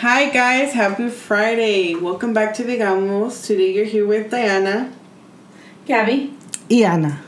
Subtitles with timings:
[0.00, 1.94] Hi guys, happy Friday.
[1.94, 3.46] Welcome back to Digamos.
[3.46, 4.90] Today you're here with Diana.
[5.84, 6.32] Gabby.
[6.70, 7.18] Iana.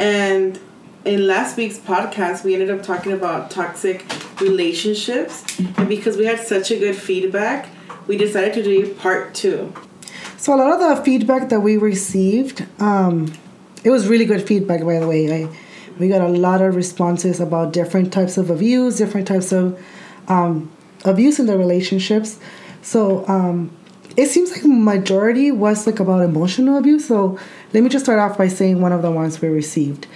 [0.00, 0.58] And
[1.04, 4.04] in last week's podcast, we ended up talking about toxic
[4.40, 5.60] relationships.
[5.60, 7.68] And because we had such a good feedback,
[8.08, 9.72] we decided to do part two.
[10.38, 13.32] So a lot of the feedback that we received, um,
[13.84, 15.44] it was really good feedback, by the way.
[15.44, 15.56] I,
[16.00, 19.80] we got a lot of responses about different types of abuse, different types of
[20.26, 20.72] um,
[21.04, 22.38] abuse in the relationships.
[22.82, 23.70] So um,
[24.16, 27.06] it seems like majority was like about emotional abuse.
[27.06, 27.38] So
[27.72, 30.06] let me just start off by saying one of the ones we received.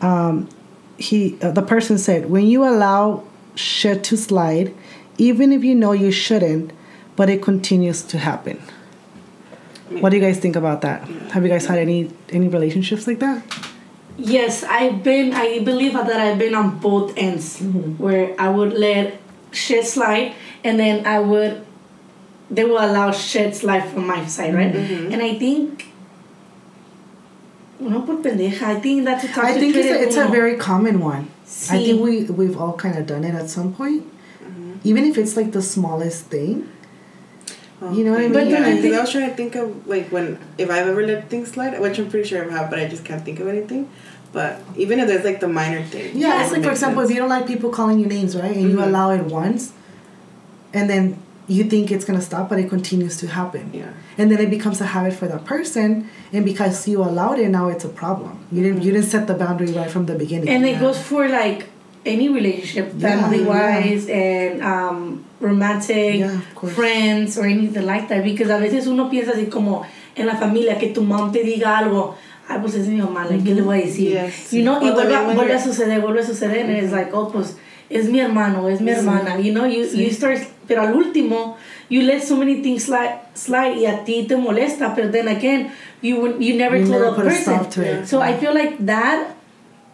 [0.00, 0.48] Um,
[0.96, 4.74] he, uh, the person said, when you allow shit to slide,
[5.16, 6.72] even if you know you shouldn't,
[7.16, 8.62] but it continues to happen.
[9.90, 11.02] What do you guys think about that?
[11.32, 13.42] Have you guys had any any relationships like that?
[14.18, 15.32] Yes, I've been.
[15.32, 17.58] I believe that I've been on both ends,
[17.96, 19.18] where I would let
[19.52, 20.34] shit slide,
[20.64, 21.64] and then I would.
[22.50, 24.72] They will allow shit slide from my side, right?
[24.72, 25.12] Mm-hmm.
[25.12, 25.86] And I think.
[27.80, 28.62] No por pendeja.
[28.62, 31.30] I think that's a toxic I think it's a, it's a very common one.
[31.70, 34.02] I think we we've all kind of done it at some point,
[34.42, 34.78] mm-hmm.
[34.82, 36.68] even if it's like the smallest thing.
[37.80, 38.32] You know what I mean?
[38.32, 41.06] But Yeah, I think- I was trying to think of like when if I've ever
[41.06, 43.46] let things slide, which I'm pretty sure I have, but I just can't think of
[43.46, 43.88] anything.
[44.32, 46.16] But even if there's like the minor thing.
[46.16, 47.10] Yeah, it's like for example, sense.
[47.10, 48.86] if you don't like people calling you names, right, and you Mhm.
[48.86, 49.72] allow it once,
[50.74, 53.70] and then you think it's gonna stop, but it continues to happen.
[53.72, 53.84] Yeah.
[54.18, 57.68] And then it becomes a habit for that person, and because you allowed it, now
[57.68, 58.38] it's a problem.
[58.52, 60.48] You didn't you didn't set the boundary right from the beginning.
[60.50, 61.66] And it goes for like
[62.04, 66.40] any relationship, family wise and um, romantic, Yeah,
[66.74, 68.22] friends or anything like that.
[68.24, 69.84] Because a veces uno piensa así como
[70.16, 72.14] en la familia que tu mamá te diga algo.
[72.48, 74.12] Ay, pues es mi mamá, like, ¿qué le voy a decir?
[74.12, 74.52] Yes.
[74.52, 76.92] You know, y vuelve, a- también when vuelve a suceder, vuelve a suceder, and it's
[76.92, 77.56] like, oh, pues
[77.90, 81.56] es mi hermano, es mi hermana, you know, you, you start, pero al último,
[81.90, 85.70] you let so many things slide, slide y a ti te molesta, but then again,
[86.00, 87.70] you you never You told never the person.
[87.70, 88.06] to it.
[88.08, 89.34] So I feel like that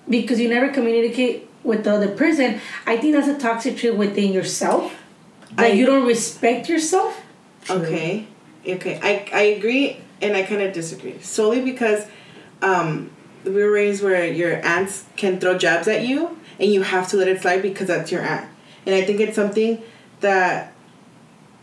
[0.08, 4.32] because you never communicate with the other person, I think that's a toxic trait within
[4.32, 4.92] yourself.
[5.56, 7.20] That I- you don't respect yourself.
[7.70, 8.26] Okay.
[8.66, 8.98] Okay.
[9.02, 11.14] I, I agree and I kind of disagree.
[11.20, 12.04] Solely because
[12.62, 13.10] um,
[13.44, 17.16] we were raised where your aunts can throw jabs at you and you have to
[17.16, 18.46] let it slide because that's your aunt.
[18.86, 19.82] And I think it's something
[20.20, 20.72] that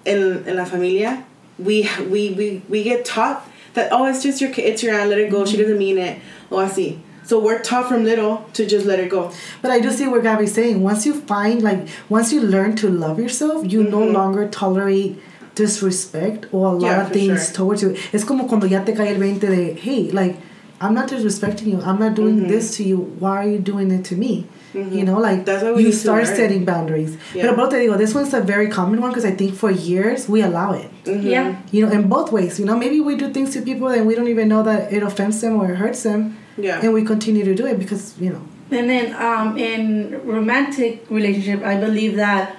[0.05, 1.23] in, in la familia,
[1.57, 5.19] we, we, we, we get taught that, oh, it's just your it's your aunt, let
[5.19, 6.19] it go, she doesn't mean it,
[6.51, 6.99] o así.
[7.23, 9.31] So we're taught from little to just let it go.
[9.61, 10.81] But I do see what Gabby's saying.
[10.81, 14.11] Once you find, like, once you learn to love yourself, you no Mhm.
[14.13, 15.17] longer tolerate
[15.55, 17.55] disrespect or a lot Yeah, of things sure.
[17.55, 17.95] towards you.
[18.11, 20.35] It's como cuando ya te cae el 20 de, hey, like,
[20.81, 21.79] I'm not disrespecting you.
[21.85, 22.47] I'm not doing Mhm.
[22.47, 22.97] this to you.
[23.19, 24.47] Why are you doing it to me?
[24.73, 27.17] You know, like, That's why we you start setting boundaries.
[27.35, 27.43] Yeah.
[27.43, 30.29] Pero, pero te digo, this one's a very common one because I think for years
[30.29, 30.89] we allow it.
[31.05, 31.23] Mhm.
[31.23, 31.55] Yeah.
[31.71, 32.57] You know, in both ways.
[32.57, 35.03] You know, maybe we do things to people and we don't even know that it
[35.03, 36.35] offends them or it hurts them.
[36.57, 36.79] Yeah.
[36.81, 41.61] And we continue to do it because, you know, And then um, in romantic relationship,
[41.65, 42.55] I believe that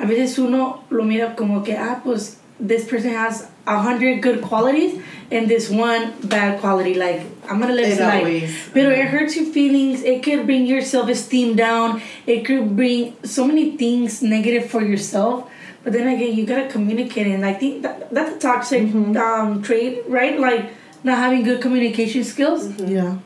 [0.00, 4.40] a veces uno lo mira como que, ah, pues this person has a hundred good
[4.42, 5.00] qualities
[5.30, 6.94] and this one bad quality.
[6.94, 8.18] Like, I'm gonna let it It slide.
[8.18, 10.02] always- Pero it hurts your feelings.
[10.02, 12.00] It could bring your self esteem down.
[12.26, 15.50] It could bring so many things negative for yourself.
[15.84, 18.82] But then again, you gotta communicate, and I think that, that's a toxic
[19.26, 20.38] um, trait, right?
[20.38, 20.70] Like
[21.02, 22.70] not having good communication skills.
[22.80, 23.16] yeah.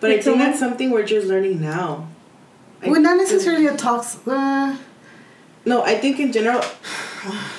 [0.00, 2.06] But I think someone- that's something we're just learning now.
[2.82, 4.20] I- Well, not necessarily a toxic.
[4.26, 4.74] Uh,
[5.68, 6.62] No, I think in general,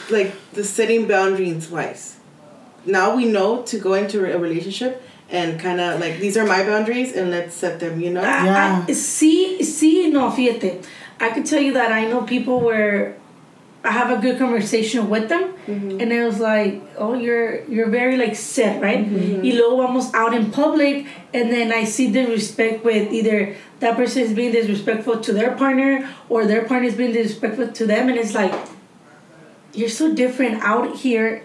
[0.09, 2.17] like the setting boundaries wise.
[2.85, 6.63] Now we know to go into a relationship and kind of like these are my
[6.63, 7.99] boundaries and let's set them.
[8.01, 8.21] You know.
[8.21, 8.85] I- Yeah.
[8.87, 10.83] I, sí, sí, no, fíjate.
[11.19, 13.15] I could tell you that I know people where
[13.83, 16.01] I have a good conversation with them, Mm-hmm.
[16.01, 19.05] and it was like, oh, you're you're very like set, right?
[19.05, 19.43] Mm-hmm.
[19.43, 23.95] Y luego vamos out in public, and then I see the respect with either that
[23.95, 28.09] person is being disrespectful to their partner or their partner is being disrespectful to them,
[28.09, 28.51] and it's like,
[29.73, 31.43] you're so different out here.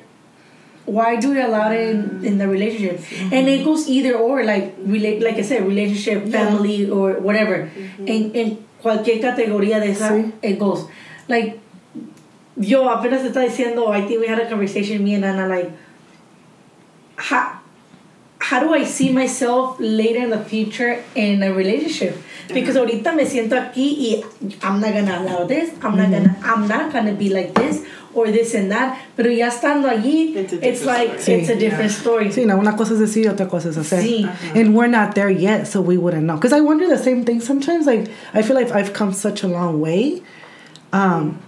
[0.87, 2.25] Why do you allow it in, mm-hmm.
[2.25, 3.01] in the relationship?
[3.01, 3.33] Mm-hmm.
[3.35, 7.71] And it goes either or, like relate, like I said, relationship, family, or whatever.
[8.07, 10.33] En, en cualquier categoría de esa, Sí.
[10.43, 10.85] it goes.
[11.29, 11.61] Like,
[12.57, 15.71] yo apenas te estaba diciendo, I think we had a conversation, me and Anna, like,
[17.17, 17.61] how,
[18.41, 22.17] how do I see myself later in the future in a relationship?
[22.53, 24.23] Because ahorita me siento aquí y
[24.63, 28.31] I'm not gonna allow this, I'm not gonna, I'm not gonna be like this or
[28.31, 29.01] this and that.
[29.17, 31.41] Pero ya estando allí, It's it's like story.
[31.41, 31.59] it's a Sí.
[31.59, 32.27] different story.
[32.31, 34.03] Sí, no, una cosa es decir, otra cosa es hacer.
[34.03, 34.29] Sí.
[34.55, 36.35] And we're not there yet, so we wouldn't know.
[36.37, 37.87] Because I wonder the same thing sometimes.
[37.87, 40.23] Like, I feel like I've come such a long way.
[40.93, 41.41] Um,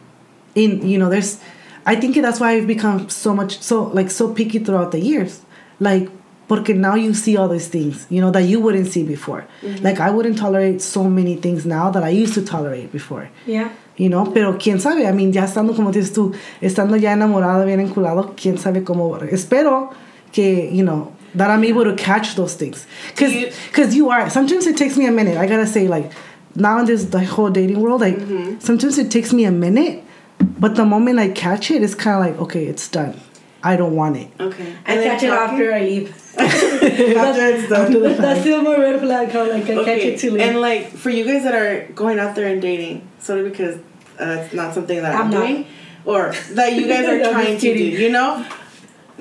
[0.57, 1.41] in, you know, there's,
[1.87, 5.43] I think that's why I've become so much so like so picky throughout the years.
[5.79, 6.11] Like
[6.49, 9.47] porque now you see all these things, you know, that you wouldn't see before.
[9.63, 9.85] Mm-hmm.
[9.85, 13.31] Like I wouldn't tolerate so many things now that I used to tolerate before.
[13.47, 13.71] Yeah.
[13.97, 17.65] You know, pero quién sabe, I mean, ya estando como dices tú, estando ya enamorado,
[17.65, 19.19] bien enculado, quién sabe cómo.
[19.33, 19.95] Espero
[20.33, 22.87] que, you know, that I'm able to catch those things.
[23.09, 25.39] Because you- cause you are, sometimes it takes me a minute.
[25.39, 26.13] I gotta say, like,
[26.55, 28.59] now in this the whole dating world, like, mm-hmm.
[28.61, 30.05] sometimes it takes me a minute,
[30.39, 33.21] but the moment I catch it, it's kind of like, okay, it's done.
[33.63, 34.29] I don't want it.
[34.39, 34.77] Okay.
[34.87, 36.23] I then catch it talking- after I leave.
[36.39, 38.03] after it's done.
[38.21, 39.31] That's still more red flag.
[39.31, 40.43] How like I catch it too late.
[40.43, 43.77] And like for you guys that are going out there and dating, solely because
[44.21, 45.47] uh, it's not something that I'm, I'm not.
[45.47, 45.67] doing,
[46.05, 48.47] or that you guys are trying to do, you know,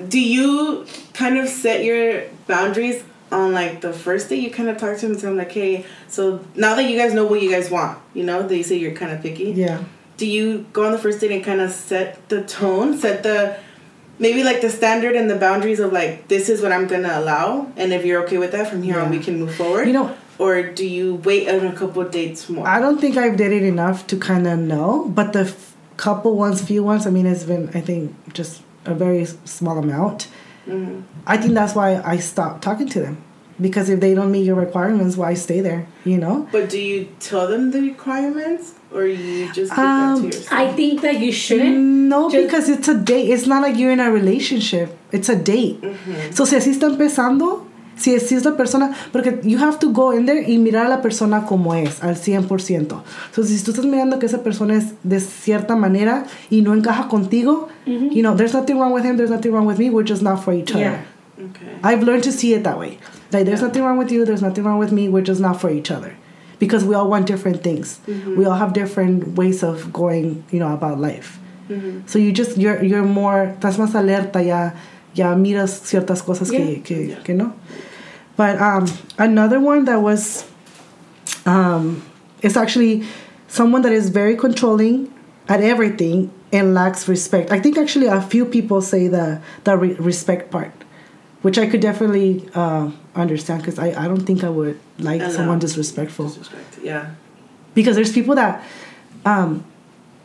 [0.08, 3.02] do you kind of set your boundaries
[3.32, 5.50] on like the first day You kind of talk to them and tell them like,
[5.52, 8.62] hey, so now that you guys know what you guys want, you know, that you
[8.62, 9.50] say you're kind of picky.
[9.52, 9.82] Yeah.
[10.16, 13.56] Do you go on the first date and kind of set the tone, set the
[14.18, 17.70] maybe like the standard and the boundaries of like this is what I'm gonna allow,
[17.76, 19.86] and if you're okay with that, from here on we can move forward.
[19.86, 22.66] You know, or do you wait on a couple of dates more?
[22.66, 26.62] I don't think I've dated enough to kind of know, but the f- couple ones,
[26.62, 30.28] few ones, I mean, it's been, I think, just a very small amount.
[30.68, 31.02] Mhm.
[31.26, 33.18] I think that's why I stopped talking to them.
[33.58, 35.86] Because if they don't meet your requirements, why stay there?
[36.04, 36.46] You know?
[36.52, 40.52] But do you tell them the requirements, or you just keep Um, that to yourself?
[40.52, 41.76] I think that you shouldn't.
[41.76, 43.30] No, Just- because it's a date.
[43.30, 44.96] It's not like you're in a relationship.
[45.12, 45.80] It's a date.
[46.32, 47.66] So, si así está empezando,
[47.96, 50.88] si así es la persona, porque you have to go in there y mirar a
[50.88, 53.02] la persona como es, al 100%.
[53.32, 57.08] So, si tú estás mirando que esa persona es de cierta manera y no encaja
[57.08, 60.22] contigo, you know, there's nothing wrong with him, there's nothing wrong with me, we're just
[60.22, 60.80] not for each other.
[60.80, 61.04] Yeah.
[61.50, 61.78] okay.
[61.82, 62.98] I've learned to see it that way.
[63.32, 65.70] Like, there's nothing wrong with you, there's nothing wrong with me, we're just not for
[65.70, 66.14] each other.
[66.58, 68.00] Because we all want different things.
[68.06, 71.38] We all have different ways of going, you know, about life.
[72.06, 74.70] So you just, you're, you're more, estás más alerta, ya,
[75.14, 76.82] ya miras ciertas cosas que, Yeah.
[76.82, 77.20] que, Yeah.
[77.24, 77.52] que no.
[78.36, 78.86] But um,
[79.18, 80.44] another one that was,
[81.44, 82.02] um,
[82.42, 83.04] it's actually
[83.48, 85.12] someone that is very controlling
[85.48, 87.50] at everything and lacks respect.
[87.50, 90.72] I think actually a few people say the the re- respect part,
[91.42, 95.30] which I could definitely uh, understand because I, I don't think I would like Allow.
[95.30, 96.78] someone disrespectful Disrespect.
[96.82, 97.10] Yeah.
[97.74, 98.62] because there's people that
[99.24, 99.62] um,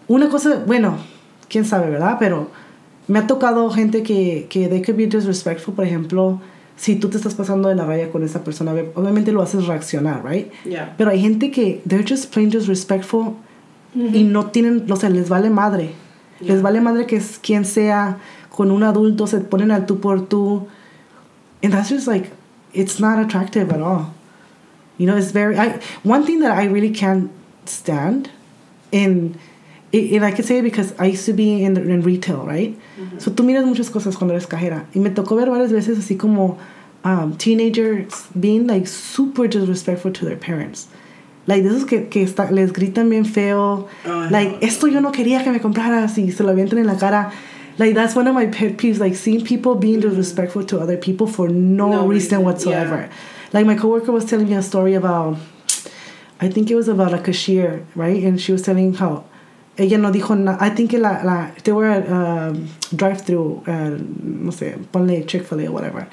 [0.09, 0.97] una cosa bueno
[1.49, 2.49] quién sabe verdad pero
[3.07, 6.39] me ha tocado gente que, que they could be disrespectful por ejemplo
[6.77, 10.23] si tú te estás pasando de la raya con esa persona obviamente lo haces reaccionar
[10.25, 10.95] right Yeah.
[10.97, 13.35] pero hay gente que they're just plain disrespectful
[13.93, 15.91] y no tienen o sea les vale madre
[16.39, 16.53] Yeah.
[16.55, 18.17] les vale madre que es quien sea
[18.49, 20.65] con un adulto se ponen al tú por tú
[21.63, 22.31] and that's just like
[22.73, 24.13] it's not attractive at all.
[24.97, 27.31] You know it's very i one thing that i really can't
[27.65, 28.29] stand
[28.93, 29.37] and
[29.91, 32.45] it, and i could say it because i used to be in, the, in retail
[32.45, 32.77] right
[33.17, 34.85] so tú miras muchas cosas cuando eres cajera.
[34.93, 36.59] Y me tocó ver varias veces así como
[37.03, 40.87] um, teenagers being like super disrespectful to their parents.
[41.47, 43.87] Like de esos que, que está- les gritan bien feo.
[44.29, 47.31] Like esto yo no quería que me compraras y se lo avientan en la cara
[47.81, 51.27] like that's one of my pet peeves like seeing people being disrespectful to other people
[51.35, 52.97] for no, No reason reason, whatsoever.
[53.01, 53.11] yeah.
[53.55, 55.37] like my coworker was telling me a story about
[56.39, 58.21] I think it was about a cashier right?
[58.27, 59.13] And she was telling how
[59.77, 63.91] ella no dijo nada I think la, la they were at um, drive through uh,
[64.47, 66.07] no sé ponle Chick-fil-A or whatever.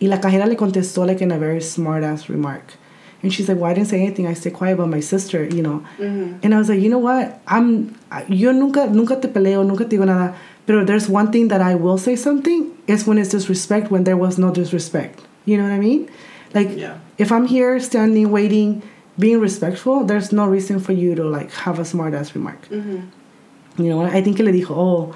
[0.00, 2.74] Y la cajera le contestó like in a very smart ass remark.
[3.22, 4.26] And she's like well I didn't say anything.
[4.26, 5.78] I stayed quiet about my sister you know.
[5.98, 7.40] And I was like you know what?
[7.46, 7.94] I'm
[8.28, 10.34] yo nunca nunca te peleo nunca te digo nada
[10.66, 14.16] pero there's one thing that I will say something is when it's disrespect when there
[14.16, 15.20] was no disrespect.
[15.44, 16.08] You know what I mean?
[16.54, 16.98] Like Yeah.
[17.18, 18.82] if I'm here standing waiting
[19.18, 22.60] being respectful there's no reason for you to like have a smart ass remark.
[22.68, 23.82] Mm-hmm.
[23.82, 25.14] You know I think le dijo oh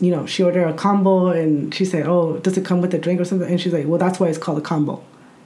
[0.00, 2.98] you know she ordered a combo and she said oh does it come with a
[2.98, 3.48] drink or something?
[3.48, 5.02] And she's like well that's why it's called a combo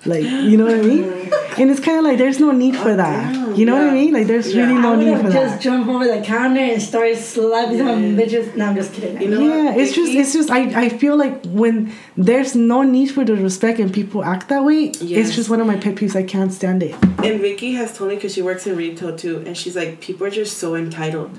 [0.06, 1.04] like you know what I mean
[1.58, 3.92] and it's kind of like there's no need for that damn, you know what I
[3.92, 4.66] mean like there's Yeah.
[4.66, 7.78] really no would need have for just that jump over the counter and start slapping
[7.78, 8.20] some Yeah.
[8.24, 8.54] bitches.
[8.56, 9.20] No, I'm just kidding.
[9.22, 12.82] You know yeah what, it's just it's just I, I feel like when there's no
[12.82, 15.28] need for the respect and people act that way Yes.
[15.28, 16.94] it's just one of my pet peeves I can't stand it
[17.24, 20.26] And Vicky has told me because she works in retail too, and she's like, people
[20.26, 21.32] are just so entitled.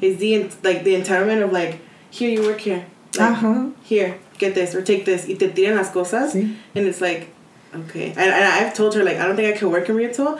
[0.00, 0.32] It's the
[0.68, 2.84] like the entitlement of like, here you work here,
[3.18, 6.42] like, uh-huh here get this or take this, y te tiran las cosas, Sí.
[6.74, 7.28] and it's like,
[7.74, 8.08] okay.
[8.10, 10.38] And, and I've told her like, I don't think I can work in retail.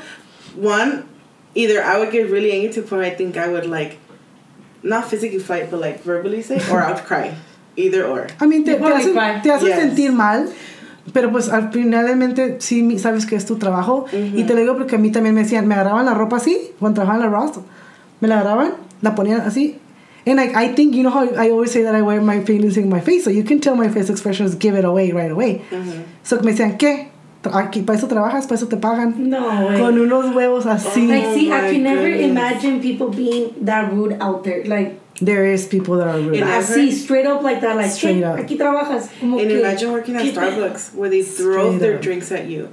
[0.57, 1.09] One,
[1.55, 3.99] either I would get really angry to the point I think I would like,
[4.83, 7.35] not physically fight, but like verbally say, or I would cry.
[7.77, 8.27] Either or.
[8.41, 9.79] I mean, te, You te probably hacen, te hacen Yes.
[9.79, 10.49] sentir mal,
[11.13, 14.07] pero pues al finalmente sí mi- sabes que es tu trabajo.
[14.13, 16.73] Y te lo digo porque a mí también me decían, me agarraban la ropa así,
[16.79, 17.61] cuando trabajaba en la Ross,
[18.21, 18.73] me la agarraban,
[19.03, 19.77] la ponían así,
[20.27, 22.77] And like I think you know how I always say that I wear my feelings
[22.77, 25.63] in my face, so you can tell my face expressions give it away right away.
[26.23, 27.10] So me decían qué, Tra-
[27.45, 29.31] aquí para eso trabajas, para eso te pagan.
[29.31, 29.79] No way.
[29.79, 31.07] Con unos huevos así.
[31.09, 34.65] Like, see, I oh my can never imagine people being that rude out there.
[34.65, 36.41] Like, there is people that are rude.
[36.41, 37.77] And I see heard- straight up like that.
[37.77, 38.25] Like, Straight "¿Qué?
[38.25, 38.39] up.
[38.39, 39.09] Aquí trabajas.
[39.21, 40.33] Como And que- imagine working at ¿Qué?
[40.33, 42.03] Starbucks where they throw Straight their up.
[42.03, 42.69] drinks at you.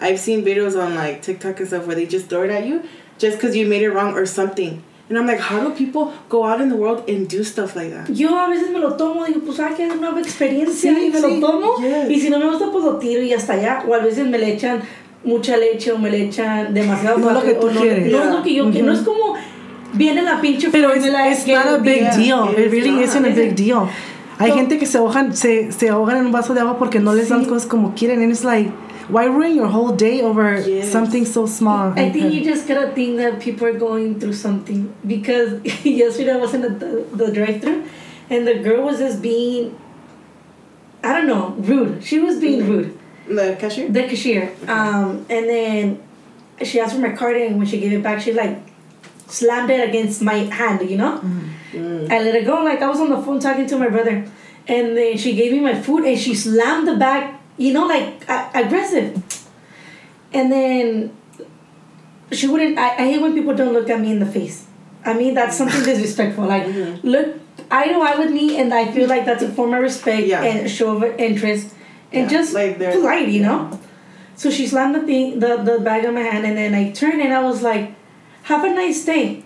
[0.00, 2.82] I've seen videos on like TikTok and stuff where they just throw it at you
[3.18, 4.82] just because you made it wrong or something.
[5.10, 7.90] And I'm like, how do people go out in the world and do stuff like
[7.92, 8.08] that?
[8.10, 11.10] Yo a veces me lo tomo, digo, pues hay que una nueva experiencia Sí, y
[11.10, 11.76] me sí, lo tomo.
[11.78, 12.10] yes.
[12.10, 13.84] Y si no me gusta, pues lo tiro y hasta allá.
[13.86, 14.80] O a veces me le echan
[15.22, 18.10] mucha leche o me le echan demasiado No lo café, que tú no, quieres.
[18.12, 18.86] no es lo que yo quiero.
[18.86, 19.34] No es como
[19.92, 22.48] viene la pinche Pero it's, fórmula it's que not a big viene- deal.
[22.52, 23.02] It It's really not.
[23.04, 23.88] isn't a big deal.
[24.38, 26.98] Hay So- gente que se ahogan, se, se ahogan en un vaso de agua porque
[26.98, 27.46] no les dan Sí.
[27.46, 28.22] cosas como quieren.
[28.22, 28.70] And it's like,
[29.08, 30.90] why ruin your whole day over Yes.
[30.90, 31.92] something so small?
[31.98, 36.36] I think you just gotta think that people are going through something because yesterday I
[36.36, 37.84] was in the, the drive-through
[38.30, 39.78] and the girl was just being,
[41.02, 42.02] I don't know, rude.
[42.02, 42.70] She was being mm-hmm.
[42.70, 42.98] rude.
[43.26, 43.88] The cashier?
[43.88, 44.52] The cashier.
[44.68, 46.02] Um, and then
[46.62, 48.58] she asked for my card, and when she gave it back, she like
[49.26, 51.18] slammed it against my hand, you know?
[51.18, 51.76] Mm-hmm.
[51.76, 52.10] Mm.
[52.10, 52.62] I let it go.
[52.62, 54.26] Like I was on the phone talking to my brother,
[54.68, 58.28] and then she gave me my food, and she slammed the bag, you know, like
[58.28, 59.22] uh, aggressive.
[60.32, 61.16] And then
[62.32, 62.78] she wouldn't.
[62.78, 64.66] I, I hate when people don't look at me in the face.
[65.04, 66.46] I mean, that's something disrespectful.
[66.46, 66.66] Like,
[67.02, 67.36] look
[67.70, 70.42] eye to eye with me, and I feel like that's a form of respect Yeah.
[70.42, 71.74] and show of interest,
[72.12, 73.78] and Yeah, just like polite, you know.
[74.36, 77.20] So she slammed the thing, the, the bag on my hand, and then I turned
[77.22, 77.94] and I was like,
[78.44, 79.44] "Have a nice day."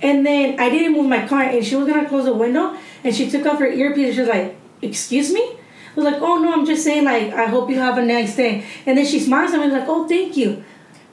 [0.00, 2.74] And then I didn't move my car, and she was gonna close the window,
[3.04, 4.06] and she took off her earpiece.
[4.06, 5.56] And she was like, "Excuse me."
[5.96, 8.34] I was like, "Oh no, I'm just saying like I hope you have a nice
[8.36, 10.62] day." And then she smiles and I was like, "Oh, thank you."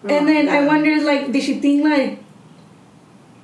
[0.03, 0.65] and Oh, then I yeah.
[0.67, 2.17] wondered like, did she think like,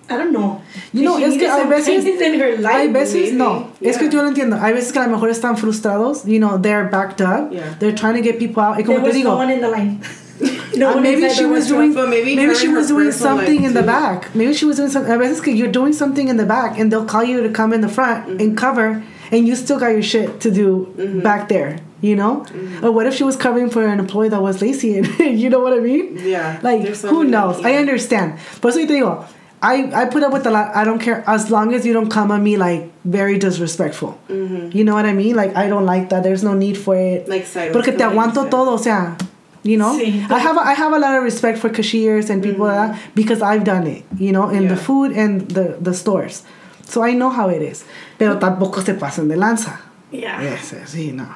[0.09, 0.61] I don't know.
[0.93, 2.73] You know, she es need que a veces- in her life.
[2.75, 3.71] Hay veces, maybe, no.
[3.81, 4.13] Es que yeah.
[4.13, 4.59] yo lo entiendo.
[4.59, 6.25] Hay veces que a lo mejor están frustrados.
[6.25, 7.51] You know, they're backed up.
[7.51, 7.75] Yeah.
[7.77, 8.77] They're trying to get people out.
[8.77, 10.01] Y there como te was digo, no one in the line.
[10.77, 13.81] no Uh, maybe she was doing maybe maybe she was doing something life, in the
[13.81, 16.77] back maybe she was doing something a veces que you're doing something in the back
[16.77, 18.39] and they'll call you to come in the front Mm-hmm.
[18.41, 22.45] and cover and you still got your shit to do back there you know?
[22.49, 22.85] Mm-hmm.
[22.85, 25.59] or what if she was covering for an employee that was lazy and you know
[25.59, 26.17] what I mean?
[26.21, 27.63] Yeah, like so who knows?
[27.65, 28.37] I understand.
[28.61, 29.25] Por eso te digo
[29.61, 32.09] I, I put up with a lot I don't care as long as you don't
[32.09, 34.19] come at me like very disrespectful.
[34.29, 35.35] You know what I mean?
[35.35, 36.21] Like I don't like that.
[36.23, 37.23] There's no need for it.
[37.23, 37.31] Mm-hmm.
[37.31, 38.51] Like sideways, porque te aguanto dices.
[38.51, 39.17] todo o sea
[39.63, 39.97] you know?
[39.97, 40.25] Sí.
[40.29, 43.15] I have a, I have a lot of respect for cashiers and people like that
[43.15, 46.43] because I've done it you know in the food and the the stores
[46.87, 47.83] so I know how it is
[48.17, 49.79] pero tampoco se pasen de lanza
[50.11, 50.41] Yeah.
[50.41, 51.27] yes yes, sí no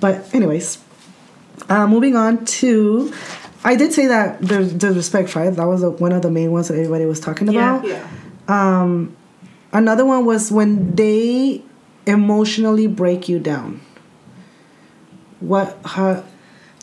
[0.00, 0.78] but anyways
[1.68, 3.12] uh, moving on to
[3.64, 6.50] I did say that the disrespect respect right that was uh one of the main
[6.52, 8.00] ones that everybody was talking about Yeah.
[8.48, 9.14] um,
[9.72, 11.62] another one was when they
[12.06, 13.80] emotionally break you down
[15.40, 16.24] what how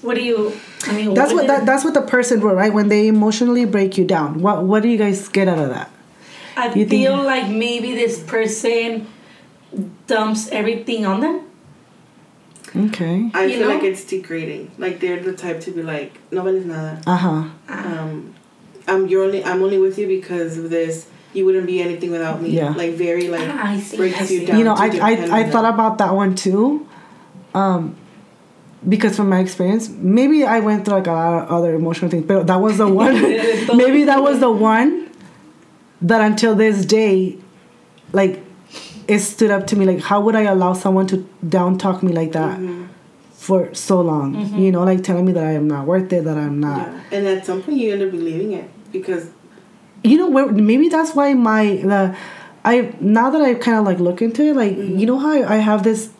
[0.03, 0.51] What do you?
[0.85, 2.73] I mean, that's what did- that, that's what the person wrote, right?
[2.73, 4.41] When they emotionally break you down.
[4.43, 5.89] What what do you guys get out of that?
[6.55, 9.07] I you think- feel like maybe this person
[10.07, 11.41] dumps everything on them.
[12.75, 13.29] Okay.
[13.33, 13.75] I You feel know?
[13.75, 14.71] like it's degrading.
[14.77, 17.01] Like they're the type to be like, nobody's vales nada.
[17.05, 17.43] Uh huh.
[17.69, 18.33] Um,
[18.87, 21.07] I'm you're only I'm only with you because of this.
[21.33, 22.49] You wouldn't be anything without me.
[22.49, 22.69] Yeah.
[22.69, 24.57] Like very like Ah, I see, breaks I you down.
[24.57, 26.87] You know, I I, I thought about that one too.
[27.53, 27.95] Um,
[28.87, 32.25] because from my experience, maybe I went through like a lot of other emotional things,
[32.25, 33.13] but that was the one.
[33.77, 35.02] maybe that was the one
[36.03, 37.37] that until this day,
[38.11, 38.43] like,
[39.07, 39.85] it stood up to me.
[39.85, 42.85] Like, how would I allow someone to down talk me like that Mm-hmm.
[43.33, 44.35] for so long?
[44.35, 44.57] Mm-hmm.
[44.59, 46.87] You know, like telling me that I am not worth it, that I'm not.
[46.87, 47.01] Yeah.
[47.11, 49.29] And at some point you end up believing it because
[50.03, 52.15] you know where maybe that's why my the
[52.63, 54.97] I now that I kind of like look into it like mm-hmm.
[54.99, 56.11] you know how I, I have this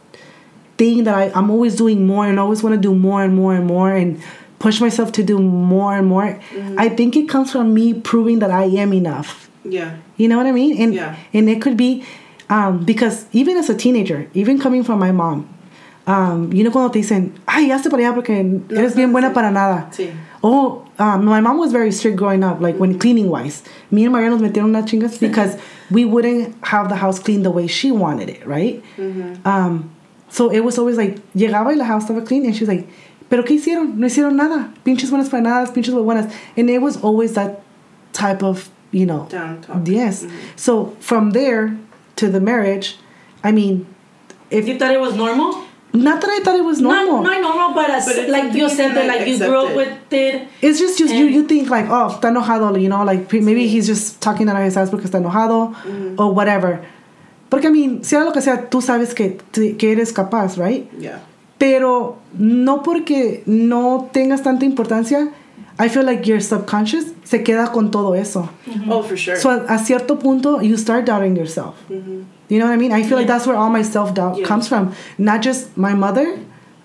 [0.78, 3.54] thing that I I'm always doing more and always want to do more and more
[3.54, 4.22] and more and
[4.60, 6.75] push myself to do more and more mm-hmm.
[6.78, 9.98] I think it comes from me proving that I am enough yeah.
[10.17, 11.15] you know what I mean and Yeah.
[11.34, 12.03] and it could be
[12.50, 15.48] um, because even as a teenager even coming from my mom
[16.05, 18.32] um, you know cuando te dicen ay hazte para allá porque
[18.72, 19.34] eres bien buena sí.
[19.34, 20.10] para nada Sí.
[20.46, 23.63] Oh, um, my mom was very strict growing up, like when cleaning wise.
[23.91, 25.58] Me and Maria nos metieron unas chingas because
[25.89, 28.84] we wouldn't have the house clean the way she wanted it, right?
[29.46, 29.89] Um,
[30.27, 32.89] so it was always like, llegaba y la house estaba clean, and she was like,
[33.29, 33.96] ¿pero qué hicieron?
[33.96, 34.74] No hicieron nada.
[34.84, 36.29] Pinches buenas para nada, pinches buenas.
[36.58, 37.62] And it was always that
[38.12, 39.27] type of, you know.
[39.29, 39.81] Down talk.
[39.85, 40.25] Yes.
[40.55, 41.77] So from there
[42.15, 42.97] to the marriage,
[43.43, 43.85] I mean,
[44.50, 45.65] if You thought it was normal?
[45.95, 47.21] Not that I thought it was normal.
[47.21, 49.75] Not, not normal, but, as, But like you said that that, like you grew up
[49.75, 50.47] with it.
[50.62, 53.67] It's just just you you think like oh está enojado you know like pre- maybe
[53.67, 55.75] he's just talking out of his ass porque está enojado
[56.17, 56.83] or whatever.
[57.51, 59.38] Porque I mean sea lo que sea tú sabes que
[59.77, 60.89] que eres capaz, right?
[60.97, 61.19] Yeah.
[61.59, 65.31] Pero no porque no tengas tanta importancia,
[65.80, 68.48] I feel like your subconscious se queda con todo eso.
[68.89, 69.36] Oh, for sure.
[69.38, 71.75] So a, a cierto punto, you start doubting yourself.
[71.89, 72.92] You know what I mean?
[72.92, 74.46] I feel like that's where all my self doubt Yeah.
[74.46, 74.94] comes from.
[75.18, 76.39] Not just my mother,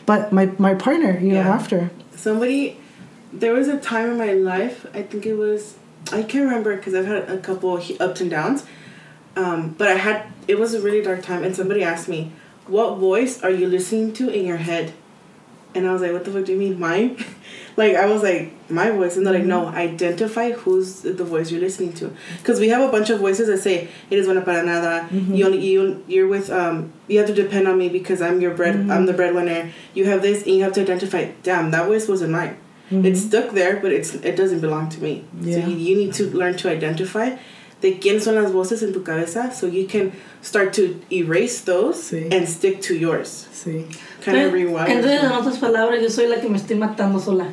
[0.07, 1.91] but my, my partner, you know, after.
[2.17, 2.79] Somebody,
[3.33, 5.77] there was a time in my life, I think it was,
[6.11, 8.65] I can't remember because I've had a couple ups and downs,
[9.37, 12.33] um, but I had, it was a really dark time, and somebody asked me,
[12.67, 14.95] What voice are you listening to in your head?
[15.79, 17.17] And I was like, What the fuck do you mean, mine?
[17.77, 19.17] like, I was like, My voice.
[19.17, 19.77] And they're like, No, mm-hmm.
[19.77, 22.11] identify who's the voice you're listening to.
[22.39, 25.09] Because we have a bunch of voices that say, It is buena para nada.
[25.11, 25.35] Mm-hmm.
[25.35, 28.55] You only, you, you're with, um, you have to depend on me because I'm your
[28.55, 29.17] bread, I'm the mm-hmm.
[29.17, 29.71] breadwinner.
[29.95, 32.57] You have this, and you have to identify, Damn, that voice wasn't mine.
[32.91, 35.25] It's stuck there, but it's it doesn't belong to me.
[35.43, 35.67] So Yeah.
[35.67, 37.37] you, you need to learn to identify
[37.83, 40.11] de quién son las voces en tu cabeza so you can
[40.43, 42.29] start to erase those Sí.
[42.33, 43.47] and stick to yours.
[43.53, 43.85] See.
[44.25, 44.93] Kind of Entonces, rewire.
[44.93, 47.53] entonces, en otras palabras, yo soy la que me estoy matando sola.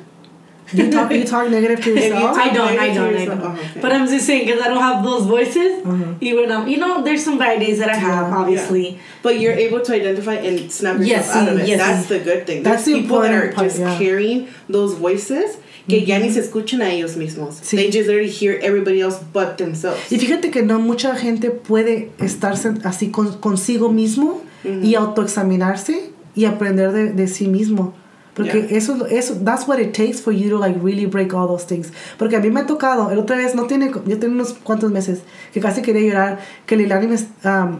[0.74, 2.38] You talk, you talk negative to yourself?
[2.38, 3.42] I don't, I don't, I don't.
[3.42, 3.80] oh, okay.
[3.82, 5.84] But I'm just saying because I don't have those voices.
[5.86, 6.16] Mhm.
[6.22, 8.38] Even um, you know, there's some bad days that I have, Yeah.
[8.38, 9.00] obviously.
[9.22, 11.68] But you're able to identify and snap yourself Yes, out of it.
[11.68, 11.80] yes.
[11.80, 12.64] That's the good thing.
[12.64, 13.98] That's There's the people that are part, just yeah.
[13.98, 15.58] carrying those voices
[15.88, 17.60] que ya ni se escuchan a ellos mismos.
[17.62, 17.78] Sí.
[17.78, 20.00] They just literally hear everybody else but themselves.
[20.12, 26.46] Y fíjate que no mucha gente puede estarse así con, consigo mismo y autoexaminarse y
[26.46, 27.94] aprender de, de sí mismo.
[28.36, 28.78] Porque Yeah.
[28.78, 31.92] eso, eso, that's what it takes for you to like really break all those things.
[32.18, 34.92] Porque a mí me ha tocado, el otra vez, no tiene, yo tengo unos cuantos
[34.92, 35.22] meses
[35.54, 37.80] que casi quería llorar, que Leilani me, um,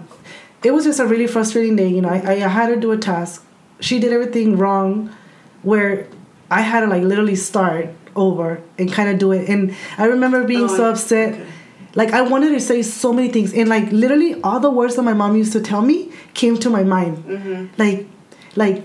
[0.64, 2.98] it was just a really frustrating day, you know, I, I had her do a
[2.98, 3.44] task.
[3.82, 5.10] She did everything wrong
[5.64, 6.08] where
[6.50, 9.50] I had to like literally start over and kind of do it.
[9.50, 11.34] And I remember being Oh, so upset.
[11.34, 11.44] okay.
[11.96, 15.04] Like I wanted to say so many things, and like literally all the words that
[15.04, 17.18] my mom used to tell me came to my mind.
[17.26, 17.66] Mm-hmm.
[17.78, 18.08] Like,
[18.56, 18.84] like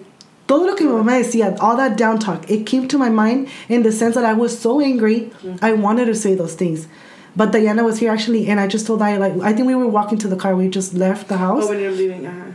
[0.50, 3.48] todo lo que mi mamá decía, all that down talk, it came to my mind
[3.68, 5.30] in the sense that I was so angry.
[5.44, 5.64] Mm-hmm.
[5.64, 6.88] I wanted to say those things,
[7.36, 9.86] but Diana was here actually, and I just told Diana like I think we were
[9.86, 10.56] walking to the car.
[10.56, 12.50] We just left the house, Oh, when you're leaving, uh-huh.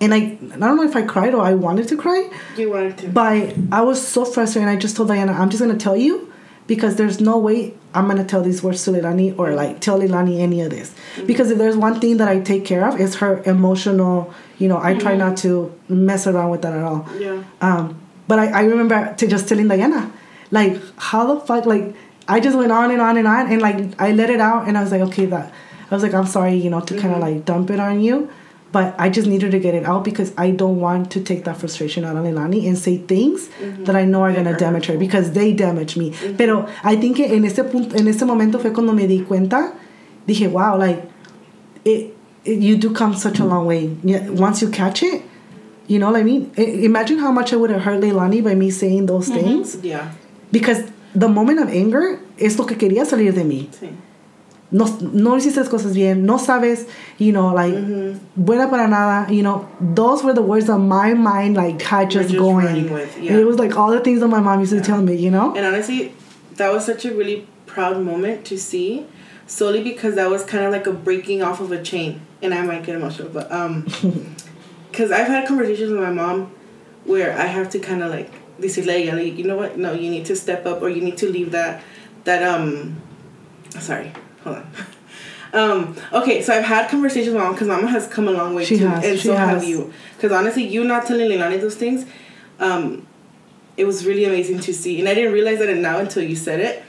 [0.00, 0.18] and I
[0.54, 3.08] I don't know if I cried or I wanted to cry, You wanted to.
[3.08, 4.68] but I was so frustrated.
[4.68, 6.29] And I just told Diana, I'm just gonna tell you
[6.70, 9.56] because there's no way I'm gonna tell these words to Leilani or mm.
[9.56, 10.94] like tell Leilani any of this.
[11.16, 11.26] Mm.
[11.26, 14.32] Because if there's one thing that I take care of, it's her emotional.
[14.58, 15.30] You know, I try mm-hmm.
[15.30, 17.08] not to mess around with that at all.
[17.18, 17.42] yeah.
[17.60, 20.12] Um, but I, I remember to just telling Diana,
[20.52, 21.96] like, how the fuck, like,
[22.28, 24.78] I just went on and on and on, and like, I let it out, and
[24.78, 25.52] I was like, okay, that,
[25.90, 27.36] I was like, I'm sorry, you know, to kind of mm-hmm.
[27.38, 28.30] like dump it on you,
[28.72, 31.56] but I just needed to get it out because I don't want to take that
[31.56, 33.84] frustration out on Leilani and say things mm-hmm.
[33.84, 36.12] that I know are gonna damage her because they damage me.
[36.12, 36.36] Mm-hmm.
[36.36, 39.74] Pero I think en ese punto, en ese momento fue cuando me di cuenta,
[40.26, 41.02] dije, wow, like,
[41.84, 43.96] it, it you do come such a long way.
[44.04, 45.22] Yeah, once you catch it,
[45.88, 46.52] you know what I mean?
[46.56, 49.40] I, imagine how much I would have hurt Leilani by me saying those mm-hmm.
[49.40, 49.76] things.
[49.82, 50.12] Yeah.
[50.52, 53.68] Because the moment of anger es lo que quería salir de mí.
[53.72, 53.90] Sí.
[54.72, 56.86] No, no hiciste las cosas bien, no sabes,
[57.18, 57.74] you know, like,
[58.36, 62.28] buena para nada, you know, those were the words that my mind, like, had just,
[62.28, 62.92] just going.
[62.92, 63.36] with, yeah.
[63.36, 65.54] It was like all the things that my mom used to tell me, you know?
[65.56, 66.14] And honestly,
[66.54, 69.06] that was such a really proud moment to see,
[69.46, 72.20] solely because that was kind of like a breaking off of a chain.
[72.42, 73.86] And I might get emotional, but um,
[74.90, 76.52] because I've had conversations with my mom
[77.04, 79.78] where I have to kind of like a ella, like, you know what?
[79.78, 81.82] No, you need to step up, or you need to leave that
[82.24, 83.00] that um.
[83.78, 84.12] Sorry,
[84.44, 84.66] hold on.
[85.52, 88.64] Um, okay, so I've had conversations with mom because mama has come a long way
[88.64, 89.92] She too, has, and so have you.
[90.16, 92.06] Because honestly, you not telling Leilani those things,
[92.60, 93.06] um,
[93.76, 96.60] it was really amazing to see, and I didn't realize that now until you said
[96.60, 96.84] it.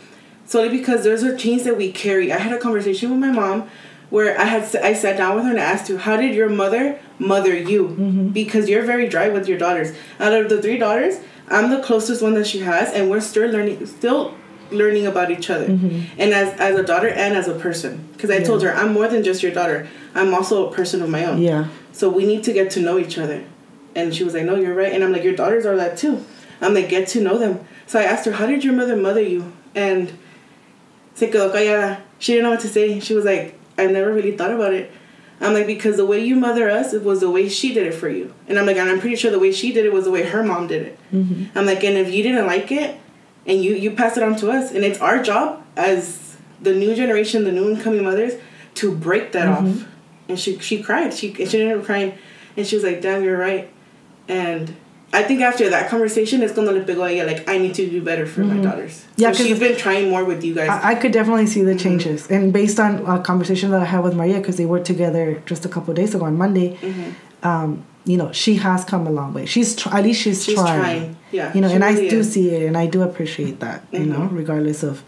[0.45, 2.31] Solely because those are chains that we carry.
[2.31, 3.69] I had a conversation with my mom
[4.09, 6.49] where I had I sat down with her and I asked her, "How did your
[6.49, 7.87] mother mother you?"
[8.33, 9.93] Because you're very dry with your daughters.
[10.19, 13.49] Out of the three daughters, I'm the closest one that she has, and we're still
[13.49, 14.35] learning, still
[14.71, 16.19] learning about each other, mm-hmm.
[16.19, 18.07] and as as a daughter and as a person.
[18.13, 19.87] Because I told her, I'm more than just your daughter.
[20.13, 21.41] I'm also a person of my own.
[21.41, 21.67] Yeah.
[21.91, 23.43] So we need to get to know each other.
[23.95, 24.91] And she was like, No, you're right.
[24.91, 26.23] And I'm like, Your daughters are that too.
[26.61, 27.65] I'm like, Get to know them.
[27.87, 29.51] So I asked her, How did your mother mother you?
[29.75, 30.17] And
[31.13, 32.01] se quedó callada.
[32.19, 32.99] She didn't know what to say.
[32.99, 34.91] She was like, I never really thought about it.
[35.39, 37.93] I'm like, Because the way you mother us, it was the way she did it
[37.93, 38.33] for you.
[38.47, 40.23] And I'm like, And I'm pretty sure the way she did it was the way
[40.23, 40.99] her mom did it.
[41.13, 41.57] Mm-hmm.
[41.57, 42.97] I'm like, And if you didn't like it,
[43.45, 46.95] and you, you pass it on to us, and it's our job as the new
[46.95, 48.33] generation, the new incoming mothers,
[48.75, 49.81] to break that Mm-hmm.
[49.81, 49.87] off.
[50.29, 51.13] And she she cried.
[51.13, 52.13] She she ended up crying,
[52.55, 53.69] and she was like, "Damn, you're right."
[54.29, 54.73] And
[55.11, 57.89] I think after that conversation, it's cuando le pegó a ella, like, I need to
[57.89, 58.91] do better for my daughters.
[58.91, 59.21] Mm-hmm.
[59.21, 60.69] Yeah, so she's been trying more with you guys.
[60.69, 64.03] I, I could definitely see the changes, and based on a conversation that I had
[64.03, 66.77] with Maria, because they were together just a couple of days ago on Monday,
[67.43, 69.45] um, you know, she has come a long way.
[69.45, 70.79] She's tr- at least she's, She's trying.
[70.79, 72.33] trying, yeah, You know, and really I do is.
[72.33, 73.83] see it, and I do appreciate that.
[73.91, 75.03] You know, regardless of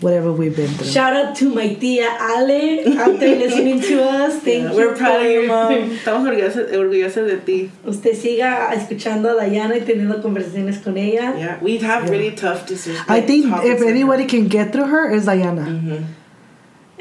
[0.00, 0.88] whatever we've been through.
[0.88, 4.34] Shout out to my tia Ale out there listening to us.
[4.42, 4.76] Thank Yeah, you.
[4.76, 5.72] we're proud of you, mom.
[5.96, 7.70] Estamos orgullosos, orgullosos de ti.
[7.86, 11.34] Usted siga escuchando a Dayana y teniendo conversaciones con ella.
[11.38, 13.04] Yeah, we have really tough decisions.
[13.08, 13.88] I think if with her.
[13.90, 15.62] anybody can get through her, is Diana.
[15.66, 16.04] Mhm.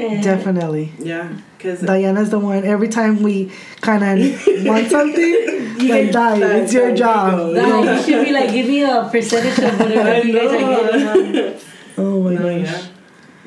[0.02, 0.92] And Definitely.
[1.00, 2.64] Yeah, because Diana's the one.
[2.66, 6.40] Every time we kind of want something, like, die.
[6.40, 7.32] Di- It's your Di- job.
[7.54, 7.84] go.
[7.94, 11.38] You should be like, give me a percentage of whatever you guys are getting.
[11.54, 11.60] on.
[11.98, 12.72] Oh my No, gosh.
[12.72, 12.88] yeah.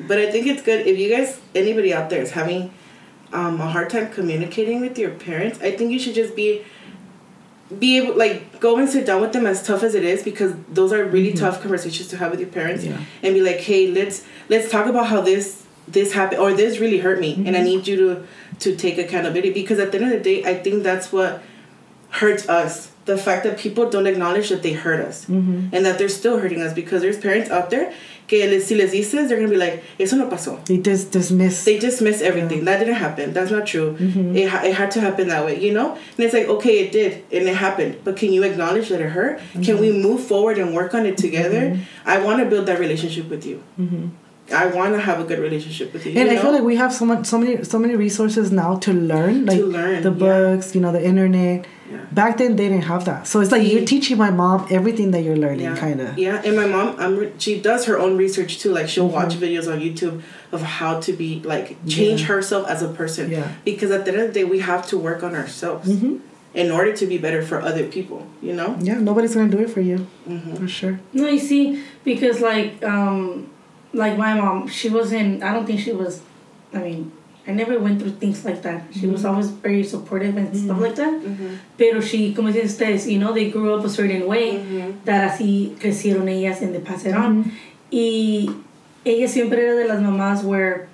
[0.07, 2.71] But I think it's good if you guys, anybody out there is having
[3.33, 5.59] um, a hard time communicating with your parents.
[5.61, 6.63] I think you should just be,
[7.79, 10.53] be able like go and sit down with them as tough as it is because
[10.69, 12.99] those are really tough conversations to have with your parents Yeah.
[13.23, 16.99] and be like, hey, let's let's talk about how this this happened or this really
[16.99, 17.65] hurt me and I mm-hmm.
[17.65, 18.27] need you to
[18.59, 21.43] to take accountability because at the end of the day, I think that's what
[22.09, 22.91] hurts us.
[23.05, 25.69] The fact that people don't acknowledge that they hurt us mm-hmm.
[25.75, 27.93] and that they're still hurting us because there's parents out there
[28.27, 30.63] que les, si les dices, they're gonna be like, eso no pasó.
[30.65, 31.63] They just dismiss.
[31.63, 32.65] They dismiss everything.
[32.65, 33.33] That didn't happen.
[33.33, 33.95] That's not true.
[33.95, 34.35] Mm-hmm.
[34.35, 35.91] It, ha- it had to happen that way, you know?
[35.93, 37.99] And it's like, okay, it did, and it happened.
[38.03, 39.39] But can you acknowledge that it hurt?
[39.63, 41.77] Can we move forward and work on it together?
[42.05, 43.61] I want to build that relationship with you.
[44.53, 46.11] I want to have a good relationship with you.
[46.19, 48.75] and you I feel like we have so much, so many, so many resources now
[48.77, 50.15] to learn, like learn, the yeah.
[50.17, 51.65] books, you know, the internet.
[51.91, 51.97] Yeah.
[52.11, 55.21] Back then, they didn't have that, so it's like you're teaching my mom everything that
[55.23, 55.75] you're learning, yeah.
[55.75, 56.17] kind of.
[56.17, 58.71] Yeah, and my mom, um, re- she does her own research too.
[58.71, 59.13] Like she'll Mm-hmm.
[59.15, 62.27] watch videos on YouTube of how to be like change Yeah.
[62.27, 63.29] herself as a person.
[63.31, 63.47] Yeah.
[63.63, 66.17] Because at the end of the day, we have to work on ourselves Mm-hmm
[66.55, 68.25] in order to be better for other people.
[68.41, 68.77] You know.
[68.79, 70.55] Yeah, nobody's gonna do it for you, Mm-hmm.
[70.55, 70.99] for sure.
[71.11, 73.49] No, you see, because like, um,
[73.95, 75.43] like my mom, she wasn't.
[75.43, 76.21] I don't think she was.
[76.73, 77.11] I mean,
[77.47, 78.83] I never went through things like that.
[78.91, 79.29] She was mm-hmm.
[79.29, 80.81] always very supportive and stuff mm-hmm.
[80.81, 81.13] like that.
[81.13, 81.55] Mm-hmm.
[81.77, 84.57] Pero she, como dicen ustedes, you know, they grew up a certain way
[85.05, 87.51] that así crecieron ellas and they pass it on.
[87.91, 88.49] Y
[89.05, 90.89] ella siempre era de las mamás where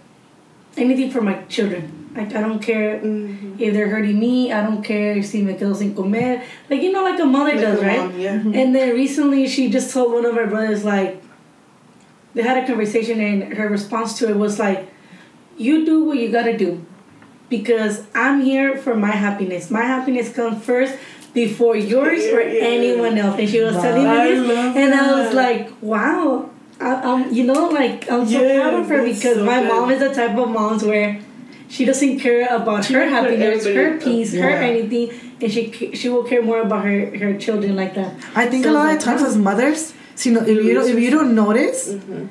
[0.77, 2.11] anything for my children.
[2.13, 4.51] Like I don't care if they're hurting me.
[4.51, 6.43] I don't care si me quedo sin comer.
[6.69, 7.99] Like you know, like a mother Like does, right?
[7.99, 8.33] mom, yeah.
[8.33, 11.20] And then recently, she just told one of our brothers like
[12.33, 14.87] they had a conversation, and her response to it was like,
[15.57, 16.85] "You do what you gotta do,
[17.49, 19.69] because I'm here for my happiness.
[19.71, 20.95] My happiness comes first
[21.33, 22.59] Before yours or Yeah.
[22.75, 23.81] anyone else, and she was Wow.
[23.83, 26.49] telling me this, love and I was like, "Wow,
[26.81, 29.67] I, um, you know, like I'm so Yes, proud of her because so my good.
[29.69, 31.19] mom is the type of moms where
[31.69, 35.07] she doesn't care about She her happiness, her everybody- peace, her anything,
[35.41, 38.11] and she she will care more about her her children like that.
[38.35, 39.27] I think So a lot it's of times wow.
[39.29, 42.27] as mothers, you know, if you don't, if you don't notice, Mm-hmm.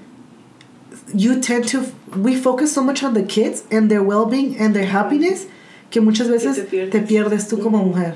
[1.15, 4.87] you tend to we focus so much on the kids and their well-being and their
[4.87, 5.47] happiness
[5.91, 6.93] que muchas veces te pierdes.
[6.93, 8.15] te pierdes tú como mujer.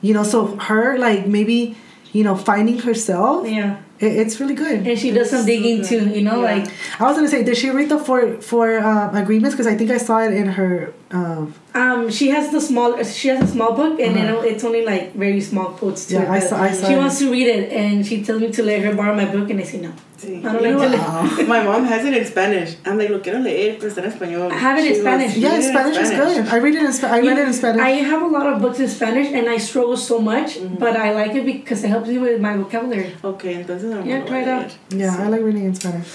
[0.00, 1.76] You know, so her like maybe
[2.12, 3.78] you know finding herself, Yeah.
[4.00, 4.86] it, it's really good.
[4.86, 6.54] And she does some digging too, you know, Yeah.
[6.64, 9.54] like I was gonna say, did she read the four four um, agreements?
[9.54, 10.92] Because I think I saw it in her.
[11.10, 14.84] Um, um she has the small she has a small book and then it's only
[14.84, 16.98] like very small quotes to Yeah, it, I saw- I saw she it.
[16.98, 19.58] wants to read it and she tells me to let her borrow my book and
[19.58, 19.90] I say no.
[20.18, 20.44] Sí.
[20.44, 21.48] I don't You know like to what?
[21.54, 22.76] My mom has it in Spanish.
[22.84, 24.52] I'm like, lo quiero leer, pero está en español.
[24.52, 25.36] I have it in Spanish.
[25.36, 26.46] yeah, read it in Spanish, is good.
[26.52, 27.80] I read it in Spa- I read it in Spanish.
[27.82, 30.74] I have a lot of books in Spanish and I struggle so much, Mm-hmm.
[30.76, 33.14] but I like it because it helps me with my vocabulary.
[33.24, 34.70] Okay, entonces I'm Yeah, try it leer out.
[34.90, 36.10] Yeah, I like reading in Spanish.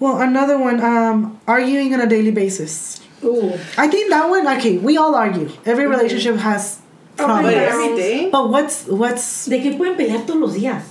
[0.00, 3.01] Well, another one, um, arguing on a daily basis.
[3.24, 3.52] Ooh.
[3.78, 5.48] I think that one, okay, we all argue.
[5.64, 6.78] Every relationship has
[7.18, 7.96] Oh problems.
[7.96, 8.28] Day.
[8.32, 10.82] But what's, what's, De que pueden pelear todos los días.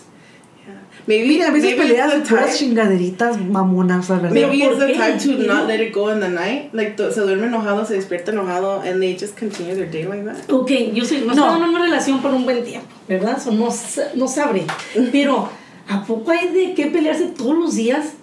[1.08, 2.58] Maybe, mira, a veces maybe peleas de puras time.
[2.76, 4.32] chingaderitas mamonas, la verdad.
[4.34, 4.98] Maybe ¿Por it's the qué?
[4.98, 6.70] time to not let it go in the night.
[6.74, 10.24] Like, to- se duerme enojado, se despierta enojado, and they just continue their day like
[10.26, 10.48] that.
[10.52, 11.34] Ok, yo soy, no, No.
[11.34, 13.38] estaba en una relación por un buen tiempo, ¿verdad?
[13.38, 13.70] Eso no,
[14.15, 14.63] no sabré.
[15.12, 15.50] Pero,
[15.89, 18.13] ¿a poco hay de qué pelearse todos los días?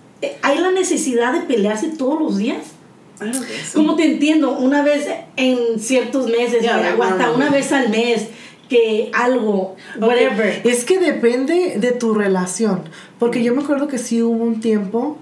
[0.42, 2.59] ¿Hay la necesidad de pelearse todos los días?
[3.74, 6.90] Como te entiendo, una vez en ciertos meses, Yeah, ¿verdad?
[6.90, 7.37] like o hasta normal.
[7.37, 8.28] una vez al mes,
[8.68, 10.61] que algo, whatever.
[10.64, 12.83] Es que depende de tu relación.
[13.18, 15.16] Porque yo me acuerdo que sí hubo un tiempo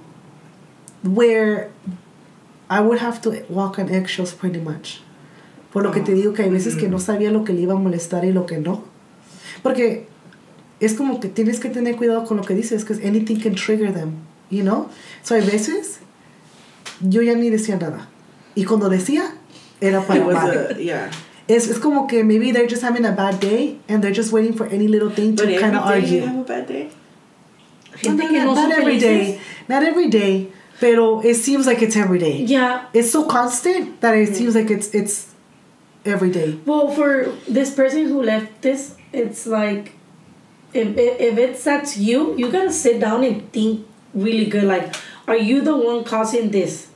[1.05, 1.69] where
[2.69, 5.01] I would have to walk on eggshells pretty much.
[5.73, 7.75] Por lo que te digo que hay veces que no sabía lo que le iba
[7.75, 8.83] a molestar y lo que no.
[9.63, 10.07] Porque
[10.81, 13.93] es como que tienes que tener cuidado con lo que dices, because anything can trigger
[13.93, 14.13] them,
[14.51, 14.89] you know?
[15.23, 16.01] So hay veces
[17.01, 18.09] yo ya ni decía nada.
[18.55, 19.35] Y cuando decía,
[19.81, 20.81] era para It was mal.
[20.81, 21.11] yeah.
[21.49, 24.55] it's, it's como que maybe they're just having a bad day and they're just waiting
[24.55, 26.21] for any little thing to But kind of every day argue.
[26.21, 26.91] you have a bad day.
[27.97, 29.29] Gente not, que no not son every felices.
[29.35, 30.49] day, not every day,
[30.81, 32.43] pero it seems like it's every day.
[32.43, 32.87] Yeah.
[32.93, 34.35] It's so constant that it mm.
[34.35, 35.35] seems like it's it's
[36.05, 36.59] every day.
[36.67, 39.93] Well, for this person who left this, it's like
[40.75, 44.65] if, if, if it's that's you, you gotta sit down and think really good.
[44.65, 44.95] Like,
[45.27, 46.89] are you the one causing this?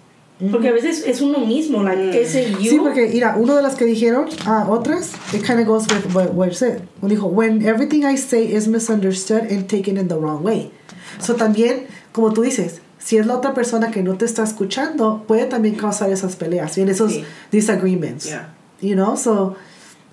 [0.50, 2.70] Porque a veces es uno mismo, like, is it you?
[2.70, 6.14] Sí, porque mira, uno de las que dijeron, ah, otras, it kind of goes with
[6.14, 6.88] what, what you said.
[7.00, 10.70] When dijo, when everything I say is misunderstood and taken in the wrong way.
[11.18, 15.26] So también, como tú dices, si es la otra persona que no te está escuchando,
[15.26, 17.24] puede también causar esas peleas y esos Sí.
[17.50, 18.24] disagreements.
[18.26, 18.46] Yeah.
[18.80, 19.56] You know, so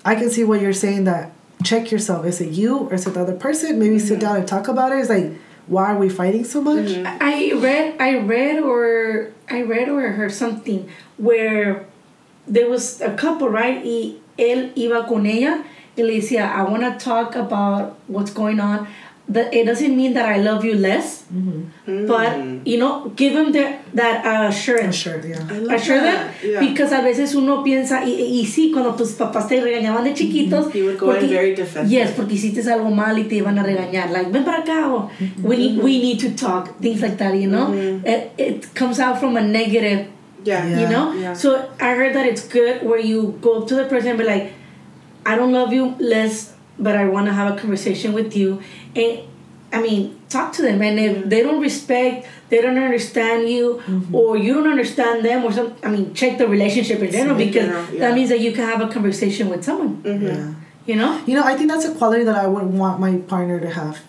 [0.04, 1.30] I can see what you're saying that
[1.64, 2.26] check yourself.
[2.26, 3.78] Is it you or is it the other person?
[3.78, 4.98] Maybe sit down and talk about it.
[4.98, 5.32] It's like,
[5.68, 6.86] why are we fighting so much?
[6.86, 7.18] Mm-hmm.
[7.20, 11.86] I read, I read or I read or heard something where
[12.46, 13.84] there was a couple, right?
[13.84, 15.64] Y él iba con ella
[15.96, 18.88] y le decía, I want to talk about what's going on.
[19.30, 22.06] That it doesn't mean that I love you less, mm-hmm.
[22.06, 22.66] but mm.
[22.66, 24.96] you know, give him the, that assurance.
[24.96, 25.36] Sure, yeah.
[25.50, 26.32] I love Assure that.
[26.40, 26.60] them Yeah.
[26.60, 30.16] because a veces uno piensa y, y sí cuando tus papás te regañaban de mm-hmm.
[30.16, 31.90] chiquitos You would go in very defensive.
[31.94, 35.10] yes porque hiciste algo mal y te iban a regañar like ven para acá o
[35.42, 38.06] we need we need to talk things like that you know mm-hmm.
[38.06, 40.06] it, it comes out from a negative
[40.44, 40.64] Yeah.
[40.66, 40.80] Yeah.
[40.80, 41.34] you know Yeah.
[41.34, 44.24] so i heard that it's good where you go up to the person and be
[44.24, 44.52] like
[45.26, 48.60] i don't love you less but i want to have a conversation with you
[48.94, 49.20] and
[49.72, 51.28] i mean talk to them and if mm-hmm.
[51.28, 54.14] they don't respect they don't understand you mm-hmm.
[54.14, 57.66] or you don't understand them or some i mean check the relationship in general because
[57.66, 58.00] general, yeah.
[58.00, 60.26] that means that you can have a conversation with someone mm-hmm.
[60.26, 60.54] Yeah.
[60.86, 63.60] you know You know, I think that's a quality that I would want my partner
[63.60, 64.00] to have.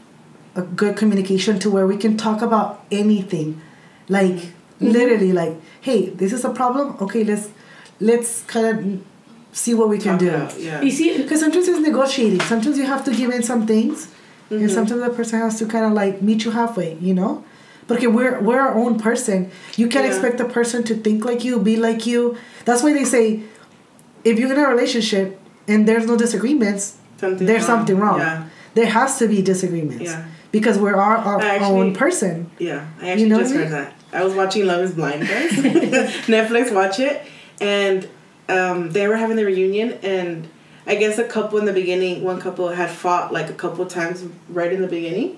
[0.55, 3.61] A good communication to where we can talk about anything.
[4.07, 6.95] Like literally like, hey, this is a problem.
[7.01, 7.49] Okay, let's
[7.99, 9.01] let's kind of
[9.51, 10.27] see what we can Talk do.
[10.29, 10.81] it out, Yeah.
[10.81, 12.39] you see Because sometimes it's negotiating.
[12.41, 14.07] Sometimes you have to give in some things,
[14.51, 14.63] Mm-hmm.
[14.63, 16.97] and sometimes the person has to kind of like meet you halfway.
[16.99, 17.43] You know,
[17.87, 19.51] because we're we're our own person.
[19.77, 20.11] You can't Yeah.
[20.11, 22.35] expect the person to think like you, be like you.
[22.65, 23.41] That's why they say,
[24.23, 27.77] if you're in a relationship and there's no disagreements, Something there's wrong.
[27.79, 28.19] something wrong.
[28.19, 28.43] Yeah.
[28.73, 30.03] There has to be disagreements.
[30.11, 30.25] Yeah.
[30.51, 32.49] Because we're our, our actually- own person.
[32.57, 33.93] Yeah, I actually know just what I heard that.
[34.11, 35.51] I was watching Love Is Blind, guys.
[36.35, 37.21] Netflix, watch it,
[37.61, 38.07] and
[38.49, 40.47] um, they were having the reunion, and
[40.87, 44.23] I guess a couple in the beginning, one couple had fought like a couple times
[44.49, 45.37] right in the beginning,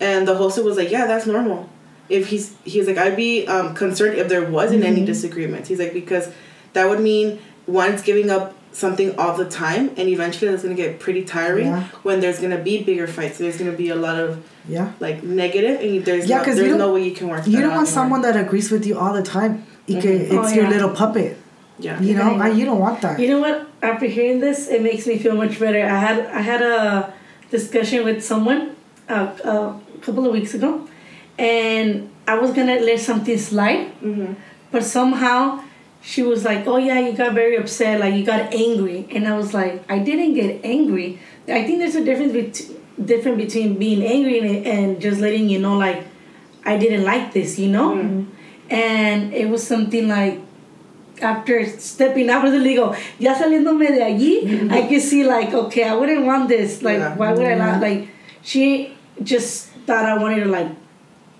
[0.00, 1.68] and the host was like, "Yeah, that's normal."
[2.08, 5.78] If he's he was like, "I'd be um, concerned if there wasn't any disagreements." He's
[5.78, 6.28] like, because
[6.74, 10.98] that would mean one's giving up something all the time, and eventually that's gonna get
[11.00, 11.84] pretty tiring Yeah.
[12.02, 13.38] when there's gonna be bigger fights.
[13.38, 14.92] There's gonna be a lot of Yeah.
[15.00, 17.46] like negative and there's Yeah, no, 'cause you there's don't- no way you can work
[17.46, 18.02] You that don't out want anymore.
[18.02, 19.64] someone that agrees with you all the time.
[19.88, 20.20] Y que Mhm.
[20.22, 20.70] It's Oh, your yeah.
[20.70, 21.36] little puppet.
[21.78, 22.42] Yeah You know, Yeah.
[22.44, 23.18] I, you don't want that.
[23.20, 23.66] You know what?
[23.82, 25.82] After hearing this, it makes me feel much better.
[25.84, 27.12] I had I had a
[27.50, 28.76] discussion with someone
[29.08, 30.86] uh, a couple of weeks ago,
[31.38, 34.36] and I was gonna let something slide, Mhm.
[34.72, 35.60] but somehow
[36.00, 39.36] she was like, "Oh yeah, you got very upset, like you got angry," and I
[39.36, 41.18] was like, "I didn't get angry.
[41.48, 45.58] I think there's a difference bet- different between being angry and, and just letting you
[45.58, 46.00] know, like,
[46.64, 47.90] I didn't like this, you know."
[48.70, 50.38] And it was something like
[51.24, 54.88] after stepping out of the legal, ya saliéndome de allí, I mm-hmm.
[54.88, 56.82] could see like, okay, I wouldn't want this.
[56.82, 57.16] Like, Yeah.
[57.16, 57.80] why would I not?
[57.80, 58.08] Like,
[58.42, 60.68] she just thought I wanted to like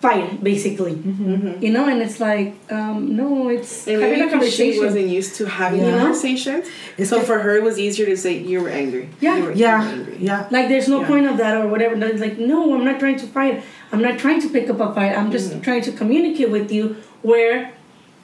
[0.01, 0.93] fight, basically.
[0.95, 1.35] Mm-hmm.
[1.35, 1.63] Mm-hmm.
[1.65, 4.73] You know, and it's like, um, no, it's and having maybe a conversation.
[4.75, 5.97] she wasn't used to having Yeah.
[5.99, 6.67] conversations
[6.99, 9.37] It's so like- for her it was easier to say you were angry Yeah.
[9.39, 10.17] you were, Yeah, angry.
[10.21, 10.47] yeah.
[10.51, 11.09] Like, there's no Yeah.
[11.09, 11.95] point of that or whatever.
[12.05, 13.63] It's like, no, I'm not trying to fight.
[13.93, 15.17] I'm not trying to pick up a fight.
[15.19, 17.71] I'm just trying to communicate with you where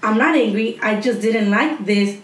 [0.02, 0.78] I'm not angry.
[0.82, 2.18] I just didn't like this.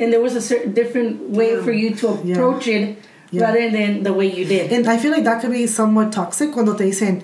[0.00, 1.62] And there was a certain different way Yeah.
[1.62, 2.34] for you to Yeah.
[2.34, 2.98] approach it
[3.30, 3.44] Yeah.
[3.44, 4.72] rather than the way you did.
[4.72, 7.22] And I feel like that could be somewhat toxic cuando te dicen,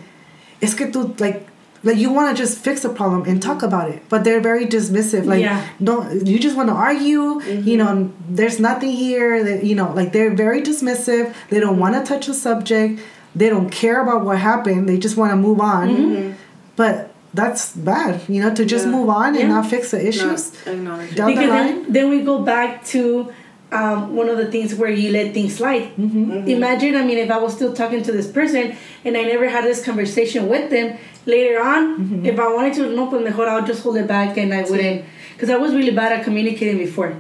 [0.61, 1.47] es que tú, like,
[1.85, 4.67] like you want to just fix the problem and talk about it, but they're very
[4.67, 5.25] dismissive.
[5.27, 5.61] Like, Yeah.
[5.81, 7.41] no, you just want to argue.
[7.41, 7.69] Mm-hmm.
[7.69, 9.43] You know, there's nothing here.
[9.45, 11.33] That you know, like they're very dismissive.
[11.51, 13.01] They don't want to touch the subject.
[13.37, 14.89] They don't care about what happened.
[14.89, 15.89] They just want to move on.
[15.89, 16.31] Mm-hmm.
[16.77, 18.21] But that's bad.
[18.29, 18.93] You know, to just Yeah.
[18.97, 20.53] move on and not fix the issues.
[20.67, 21.17] Not acknowledge it.
[21.17, 21.67] Down the because line.
[21.85, 23.33] then, then we go back to
[23.73, 25.91] um, one of the things where you let things slide.
[25.99, 26.47] Mm-hmm.
[26.49, 29.65] Imagine, I mean, if I was still talking to this person and I never had
[29.65, 32.27] this conversation with them later on, Mm-hmm.
[32.27, 35.05] if I wanted to, no, pues mejor I'll just hold it back and I wouldn't.
[35.33, 37.11] Because I was really bad at communicating before.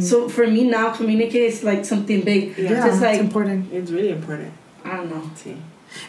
[0.00, 2.42] So for me now, communicating is like something big.
[2.58, 2.64] Yeah.
[2.64, 3.72] Yeah, Just it's like, important.
[3.72, 4.52] it's really important
[4.84, 5.22] I don't know.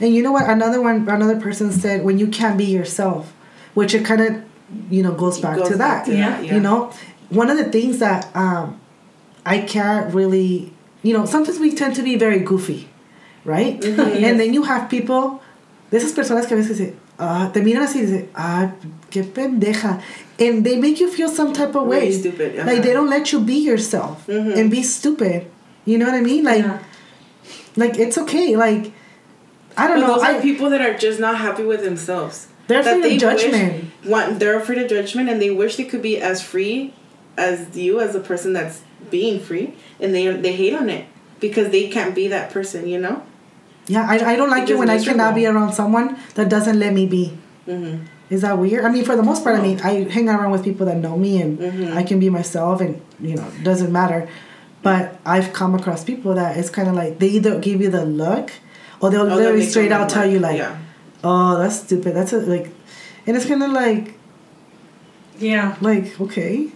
[0.02, 0.50] And you know what?
[0.50, 3.32] Another one, another person said, when you can't be yourself,
[3.76, 4.42] which it kind of,
[4.90, 6.12] you know, goes back Goes to back that.
[6.12, 6.42] to Yeah.
[6.42, 6.92] that, You know,
[7.30, 8.80] one of the things that um,
[9.46, 12.90] I can't really you know, sometimes we tend to be very goofy,
[13.44, 13.80] right?
[13.80, 14.24] Mm-hmm.
[14.26, 15.40] And then you have people,
[15.92, 18.72] de esas personas que a veces dicen, ah, te miran así y dicen, ah,
[19.12, 20.02] qué pendeja.
[20.40, 22.12] And they make you feel some type of way.
[22.12, 22.82] stupid, Like uh-huh.
[22.82, 24.58] they don't let you be yourself Mhm.
[24.58, 25.46] and be stupid.
[25.86, 26.44] You know what I mean?
[26.44, 26.80] Like, Yeah.
[27.76, 28.56] like it's okay.
[28.56, 28.92] Like,
[29.78, 30.14] I don't But know.
[30.16, 32.48] those I, are people that are just not happy with themselves.
[32.68, 33.84] They're afraid of judgment.
[34.04, 36.94] Wish, want, they're afraid of judgment, and they wish they could be as free
[37.38, 41.06] as you, as a person that's being free, and they they hate on it
[41.40, 42.88] because they can't be that person.
[42.88, 43.24] You know.
[43.88, 46.80] yeah, I, I don't like it Because when I cannot be around someone that doesn't
[46.80, 47.38] let me be.
[47.68, 48.06] Mm-hmm.
[48.32, 48.84] Is that weird?
[48.86, 51.16] I mean, for the most part, I mean, I hang around with people that know
[51.16, 51.94] me and Mhm.
[51.96, 54.28] I can be myself and, you know, doesn't matter.
[54.82, 58.04] But I've come across people that it's kind of like they either give you the
[58.06, 58.52] look
[59.00, 60.76] or they'll Oh, literally straight out tell you, like, yeah.
[61.26, 62.16] Oh, that's stupid.
[62.16, 62.70] That's a, like,
[63.28, 64.14] and it's kind of like,
[65.40, 65.76] Yeah.
[65.82, 66.70] like, okay,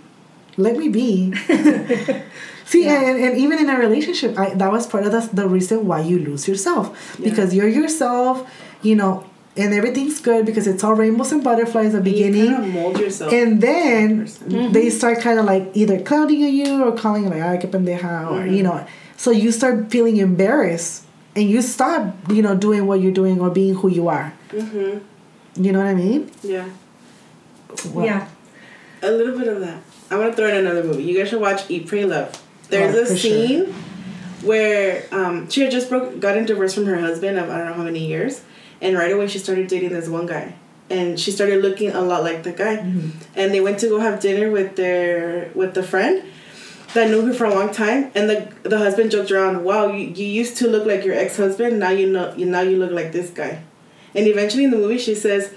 [0.57, 1.33] let me be.
[2.65, 3.01] See, Yeah.
[3.09, 6.01] and, and even in a relationship, I, that was part of the, the reason why
[6.01, 6.85] you lose yourself.
[7.19, 7.29] Yeah.
[7.29, 8.49] Because you're yourself,
[8.83, 9.25] you know,
[9.57, 12.53] and everything's good because it's all rainbows and butterflies at the you beginning.
[12.53, 13.33] kind of mold yourself.
[13.33, 14.29] And then
[14.71, 17.69] they start kind of like either clouding on you or calling you like, ay, que
[17.69, 18.55] pendeja, or, Mhm.
[18.57, 18.85] you know.
[19.17, 21.03] So you start feeling embarrassed
[21.39, 24.33] and you stop, you know, doing what you're doing or being who you are.
[24.49, 24.99] mm-hmm.
[25.63, 26.29] You know what I mean?
[26.43, 26.67] Yeah.
[27.93, 28.27] Well, Yeah.
[29.01, 29.81] A little bit of that.
[30.11, 31.03] I want to throw in another movie.
[31.03, 32.29] You guys should watch Eat, Pray, Love.
[32.69, 33.17] There's Oh, a for sure.
[33.31, 33.73] scene
[34.43, 37.73] where um, she had just broke, gotten divorced from her husband of I don't know
[37.73, 38.41] how many years,
[38.81, 40.55] and right away she started dating this one guy,
[40.89, 43.09] and she started looking a lot like the guy, Mm-hmm.
[43.35, 46.23] and they went to go have dinner with their with the friend
[46.93, 50.07] that knew her for a long time, and the the husband joked around, "Wow, you,
[50.07, 51.79] you used to look like your ex husband.
[51.79, 53.61] Now you know you now you look like this guy,"
[54.15, 55.51] and eventually in the movie she says,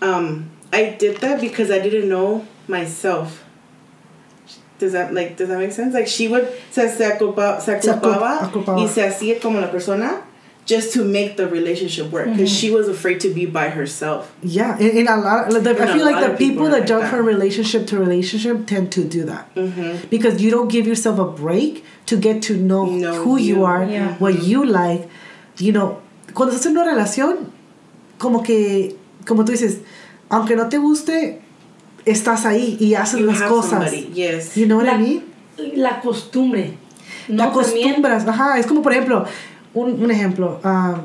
[0.00, 3.44] um, "I did that because I didn't know myself."
[4.78, 5.92] Does that like does that make sense?
[5.92, 8.78] Like she would se se culpa, se Se culpa- culpaba culpaba.
[8.80, 10.22] y se hacía como la persona
[10.68, 14.30] just to make the relationship work because she was afraid to be by herself.
[14.42, 16.86] Yeah, in, in a lot, like, the, I feel like the people people that like
[16.86, 17.10] jump that.
[17.10, 20.08] from relationship to relationship tend to do that Mm-hmm.
[20.10, 23.64] because you don't give yourself a break to get to know, Know who you, you.
[23.64, 24.14] are, Yeah.
[24.18, 25.08] what you like.
[25.56, 25.88] You know,
[26.34, 27.50] cuando estás en una relación,
[28.18, 28.94] como que,
[29.26, 29.78] como tú dices,
[30.30, 31.40] aunque no te guste,
[32.04, 33.90] estás ahí y haces You las cosas.
[34.14, 34.54] yes.
[34.54, 35.22] You know what I La- mean?
[35.76, 36.76] La costumbre.
[37.26, 39.24] Te No, también- acostumbras, ajá, es como por ejemplo,
[39.86, 41.00] un, un ejemplo, ah,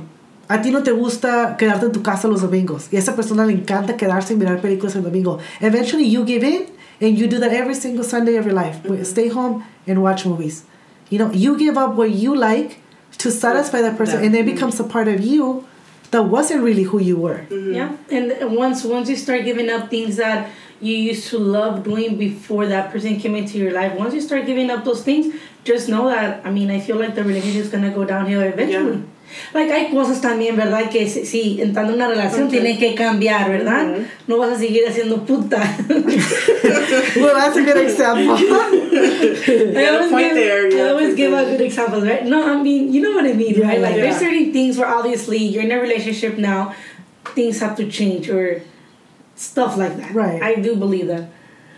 [0.47, 3.45] a ti no te gusta quedarte en tu casa los domingos y a esa persona
[3.45, 5.39] le encanta quedarse y mirar películas el domingo.
[5.61, 6.65] Eventually you give in
[7.01, 8.77] and you do that every single Sunday of your life.
[9.05, 10.63] Stay home and watch movies.
[11.09, 12.77] You know, you give up what you like
[13.19, 15.63] to satisfy that person That- and it becomes a part of you
[16.11, 17.41] that wasn't really who you were.
[17.49, 20.47] Yeah, and once once you start giving up things that
[20.83, 24.45] you used to love doing before that person came into your life, once you start
[24.45, 27.69] giving up those things, just know that I mean I feel like the relationship is
[27.69, 28.97] gonna go downhill eventually.
[28.97, 29.03] Yeah.
[29.53, 30.91] Like hay cosas también, ¿verdad?
[30.91, 32.51] Que sí, sí, entrando en una relación Ujú.
[32.51, 33.89] tienen que cambiar, ¿verdad?
[33.89, 34.05] Ujú.
[34.27, 35.57] No vas a seguir haciendo puta.
[37.15, 38.35] well, that's a good example.
[38.37, 42.23] I always give, there, I always give out good examples, right?
[42.25, 43.81] No, I mean, you know what I mean, Yeah, right?
[43.81, 44.03] Like, yeah.
[44.03, 46.75] there's certain things where obviously you're in a relationship now,
[47.33, 48.61] things have to change or
[49.35, 50.13] stuff like that.
[50.13, 50.41] Right.
[50.41, 51.29] I do believe that.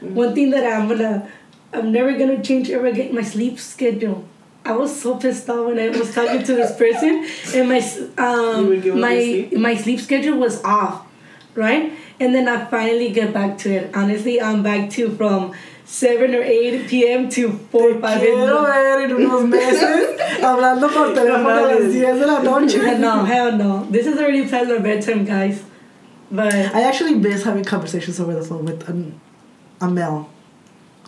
[0.02, 1.28] One thing that I'm gonna,
[1.74, 4.26] I'm never gonna change ever again my sleep schedule.
[4.66, 7.98] I was so pissed off when I was talking to this person, and my s-
[8.00, 9.54] You would give um my sleep?
[9.58, 11.06] my sleep schedule was off,
[11.54, 11.94] right?
[12.20, 13.92] And then I finally get back to it.
[13.96, 15.54] Honestly, I'm back to from
[15.86, 17.30] seven or eight p.m.
[17.30, 18.66] to four or five Quiero a.m.
[18.66, 22.98] ver en unos meses hablando por teléfono a las 10 de la noche.
[23.00, 23.86] no, hell no.
[23.92, 25.62] This is already past my bedtime, guys.
[26.32, 30.30] But I actually miss having conversations over the phone with um, male.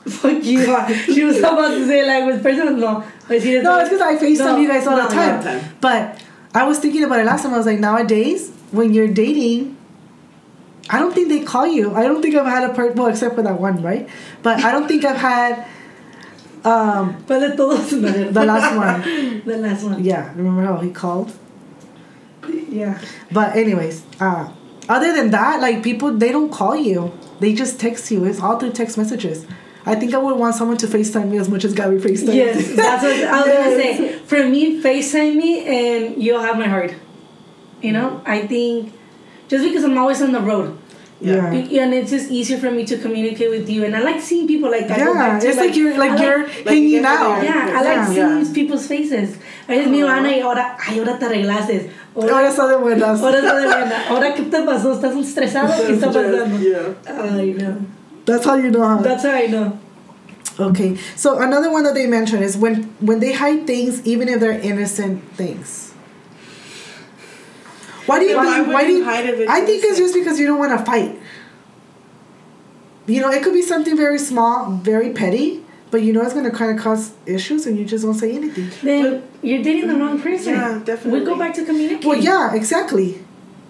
[0.06, 0.60] fuck you.
[1.06, 3.04] She was about to say like with person no.
[3.28, 5.44] But she No, it's because I FaceTime No, you guys all the time.
[5.44, 5.64] time.
[5.82, 6.22] But
[6.54, 7.54] I was thinking about it last time.
[7.54, 9.76] I was like, nowadays, when you're dating,
[10.90, 11.94] I don't think they call you.
[11.94, 14.08] I don't think I've had a part, well, except for that one, right?
[14.44, 15.68] But I don't think I've had,
[16.64, 17.76] um, But no.
[17.76, 19.42] The last one.
[19.46, 20.04] the last one.
[20.04, 21.32] yeah, remember how he called?
[22.70, 23.02] Yeah.
[23.32, 24.52] But, anyways, uh,
[24.90, 27.12] other than that, like, people, they don't call you.
[27.40, 28.26] They just text you.
[28.26, 29.46] It's all through text messages.
[29.86, 32.36] I think I would want someone to FaceTime me as much as Gabby FaceTime.
[32.36, 33.98] Yes, that's what I was Yes.
[33.98, 34.20] gonna say.
[34.20, 36.94] For me, FaceTime me and you'll have my heart.
[37.82, 38.92] You know, I think
[39.48, 40.78] just because I'm always on the road.
[41.22, 41.50] Yeah.
[41.52, 44.46] Be- And it's just easier for me to communicate with you, and I like seeing
[44.48, 45.00] people like that.
[45.00, 47.44] Yeah, to, it's like, you're like I you're you hanging get out.
[47.44, 48.08] Yeah, I like Yeah.
[48.08, 48.54] seeing Yeah.
[48.54, 49.38] people's faces.
[49.68, 51.90] A veces mi Ana y ahora, ay, ahora te arreglaste.
[52.18, 53.22] Ahora está de buenas.
[53.22, 54.08] ahora está de buena.
[54.10, 54.94] Ahora, ¿qué te pasó?
[54.94, 55.74] ¿Estás estresado?
[55.86, 56.60] ¿Qué está pasando?
[56.60, 56.96] Yeah.
[57.06, 57.78] Ay, no.
[58.26, 58.98] That's how you know how.
[58.98, 59.78] That's how I know.
[60.60, 64.40] Okay, so another one that they mention is when when they hide things, even if
[64.40, 65.94] they're innocent things.
[68.08, 68.68] Why do you why think?
[68.74, 69.04] Why do you you?
[69.06, 71.20] hide if it's I think it's just because you don't want to fight.
[73.06, 76.52] You know, it could be something very small, very petty, but you know it's gonna
[76.52, 78.70] kind of cause issues, and you just don't say anything.
[78.84, 80.54] Then you're dating the wrong person.
[80.54, 81.20] Yeah, definitely.
[81.20, 82.06] We go back to communicate.
[82.06, 83.24] Well, yeah, exactly.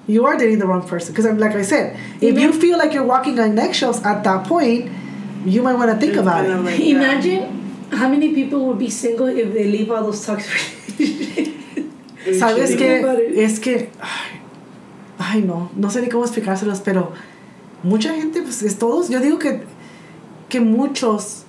[0.07, 2.93] You are dating the wrong person because, I'm like I said, if you feel like
[2.93, 4.89] you're walking on eggshells at that point,
[5.45, 6.49] you might want to think about it.
[6.49, 6.95] like, yeah.
[6.95, 10.53] Imagine how many people would be single if they leave all those toxic
[10.99, 11.53] relationships.
[12.39, 14.41] Sabes que es que ay,
[15.19, 17.13] ay no, no sé ni cómo explicárselos, pero
[17.83, 19.61] mucha gente pues es todos, yo digo que
[20.49, 21.45] que muchos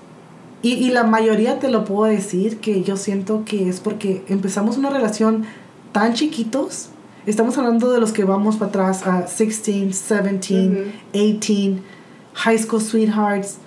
[0.62, 4.76] y, y la mayoría te lo puedo decir que yo siento que es porque empezamos
[4.76, 5.44] una relación
[5.92, 6.88] tan chiquitos.
[7.26, 11.82] Estamos hablando de los que vamos para atrás a 16, 17, 18,
[12.34, 13.58] high school sweethearts.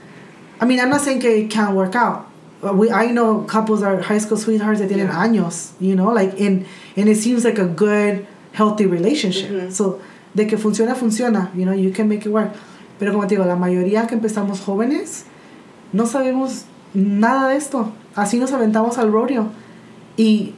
[0.61, 2.25] I mean, I'm not saying que it can't work out.
[2.63, 5.23] Uh, We, I know couples are high school sweethearts that tienen Yeah.
[5.23, 6.65] años, you know, like in,
[6.95, 9.71] and it seems like a good, healthy relationship.
[9.71, 9.99] So,
[10.35, 12.51] de que funciona, funciona, you know, you can make it work.
[12.99, 15.25] Pero como te digo, la mayoría que empezamos jóvenes,
[15.93, 17.91] no sabemos nada de esto.
[18.15, 19.47] Así nos aventamos al rodeo.
[20.17, 20.53] Y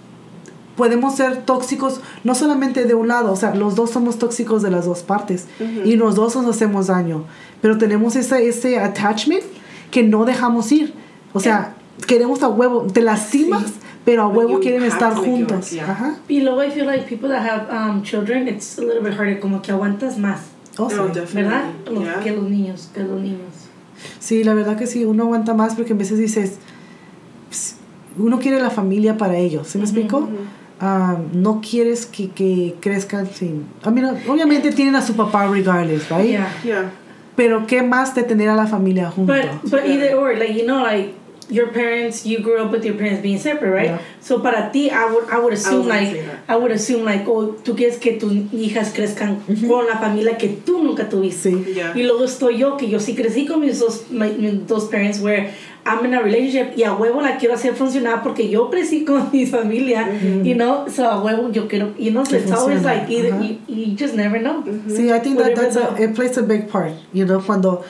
[0.76, 4.72] podemos ser tóxicos no solamente de un lado, o sea, los dos somos tóxicos de
[4.72, 5.48] las dos partes.
[5.86, 7.26] Y los dos nos hacemos daño.
[7.62, 9.44] Pero tenemos ese, ese attachment
[9.92, 10.94] que no dejamos ir.
[11.34, 11.76] O sea,
[12.08, 13.74] queremos a huevo, te lastimas,
[14.04, 15.70] pero a huevo quieren have estar juntos.
[15.72, 15.90] yeah.
[15.92, 16.16] Ajá.
[16.28, 19.40] Y luego I feel like people that have um, children, it's a little bit harder,
[19.40, 20.40] como que aguantas más,
[20.78, 20.96] Oh, sí.
[20.96, 21.44] No, definitely.
[21.44, 21.64] ¿verdad?
[21.92, 22.20] Los- Yeah.
[22.22, 23.63] Que los niños, que los niños.
[24.20, 26.58] Sí, la verdad que sí, uno aguanta más porque a veces dices,
[27.50, 27.76] "Ps,
[28.18, 30.30] uno quiere la familia para ellos, ¿sí me explico?
[30.80, 33.66] Ah, no quieres que, que crezcan sin...
[33.86, 36.30] I mean, obviamente tienen a su papá regardless, right?
[36.30, 36.54] Yeah.
[36.64, 36.92] Yeah.
[37.36, 39.34] Pero qué más de tener a la familia junto.
[39.34, 41.14] But but either or, like you know, like
[41.50, 43.90] your parents, you grew up with your parents being separate, right?
[43.92, 44.00] Yeah.
[44.22, 46.24] So para ti, I would I would assume gonna like.
[46.48, 50.50] I would assume like oh, tú quieres que tus hijas crezcan con la familia que
[50.66, 51.52] tú nunca tuviste.
[51.52, 51.74] Sí.
[51.76, 51.94] Yeah.
[51.96, 55.20] Y luego estoy yo que yo sí crecí con mis dos my- mis dos parents
[55.20, 55.52] where
[55.86, 59.30] I'm in a relationship y a huevo la quiero hacer funcionar porque yo crecí con
[59.34, 60.08] mi familia,
[60.42, 63.34] you know, so a huevo yo quiero, you know, so Que it's always like either
[63.34, 63.44] ajá.
[63.44, 64.64] you, you just never know.
[64.88, 67.84] Sí, I think that that's a, it plays a big part, you know, cuando,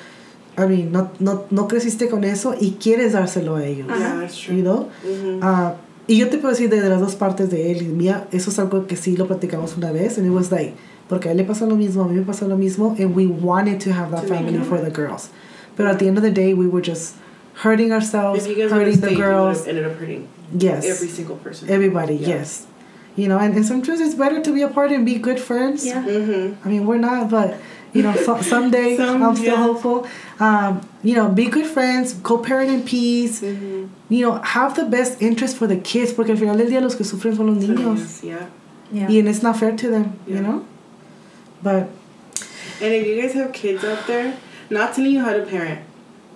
[0.57, 4.37] I mean, no, no, no creciste con eso y quieres dárselo a ellos, Yeah, that's
[4.37, 4.55] true.
[4.55, 4.89] you know?
[5.03, 5.39] Mhm.
[5.41, 5.75] Ah,
[6.07, 8.51] y yo te puedo decir de, de las dos partes de él y mía, eso
[8.51, 10.73] es algo que sí lo platicamos una vez, and it was like,
[11.09, 13.25] porque a él le pasó lo mismo, a mí me pasó lo mismo, and we
[13.25, 15.29] wanted to have that To family for the girls.
[15.75, 17.15] But at the end of the day, we were just
[17.63, 19.67] hurting ourselves, hurting the stayed, girls.
[19.67, 20.27] ended up hurting
[20.57, 20.85] Yes.
[20.85, 21.67] every single person.
[21.69, 22.27] Everybody, Yeah.
[22.37, 22.67] yes.
[23.15, 25.85] You know, and, and sometimes it's better to be apart and be good friends.
[25.85, 26.03] Yeah.
[26.03, 26.65] Mm-hmm.
[26.65, 27.55] I mean, we're not, but
[27.93, 29.63] you know, so, someday Some- I'm still yeah.
[29.63, 30.07] hopeful.
[30.39, 33.41] Um, you know, be good friends, co-parent in peace.
[33.41, 33.87] Mm-hmm.
[34.09, 36.95] You know, have the best interest for the kids, porque al final del día los
[36.95, 38.47] que sufren son los niños, Yeah.
[38.91, 39.07] Yeah.
[39.09, 40.19] y and it's not fair to them.
[40.27, 40.65] You know,
[41.61, 41.89] but
[42.81, 44.35] And if you guys have kids out there,
[44.69, 45.79] not telling you how to parent,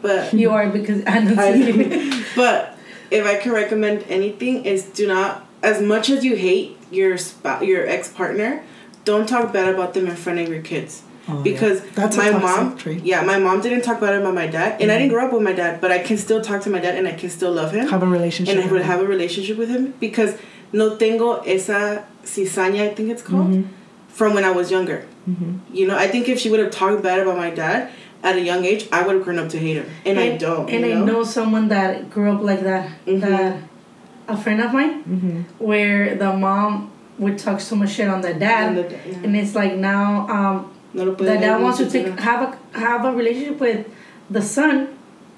[0.02, 1.36] but You are because I know.
[1.38, 2.78] I, but
[3.12, 7.64] if I can recommend anything is do not as much as you hate your spouse,
[7.64, 8.64] your ex partner,
[9.06, 11.04] don't talk bad about them in front of your kids.
[11.30, 11.44] Oh, yeah.
[11.44, 13.04] because That's my mom, trait.
[13.04, 15.42] yeah, my mom didn't talk bad about my dad, and I didn't grow up with
[15.44, 17.72] my dad, but I can still talk to my dad, and I can still love
[17.74, 18.56] him, have a relationship.
[18.56, 20.36] and I would have a relationship with him because
[20.72, 23.66] no tengo esa cizaña, I think it's called, Mhm.
[24.08, 25.04] from when I was younger.
[25.30, 25.60] Mhm.
[25.74, 27.90] You know, I think if she would have talked bad about my dad
[28.24, 30.70] at a young age, I would have grown up to hate him, and, I don't.
[30.70, 32.88] And you I know someone that grew up like that.
[33.06, 33.20] Mhm.
[33.22, 33.54] That
[34.30, 35.44] a friend of mine, Mhm.
[35.60, 38.90] where the mom would talk so much shit on the dad, And and,
[39.34, 39.42] the- yeah.
[39.42, 40.66] it's like now um,
[40.98, 43.86] No lo the dad wants to take have a have a relationship with
[44.30, 44.88] the son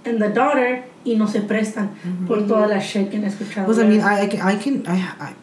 [0.05, 1.89] and the daughter y no se prestan
[2.27, 3.67] por toda la shit que han escuchado.
[3.67, 4.97] Because I mean, I, I can, I can, I,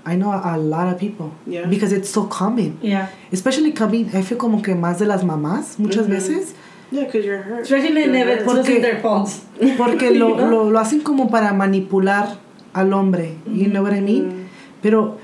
[0.07, 1.33] I, I know a lot of people.
[1.47, 1.67] Yeah.
[1.67, 2.79] Because it's so common.
[2.83, 6.11] yeah, Especially coming, I feel como que más de las mamás, muchas Mhm.
[6.11, 6.55] veces.
[6.91, 7.63] Yeah, because you're hurt.
[7.63, 8.45] especially You're never hurt.
[8.47, 9.43] Porque- their faults.
[9.77, 12.39] Porque lo, lo, lo hacen como para manipular
[12.73, 13.37] al hombre.
[13.47, 14.47] You know what I mean?
[14.83, 15.19] Pero,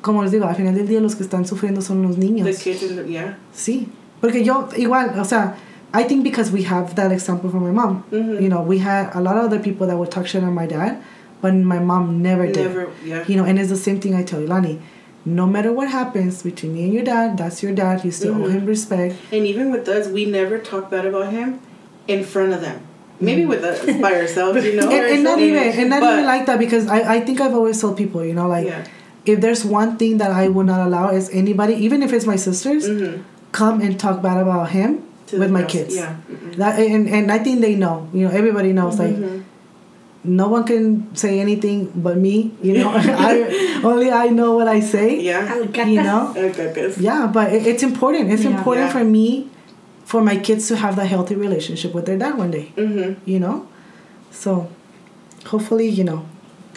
[0.00, 2.46] como les digo, al final del día los que están sufriendo son los niños.
[2.46, 3.36] The kids the, yeah.
[3.52, 3.88] Sí.
[4.20, 5.54] Porque yo, igual, o sea,
[5.92, 8.04] I think because we have that example from my mom.
[8.12, 8.42] Mhm.
[8.42, 10.66] You know, we had a lot of other people that would talk shit on my
[10.66, 10.98] dad,
[11.40, 12.66] but my mom never did.
[12.68, 13.24] Never, yeah.
[13.26, 14.78] You know, and it's the same thing I tell Leilani.
[15.24, 18.04] No matter what happens between me and your dad, that's your dad.
[18.04, 18.52] You still owe Mhm.
[18.52, 19.16] him respect.
[19.32, 21.58] And even with us, we never talk bad about him
[22.06, 22.80] in front of them.
[23.20, 24.86] Maybe with us by ourselves, you know.
[24.86, 24.92] Mm-hmm.
[24.94, 27.54] and, and not even and not But- even like that because I, I think I've
[27.54, 28.84] always told people, you know, like Yeah.
[29.26, 32.36] if there's one thing that I would not allow is anybody, even if it's my
[32.36, 33.20] sisters, Mhm.
[33.52, 35.96] Come and talk bad about him with my girls, kids.
[35.96, 36.16] Yeah.
[36.56, 38.08] That and, and I think they know.
[38.12, 38.98] You know, everybody knows.
[38.98, 39.42] Like Mhm.
[40.24, 42.52] no one can say anything but me.
[42.62, 45.20] You know, I only I know what I say.
[45.20, 45.58] Yeah.
[45.84, 46.32] You know.
[46.98, 48.30] Yeah, but it, it's important.
[48.32, 48.56] It's Yeah.
[48.58, 48.92] important Yeah.
[48.98, 49.48] for me,
[50.04, 52.72] for my kids to have that healthy relationship with their dad one day.
[52.76, 53.20] Mm-hmm.
[53.30, 53.66] You know,
[54.30, 54.68] so
[55.46, 56.24] hopefully, you know,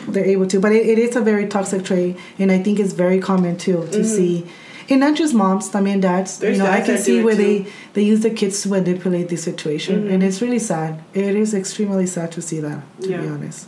[0.08, 0.60] they're able to.
[0.60, 3.88] But it, it is a very toxic trait, and I think it's very common too
[3.92, 4.46] to see.
[4.92, 6.38] And not just moms, también dads.
[6.40, 7.42] There's you know, I can see where too.
[7.44, 10.14] they they use their kids to manipulate the situation, Mhm.
[10.14, 11.00] and it's really sad.
[11.14, 12.82] It is extremely sad to see that.
[13.02, 13.68] To be honest.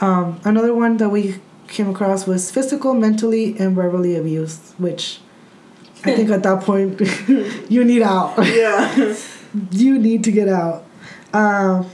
[0.00, 1.22] Um, another one that we
[1.68, 5.20] came across was physical, mentally, and verbally abused, which
[6.04, 7.00] I think at that point
[7.74, 8.34] you need out.
[8.38, 9.14] Yeah.
[9.70, 10.84] you need to get out.
[11.32, 11.86] Um,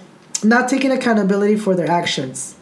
[0.43, 2.55] not taking accountability for their actions.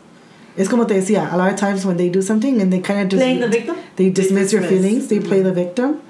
[0.56, 3.00] Es como te decía, a lot of times when they do something and they kind
[3.00, 3.76] of just Playing the victim?
[3.96, 4.80] they dismiss your dismiss.
[4.82, 6.00] feelings, they play the victim.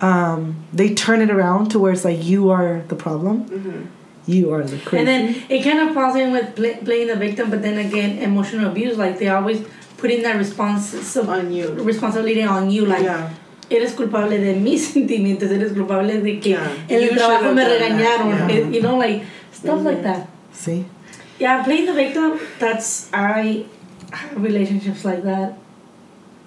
[0.00, 3.82] Um, they turn it around to where it's like you are the problem, mm-hmm.
[4.26, 4.98] you are the crazy.
[4.98, 8.18] And then it kind of falls in with play, playing the victim, but then again,
[8.18, 8.96] emotional abuse.
[8.98, 9.64] Like they always
[9.98, 11.72] putting that response so, On you.
[11.74, 12.84] responsibility on you.
[12.86, 13.30] Like yeah.
[13.70, 16.68] eres culpable de mis sentimientos, eres culpable de que Yeah.
[16.88, 18.48] en el You trabajo should've me done regañaron.
[18.48, 18.68] Yeah.
[18.74, 19.22] You know, like
[19.52, 20.02] stuff like Mhm.
[20.02, 20.28] that.
[20.52, 20.84] See,
[21.38, 22.38] Yeah, playing the victim.
[22.58, 23.73] That's I have
[24.36, 25.54] relationships like that.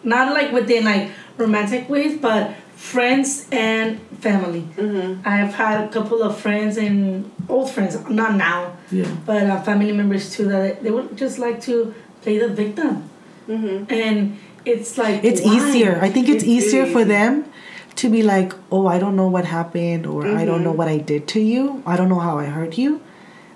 [0.04, 4.62] Not like within like romantic ways, but friends and family.
[4.78, 5.28] Mm-hmm.
[5.28, 9.92] I've had a couple of friends and old friends, not now, yeah, but uh, family
[9.92, 13.10] members too that they would just like to play the victim,
[13.50, 13.92] Mm-hmm.
[13.92, 15.56] and it's like it's why?
[15.56, 16.00] easier.
[16.02, 17.10] I think it's, It's easier really for easy.
[17.10, 17.46] them
[17.96, 20.78] to be like, oh, I don't know what happened, or I don't know Mhm.
[20.78, 21.82] what I did to you.
[21.86, 23.02] I don't know how I hurt you.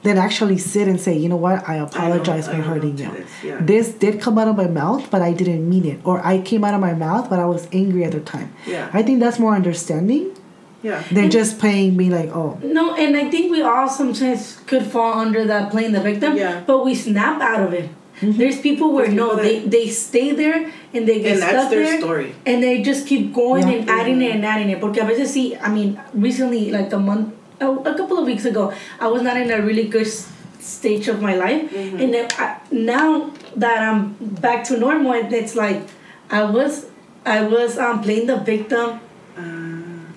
[0.03, 1.67] Then actually sit and say, you know what?
[1.69, 3.11] I apologize I for know hurting you.
[3.11, 3.57] this, yeah.
[3.61, 5.99] This did come out of my mouth, but I didn't mean it.
[6.03, 8.51] Or I came out of my mouth, but I was angry at the time.
[8.65, 8.89] Yeah.
[8.93, 10.31] I think that's more understanding
[10.81, 11.03] Yeah.
[11.11, 15.13] than just playing me like, oh, No, and I think we all sometimes could fall
[15.21, 16.61] under that playing the victim, Yeah.
[16.65, 17.89] but we snap out of it.
[18.21, 18.37] Mm-hmm.
[18.39, 21.41] There's people where There's no, people they that- they stay there and they get And
[21.43, 22.33] that's stuck their there, story.
[22.45, 23.75] and they just keep going Yeah.
[23.75, 24.79] and adding it and adding it.
[24.81, 28.45] Porque a veces sí, I mean, recently, like the month, a, a couple of weeks
[28.45, 30.07] ago, I was not in a really good
[30.59, 31.99] stage of my life, Mm-hmm.
[32.01, 35.81] and then I, now that I'm back to normal, it's like
[36.29, 36.87] I was,
[37.25, 38.99] I was um playing the victim
[39.37, 39.41] Uh,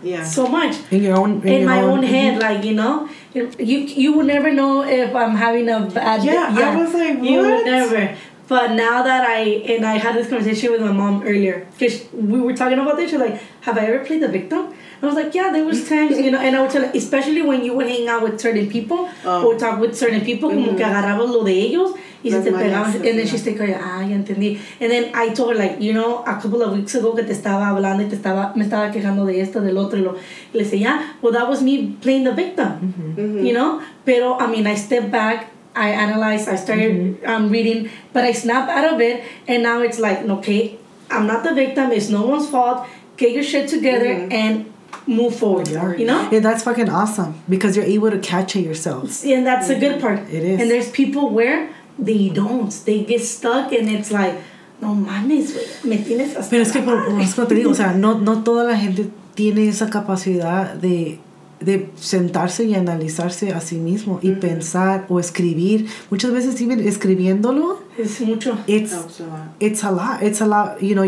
[0.03, 0.25] yeah.
[0.25, 2.09] so much in your own, in, in your my own mhm.
[2.15, 6.53] head, like you know, you you would never know if I'm having a bad Yeah,
[6.59, 7.67] Yeah, I was like, you would what?
[7.67, 8.03] never.
[8.47, 9.41] But now that I
[9.73, 13.11] and I had this conversation with my mom earlier, because we were talking about this,
[13.11, 14.63] she's like, "Have I ever played the victim?"
[15.05, 17.65] I was like, "Yeah, there was times, you know." And I would tell, especially when
[17.65, 19.47] you would hang out with certain people Oh.
[19.47, 21.93] or talk with certain people, como que agarrabas lo de ellos
[22.25, 23.77] y se te pegaban, and then she stayed quiet.
[23.81, 24.59] Ah, ya entendí.
[24.81, 27.33] And then I told her like, you know, a couple of weeks ago que te
[27.35, 30.13] estaba hablando y te estaba, me estaba quejando de esto, del otro, y lo,
[30.53, 33.45] y le decía, yeah, well, that was me playing the victim, Mm-hmm.
[33.45, 33.81] you know.
[34.07, 35.51] Pero I mean, I stepped back.
[35.77, 39.99] I analyzed, I started um, reading, but I snapped out of it, and now it's
[39.99, 40.79] like, okay,
[41.11, 42.87] I'm not the victim, it's no one's fault.
[43.17, 44.67] Get your shit together and
[45.07, 46.29] move forward, you know?
[46.31, 49.25] Yeah, that's fucking awesome because you're able to catch it yourself.
[49.25, 50.21] And that's the good part.
[50.31, 50.61] It is.
[50.61, 51.69] And there's people where
[51.99, 54.35] they don't, they get stuck, and it's like,
[54.81, 57.75] no mames, me tienes hasta Pero es que, por, madre." por eso te digo, o
[57.75, 61.19] sea, no, no toda la gente tiene esa capacidad de,
[61.61, 65.87] de sentarse y analizarse a sí mismo y pensar o escribir.
[66.11, 68.59] Muchas veces, even escribiéndolo, Es mucho.
[68.67, 70.23] it's a it's a lot.
[70.23, 70.81] It's a lot.
[70.83, 71.05] You know,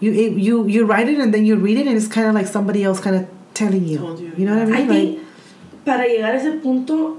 [0.00, 2.34] you you you you write it and then you read it and it's kind of
[2.34, 3.24] like somebody else kind of
[3.54, 3.98] telling you.
[3.98, 4.88] Told you, You know what I I mean?
[4.88, 5.18] think
[5.84, 7.16] para llegar a ese punto,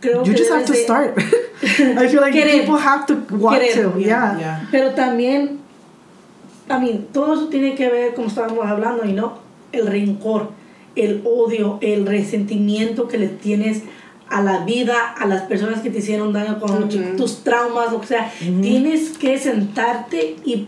[0.00, 1.14] creo you que just have to de- start.
[1.62, 2.60] I feel like Querer.
[2.60, 3.92] people have to want Querer.
[3.92, 4.00] to.
[4.00, 4.38] Yeah.
[4.38, 4.60] Yeah.
[4.70, 5.58] Pero también,
[6.68, 9.38] I mean, todo eso tiene que ver, como estábamos hablando, y no,
[9.72, 10.50] el rencor,
[10.96, 13.82] el odio, el resentimiento que le tienes
[14.28, 18.06] a la vida, a las personas que te hicieron daño con tus traumas, lo que
[18.08, 18.32] sea.
[18.40, 20.66] Tienes que sentarte y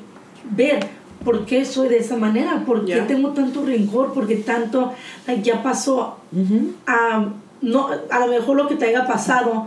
[0.50, 0.86] ver
[1.24, 3.06] por qué soy de esa manera, por qué Ya.
[3.06, 4.92] tengo tanto rencor, por qué tanto,
[5.26, 6.16] like, ya pasó.
[6.32, 6.74] Mhm.
[6.86, 7.28] Ah,
[7.60, 9.66] no, a lo mejor lo que te haya pasado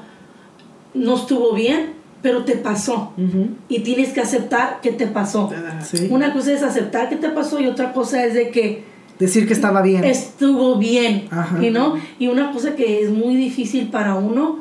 [0.94, 3.56] no estuvo bien, pero te pasó Mhm.
[3.68, 5.50] y tienes que aceptar que te pasó.
[5.84, 6.08] Sí.
[6.10, 8.84] Una cosa es aceptar que te pasó y otra cosa es de que
[9.20, 10.04] Decir que estaba bien.
[10.04, 11.60] estuvo bien, Ajá.
[11.62, 11.96] you know?
[12.20, 14.60] Y una cosa que es muy difícil para uno,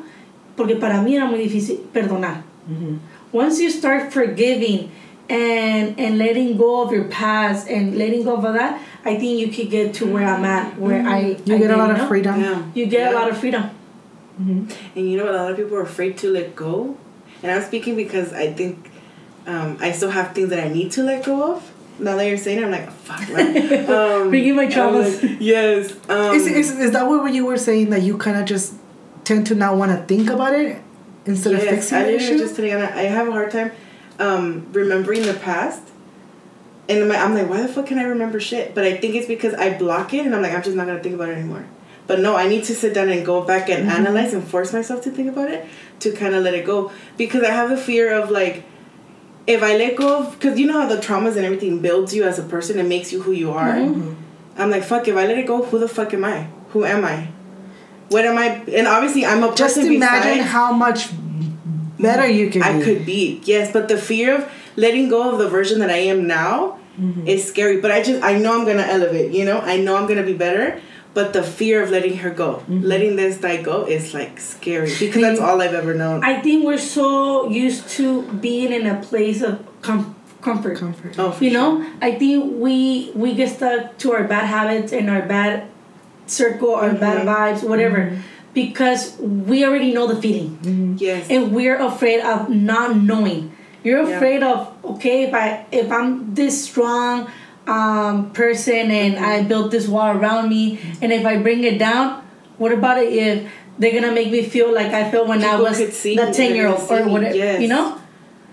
[0.55, 2.41] porque para mí era muy difícil perdonar.
[2.67, 2.99] Mhm.
[3.33, 4.87] Once you start forgiving
[5.31, 9.47] and and letting go of your past and letting go of that, I think you
[9.47, 11.97] could get to where I'm at, where I You I get a lot you of
[11.99, 12.07] know?
[12.07, 12.41] freedom.
[12.41, 12.63] Yeah.
[12.75, 13.69] You get a lot of freedom.
[14.37, 15.29] And you know?
[15.31, 16.97] A lot of people are afraid to let go.
[17.43, 18.89] And I'm speaking because I think
[19.47, 21.71] um, I still have things that I need to let go of.
[21.99, 23.89] Now that you're saying it, I'm like, fuck, man.
[23.89, 25.21] Um, Bringing my I'm traumas.
[25.23, 25.95] like, yes.
[26.09, 28.73] Um, Is, is, is that what you were saying that you kind of just
[29.23, 30.81] tend to not want to think about it
[31.25, 32.37] instead of fixing I the issue.
[32.39, 33.71] just today, I have a hard time
[34.21, 35.81] um, remembering the past.
[36.89, 38.75] And my, I'm like, why the fuck can I remember shit?
[38.75, 41.01] But I think it's because I block it and I'm like, I'm just not gonna
[41.01, 41.65] think about it anymore.
[42.07, 44.05] But no, I need to sit down and go back and Mm-hmm.
[44.05, 45.65] analyze and force myself to think about it
[45.99, 46.91] to kind of let it go.
[47.17, 48.63] Because I have the fear of like,
[49.47, 52.23] if I let go of, because you know how the traumas and everything builds you
[52.25, 53.73] as a person and makes you who you are.
[53.75, 54.13] Mm-hmm.
[54.57, 56.47] I'm like, fuck, if I let it go, who the fuck am I?
[56.71, 57.29] Who am I?
[58.09, 58.47] What am I?
[58.73, 61.09] And obviously, I'm a Just person imagine besides- how much
[62.01, 62.83] better you can I be.
[62.85, 66.27] could be, yes, but the fear of letting go of the version that I am
[66.27, 67.25] now Mm-hmm.
[67.25, 67.79] is scary.
[67.79, 70.33] But I just I know I'm gonna elevate, you know, I know I'm gonna be
[70.33, 70.81] better.
[71.13, 72.81] But the fear of letting her go, Mm-hmm.
[72.83, 76.21] letting this guy go, is like scary because that's all I've ever known.
[76.23, 80.77] I think we're so used to being in a place of com- comfort.
[80.79, 81.17] Comfort.
[81.17, 81.59] oh, for You sure.
[81.79, 85.67] know, I think we we get stuck to our bad habits and our bad
[86.27, 88.17] circle, our bad vibes, whatever,
[88.53, 90.95] because we already know the feeling, mm-hmm.
[90.97, 93.55] yes, and we're afraid of not knowing.
[93.83, 94.15] You're Yeah.
[94.17, 97.27] afraid of okay, if I if I'm this strong
[97.67, 99.25] um, person and mm-hmm.
[99.25, 101.03] I built this wall around me, mm-hmm.
[101.03, 102.21] and if I bring it down,
[102.57, 103.49] what about it if
[103.79, 106.55] they're gonna make me feel like I felt when I was could see the ten
[106.55, 107.61] year old or whatever, yes.
[107.61, 107.97] you know?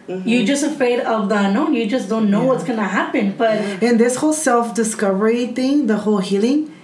[0.09, 1.75] You're just afraid of the unknown.
[1.75, 3.35] You just don't know what's gonna happen.
[3.37, 6.75] But And this whole self discovery thing, the whole healing,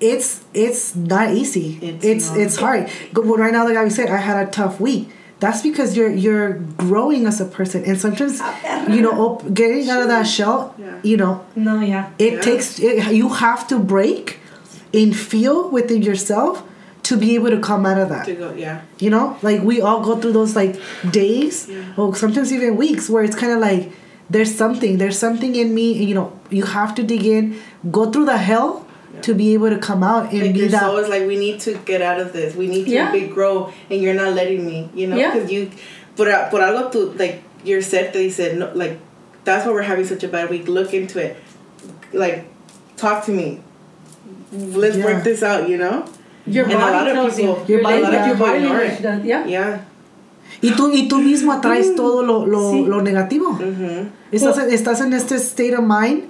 [0.00, 1.78] it's it's not easy.
[1.82, 2.88] It's It's it's, hard.
[3.12, 5.08] Go- well, Right now, like I said, I had a tough week.
[5.40, 8.40] That's because you're you're growing as a person, and sometimes
[8.88, 10.74] you know op- getting out of that shell.
[10.78, 10.98] Yeah.
[11.02, 12.10] You know, no, yeah.
[12.18, 12.40] it Yeah.
[12.40, 14.38] takes it, you have to break
[14.92, 16.62] and feel within yourself
[17.04, 19.80] to be able to come out of that to go, yeah, you know like we
[19.80, 20.76] all go through those like
[21.10, 21.82] days Yeah.
[21.96, 23.90] or sometimes even weeks where it's kind of like
[24.28, 27.56] there's something there's something in me you know you have to dig in
[27.90, 28.84] go through the hell
[29.22, 31.36] to be able to come out and like be your that soul is like, we
[31.36, 32.54] need to get out of this.
[32.54, 33.10] We need to Yeah.
[33.12, 35.32] big grow, and you're not letting me, you know, Yeah.
[35.34, 35.70] because you,
[36.16, 38.98] por por algo tú like you're said they said no, like
[39.44, 40.68] that's why we're having such a bad week.
[40.68, 41.36] Look into it,
[42.12, 42.44] like
[42.96, 43.60] talk to me.
[44.52, 45.04] Let's Yeah.
[45.04, 46.04] work this out, you know.
[46.46, 47.74] Your And a body lot of tells people- you.
[47.74, 49.46] Your body- a lot of your body ignore language does- Yeah.
[49.46, 49.78] Yeah.
[50.62, 52.84] y tú y tú mismo atraes todo lo, lo, Sí.
[52.86, 54.08] lo negativo Mm-hmm.
[54.32, 56.24] estás, estás en este state of mind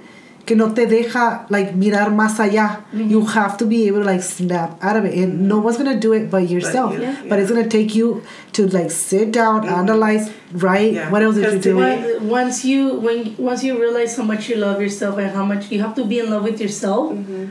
[0.45, 3.09] que no te deja like mirar más allá mm-hmm.
[3.09, 5.99] you have to be able to like snap out of it and no one's gonna
[5.99, 7.15] do it but yourself you, Yeah.
[7.29, 8.21] but it's gonna take you
[8.53, 9.73] to like sit down mm-hmm.
[9.73, 11.09] analyze write Yeah.
[11.11, 14.55] what else did you Because do once you when once you realize how much you
[14.55, 17.45] love yourself and how much you have to be in love with yourself mm-hmm.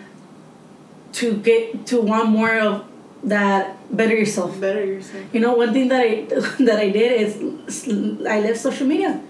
[1.12, 2.84] to get to want more of
[3.22, 4.58] that better yourself.
[4.60, 5.24] Better yourself.
[5.32, 6.24] You know, one thing that I
[6.64, 7.36] that I did is
[8.26, 9.20] I left social media.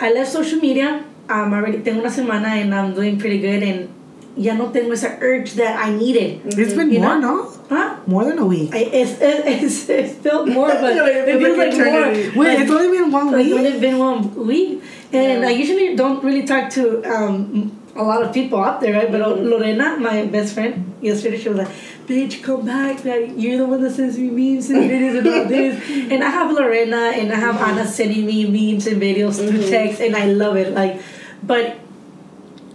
[0.00, 1.04] I left social media.
[1.28, 3.88] Um, already tengo una semana and I'm doing pretty good and
[4.36, 6.42] ya no tengo esa urge that I needed.
[6.46, 7.50] it's been You more know?
[7.50, 7.96] no Huh?
[8.06, 11.58] more than a week I, it's, it, it's, it felt more, but it it feels
[11.58, 12.06] like more.
[12.14, 13.54] Wait, Like, it's only been one it's week.
[13.58, 15.48] only been one week, and Yeah.
[15.48, 19.10] I usually don't really talk to um, a lot of people out there, right?
[19.10, 19.50] But Mm-hmm.
[19.50, 21.72] Lorena, my best friend, yesterday she was like,
[22.06, 23.02] "Bitch, come back!
[23.02, 25.74] Like, you're the one that sends me memes and videos and all this."
[26.12, 27.80] and I have Lorena and I have Mm-hmm.
[27.82, 30.70] Anna sending me memes and videos through text, and I love it.
[30.70, 31.00] Like,
[31.42, 31.76] but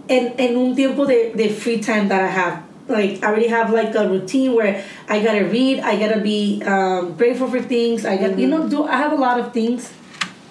[0.08, 2.62] en, en un tiempo de, de free time that I have.
[2.88, 7.14] Like I already have like a routine where I gotta read, I gotta be um,
[7.16, 8.04] grateful for things.
[8.04, 9.92] I got you know do I have a lot of things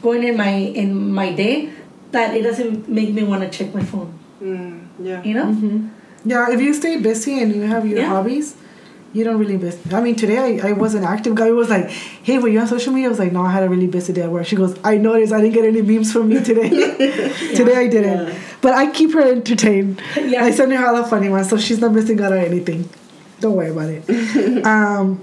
[0.01, 1.69] going in my in my day
[2.11, 4.17] that it doesn't make me want to check my phone.
[4.41, 5.21] Mm, yeah.
[5.23, 5.89] You know?
[6.25, 8.07] Yeah, if you stay busy and you have your Yeah.
[8.09, 8.55] hobbies,
[9.13, 9.77] you don't really miss.
[9.91, 11.35] I mean, today I, I was an active.
[11.35, 13.51] Guy It was like, "Hey, were you on social media?" I was like, "No, I
[13.51, 15.33] had a really busy day at work." She goes, "I noticed.
[15.33, 16.69] I didn't get any memes from you today.
[17.55, 18.39] today I didn't, Yeah.
[18.61, 20.01] but I keep her entertained.
[20.15, 20.43] Yeah.
[20.45, 22.89] I send her all the funny ones, so she's not missing out on anything.
[23.39, 24.65] Don't worry about it.
[24.65, 25.21] um,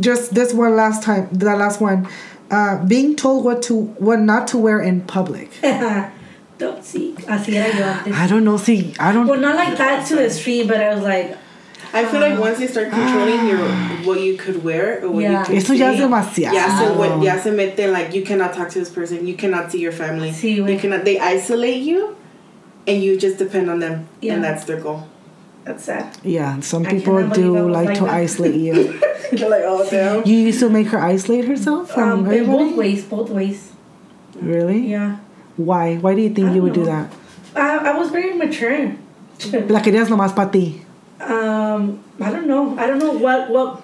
[0.00, 2.08] just this one last time, the last one,
[2.50, 5.50] uh, being told what to what not to wear in public.
[6.58, 7.12] Don't see.
[7.28, 8.14] Así era yo antes.
[8.14, 8.56] I don't know.
[8.56, 9.26] See, I don't.
[9.26, 11.36] Well, not like that to the extreme, but I was like,
[11.92, 13.58] I feel like once you start controlling your
[14.04, 15.40] what you could wear or what Yeah.
[15.40, 16.52] you could Eso ya es say, demasiado.
[16.54, 19.70] Ya se, what, ya se meten like you cannot talk to this person, you cannot
[19.72, 20.78] see your family, Sí, you güey.
[20.78, 21.04] cannot.
[21.04, 22.16] They isolate you,
[22.86, 24.34] and you just depend on them, Yeah.
[24.34, 25.04] and that's their goal.
[25.64, 26.06] that's sad.
[26.22, 28.14] Yeah, some I people cannot believe I do like like to that.
[28.14, 29.00] isolate you.
[29.32, 30.24] You're like, oh damn.
[30.24, 32.46] you used to make her isolate herself from Um, in everybody?
[32.70, 33.72] both ways, both ways.
[34.40, 34.86] Really?
[34.86, 35.16] Yeah.
[35.56, 35.96] Why?
[35.96, 37.10] Why do you think you would don't do that?
[37.56, 38.94] I, I was very mature.
[39.68, 40.85] La querías nomás para ti.
[41.20, 42.76] Um, I don't know.
[42.78, 43.80] I don't know what what.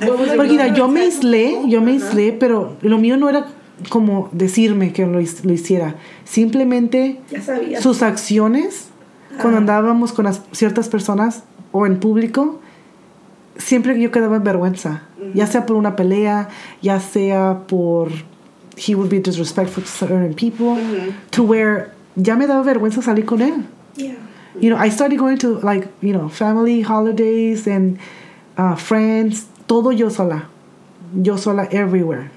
[0.00, 0.36] What?
[0.36, 3.48] Porque mira, yo me aislé, yo me aislé, pero lo mío no era
[3.88, 5.96] como decirme que lo, lo hiciera.
[6.24, 7.20] Simplemente
[7.80, 8.88] sus acciones,
[9.40, 12.60] cuando andábamos con las, ciertas personas o en público,
[13.56, 15.02] siempre yo quedaba en vergüenza.
[15.34, 16.48] ya sea por una pelea,
[16.82, 18.08] ya sea por
[18.76, 20.80] he would be disrespectful to certain people,
[21.30, 23.66] to where ya me daba vergüenza salir con él.
[23.96, 24.16] Yeah.
[24.60, 27.98] You know, I started going to like you know family holidays and
[28.56, 30.48] uh, friends, todo yo sola,
[31.14, 32.30] yo sola everywhere.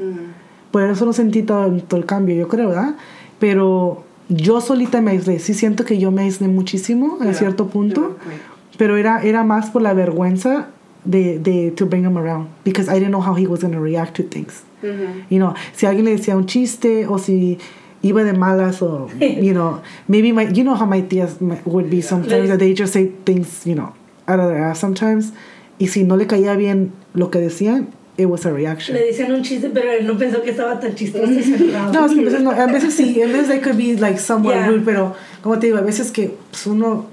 [0.72, 2.96] Por eso no sentí todo, todo el cambio, yo creo, ¿verdad?
[3.40, 5.40] Pero yo solita me aislé.
[5.40, 7.34] Sí siento que yo me aislé muchísimo a Yeah.
[7.34, 8.40] cierto punto, Yeah,
[8.78, 10.68] pero era, era más por la vergüenza
[11.06, 13.80] de, de to bring him around because I didn't know how he was going to
[13.82, 14.64] react to things.
[14.82, 15.28] Mm-hmm.
[15.30, 17.60] You know, si alguien le decía un chiste o si
[18.04, 22.02] iba de malas o, you know, maybe my, you know how my tías would be
[22.02, 23.94] sometimes that they just say things, you know,
[24.28, 25.32] out of their ass sometimes.
[25.80, 28.96] Y si no le caía bien lo que decían, it was a reaction.
[28.96, 31.92] Le decían un chiste, pero él no pensó que estaba tan chistoso y se enojaba.
[31.92, 34.20] No, es que a veces no, a veces sí, a veces they could be like
[34.20, 34.68] somewhat Yeah.
[34.68, 37.08] rude, pero como te digo, a veces que pues, uno,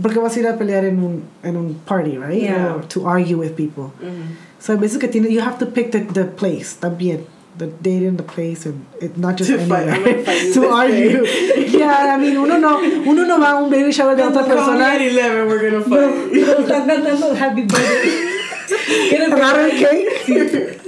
[0.00, 2.40] porque vas a ir a pelear en un, en un party, right?
[2.40, 2.76] Yeah.
[2.76, 3.92] Or to argue with people.
[4.00, 4.36] Mm-hmm.
[4.60, 7.24] So a veces que tiene, you have to pick the, the place también.
[7.56, 10.14] The date and the place and it, not just To fight, I'm anywhere.
[10.14, 11.24] gonna fight you to this argue.
[11.78, 14.92] yeah, I mean, uno no, uno no va a un baby shower de otra persona.
[14.94, 16.32] At 11, we're gonna No, fight.
[16.32, 19.08] no, están cantando Happy Birthday.
[19.08, 20.10] ¿Quieres Agarra el ver?
[20.26, 20.80] cake.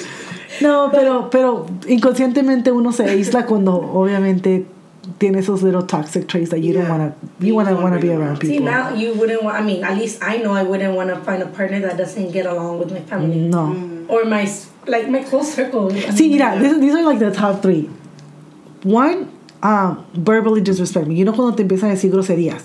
[0.61, 4.64] No, pero, pero inconscientemente uno se aísla cuando obviamente
[5.19, 7.83] tiene esos little toxic traits that you don't want to you You want to don't
[7.85, 8.57] want to be around people.
[8.57, 11.17] See, now you wouldn't want, I mean, at least I know I wouldn't want to
[11.17, 13.37] find a partner that doesn't get along with my family.
[13.37, 13.77] No.
[14.09, 15.91] Or my, s- like, my close circle.
[15.91, 17.91] See, mean, mira, these, these are like the top three.
[18.82, 19.32] One,
[19.62, 21.16] um, verbally disrespect me.
[21.16, 22.64] You know cuando te empiezan a decir groserías.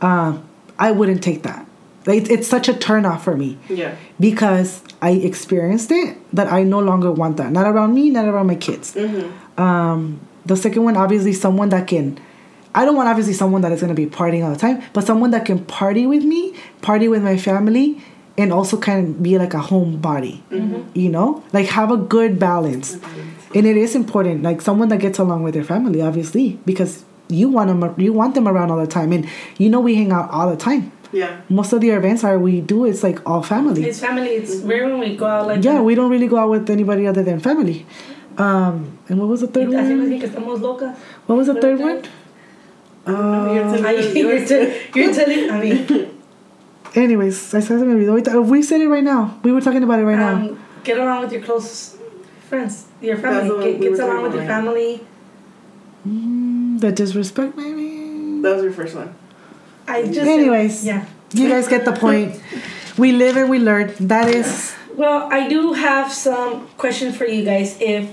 [0.00, 0.42] Um,
[0.78, 1.66] I wouldn't take that.
[2.06, 3.58] Like, it's such a turn off for me.
[3.68, 3.94] Yeah.
[4.18, 7.52] because I experienced it that I no longer want that.
[7.52, 8.96] Not around me, not around my kids.
[9.58, 12.18] Um, the second one, obviously, someone that can.
[12.74, 15.04] I don't want obviously someone that is going to be partying all the time, but
[15.04, 18.00] someone that can party with me, party with my family,
[18.40, 20.40] and also kind of be like a homebody.
[20.94, 22.96] You know, like have a good balance.
[23.54, 27.48] And it is important, like someone that gets along with their family, obviously, because you
[27.48, 29.26] want them, you want them around all the time, and
[29.58, 30.92] you know we hang out all the time.
[31.12, 31.40] Yeah.
[31.48, 33.82] Most of the events are we do it's like all family.
[33.84, 34.28] It's family.
[34.38, 35.82] It's rare when we go out like Yeah, that.
[35.82, 37.84] we don't really go out with anybody other than family.
[38.38, 39.84] Um, and what was the third one?
[39.84, 40.94] dicen que estamos locas.
[41.26, 42.02] What was the third one?
[43.06, 44.50] Uh, you're telling Ay, us you're, yours.
[44.94, 46.19] you're telling, I mean,
[46.94, 48.18] Anyways, I said me olvidó.
[48.20, 49.38] Ahorita- We said it right now.
[49.42, 50.34] We were talking about it right now.
[50.34, 51.96] um, get along with your close
[52.48, 53.48] friends, your family.
[53.64, 55.00] Get, we gets along talking with your about, family.
[56.08, 58.40] Mm, the disrespect, maybe.
[58.42, 59.14] That was your first one.
[59.86, 60.18] I just.
[60.26, 60.84] Anyways.
[60.84, 61.04] Yeah.
[61.32, 62.40] You guys get the point.
[62.98, 63.92] We live and we learn.
[64.00, 64.74] That is.
[64.96, 67.76] Well, I do have some questions for you guys.
[67.80, 68.10] If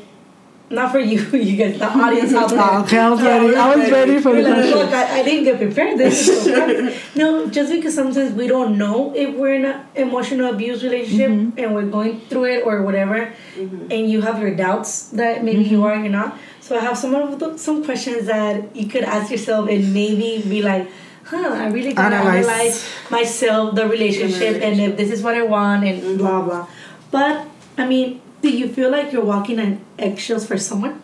[0.69, 2.79] not for you, you guys, the audience out there.
[2.81, 3.55] Okay, I was ready.
[3.55, 4.77] I was ready for the You're like, question.
[4.79, 5.97] look, I, I didn't get prepared.
[5.97, 6.93] This is so.
[7.15, 11.57] No, just because sometimes we don't know if we're in an emotional abuse relationship Mm-hmm.
[11.59, 15.77] and we're going through it or whatever, and you have your doubts that maybe you
[15.77, 15.85] Mm-hmm.
[15.85, 16.37] are, you're not.
[16.61, 20.43] So I have some of the, some questions that you could ask yourself and maybe
[20.47, 20.89] be like,
[21.23, 22.45] huh, I really gotta Analyze.
[22.47, 26.67] analyze, myself, the relationship, and if this is what I want, and blah blah.
[27.09, 27.47] But
[27.77, 31.01] I mean, do you feel like you're walking on eggshells for someone?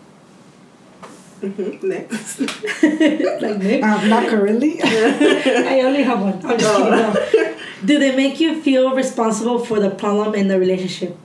[1.42, 1.88] Mm-hmm.
[1.90, 2.40] Next.
[3.42, 3.82] like me?
[3.82, 4.80] Um, not currently.
[4.84, 6.34] I only have one.
[6.46, 6.92] I'm just kidding.
[6.92, 7.56] No.
[7.86, 11.18] Do they make you feel responsible for the problem in the relationship?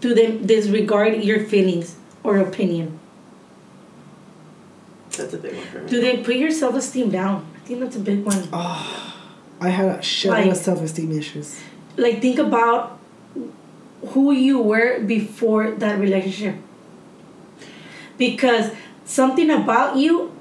[0.00, 2.98] Do they disregard your feelings or opinion?
[5.16, 5.88] That's a big one for me.
[5.88, 7.46] Do they put your self esteem down?
[7.54, 8.48] I think that's a big one.
[8.52, 11.58] I had a shit Like- of self esteem issues.
[11.96, 12.95] Like, think about
[14.10, 16.56] who you were before that relationship.
[18.18, 18.72] Because
[19.04, 20.32] something about you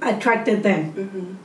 [0.00, 1.38] attracted them.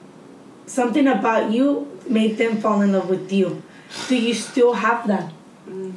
[0.65, 3.63] Something about you made them fall in love with you.
[4.07, 5.32] Do you still have that?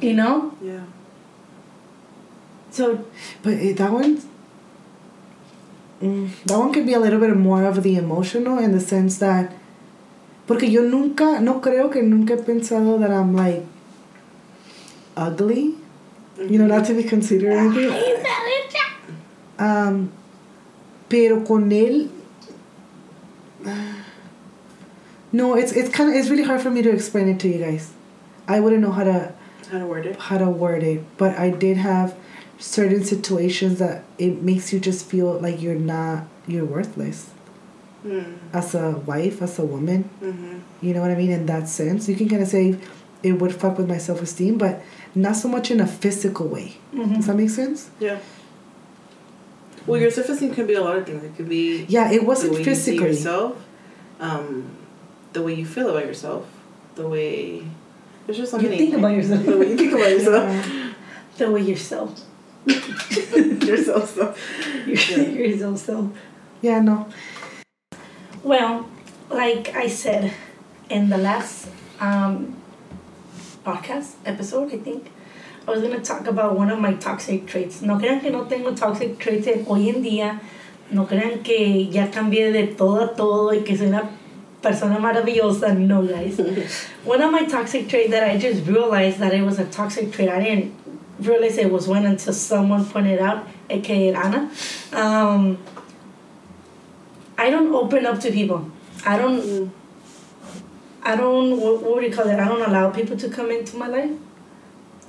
[0.01, 0.53] You know?
[0.61, 0.83] Yeah.
[2.71, 3.03] So
[3.43, 4.21] But eh, that one,
[6.01, 9.17] mm, that one could be a little bit more of the emotional in the sense
[9.19, 9.53] that,
[10.47, 13.65] porque yo nunca, no creo que nunca he pensado that I'm like
[15.17, 15.75] ugly,
[16.37, 18.25] you know, not to be considered anything.
[19.59, 20.11] Um,
[21.09, 22.09] pero con él,
[25.31, 27.59] no, it's it's kind of it's really hard for me to explain it to you
[27.59, 27.91] guys.
[28.47, 29.33] I wouldn't know how to
[29.71, 30.19] How to word it?
[30.19, 32.15] how to word it, but I did have
[32.57, 37.29] certain situations that it makes you just feel like you're not you're worthless
[38.03, 38.37] Mm.
[38.51, 40.09] as a wife, as a woman.
[40.23, 40.57] Mm-hmm.
[40.81, 41.29] You know what I mean?
[41.29, 42.75] In that sense, you can kind of say
[43.23, 44.81] it would fuck with my self esteem, but
[45.15, 46.77] not so much in a physical way.
[46.95, 47.89] Does that make sense?
[47.99, 48.19] Yeah.
[49.87, 51.23] Well, your self-esteem can be a lot of things.
[51.23, 53.57] It could be Yeah, it wasn't the way you see yourself,
[54.19, 54.69] um,
[55.33, 56.45] the way you feel about yourself,
[56.95, 57.63] the way
[58.25, 58.77] there's just so You many.
[58.77, 59.43] think about yourself.
[59.43, 60.93] The way you think about yourself.
[61.37, 62.13] the way you're so.
[62.67, 64.35] You're so so.
[64.85, 66.11] You're, you're so so.
[66.61, 67.07] Yeah, no.
[68.43, 68.87] Well,
[69.31, 70.31] like I said
[70.91, 71.69] in the last
[71.99, 72.60] um,
[73.65, 75.11] podcast episode, I think,
[75.67, 77.81] I was going to talk about one of my toxic traits.
[77.81, 80.39] No crean que no tengo toxic traits hoy en día.
[80.89, 84.09] No crean que ya cambié de todo a todo y que soy una
[84.61, 85.77] persona maravillosa.
[85.77, 86.39] No, guys.
[87.05, 90.29] one of my toxic traits that I just realized that it was a toxic trait.
[90.29, 90.73] I didn't
[91.19, 94.51] realize it was one until someone pointed out, aka Anna.
[94.93, 95.59] Um,
[97.37, 98.69] I don't open up to people.
[99.05, 99.71] I don't.
[101.03, 101.59] I don't.
[101.59, 102.39] What, what would you call it?
[102.39, 104.11] I don't allow people to come into my life.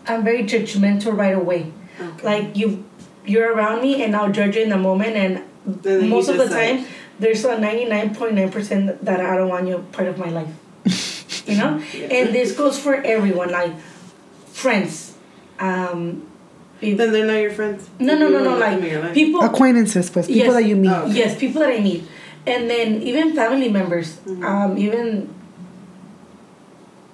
[0.06, 1.72] I'm very judgmental right away.
[2.00, 2.22] Okay.
[2.24, 2.84] Like you,
[3.26, 5.16] you're around me, and I'll judge you in the moment.
[5.16, 5.42] And
[5.82, 6.78] then most of the decide.
[6.78, 6.86] time,
[7.18, 10.30] there's a ninety nine point nine percent that I don't want you part of my
[10.30, 10.48] life.
[11.46, 12.06] you know, Yeah.
[12.08, 13.50] and this goes for everyone.
[13.52, 13.72] Like
[14.48, 15.14] friends.
[15.58, 16.26] Um,
[16.80, 17.88] if- Then they're not your friends.
[18.00, 18.50] no, no, no, no.
[18.58, 19.40] want them in Like people.
[19.42, 20.52] Acquaintances, pues, people Yes.
[20.54, 20.90] that you meet.
[20.90, 21.04] Oh.
[21.04, 21.14] Okay.
[21.18, 22.02] Yes, people that I meet,
[22.46, 24.42] and then even family members, Mhm.
[24.44, 25.28] um, even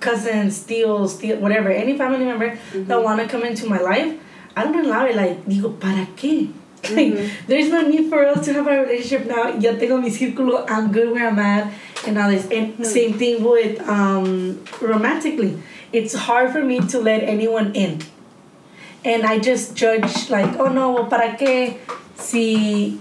[0.00, 4.14] cousins, tíos, tío, whatever, any family member that want to come into my life,
[4.56, 5.16] I don't allow it.
[5.16, 6.50] Like, digo, ¿para qué?
[6.94, 7.28] Like, Mhm.
[7.48, 9.50] there's no need for us to have a relationship now.
[9.58, 10.64] Ya tengo mi círculo.
[10.70, 11.72] I'm good where I'm at,
[12.06, 12.46] and all this.
[12.50, 12.84] And Hmm.
[12.84, 15.58] same thing with um, romantically.
[15.92, 17.98] It's hard for me to let anyone in,
[19.04, 21.78] and I just judge like, oh no, well, ¿para qué?
[22.16, 23.00] Si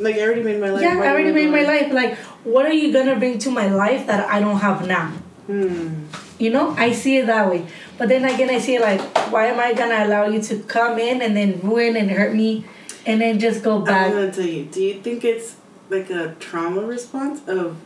[0.00, 0.82] Like I already made my life.
[0.82, 1.92] yeah, I already made my life.
[1.92, 5.12] Like, what are you gonna bring to my life that I don't have now?
[5.46, 6.04] Hmm.
[6.38, 7.66] You know, I see it that way.
[7.98, 10.98] But then again, I see it like, why am I gonna allow you to come
[10.98, 12.64] in and then ruin and hurt me,
[13.06, 14.06] and then just go back?
[14.06, 14.12] I'm back?
[14.14, 14.64] gonna tell you.
[14.64, 15.56] Do you think it's
[15.90, 17.76] like a trauma response of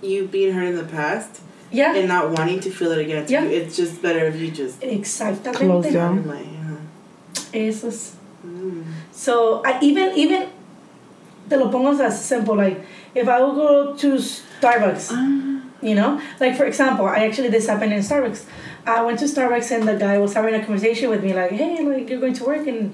[0.00, 1.40] you being hurt in the past
[1.70, 3.26] Yeah, and not wanting to feel it again?
[3.28, 3.42] Yeah.
[3.44, 4.80] you- It's just better if you just.
[4.80, 5.92] Close exactamente.
[5.92, 6.26] down.
[6.26, 7.66] Like, yeah.
[7.68, 8.14] Eso es.
[8.46, 8.84] Mm.
[9.12, 10.48] So I even even
[11.50, 12.80] te lo pongo as simple like
[13.14, 15.10] if I would go to Starbucks.
[15.12, 15.44] Ah.
[15.80, 18.44] You know, like for example, I actually this happened in Starbucks.
[18.84, 21.84] I went to Starbucks and the guy was having a conversation with me, like, "Hey,
[21.84, 22.92] like you're going to work and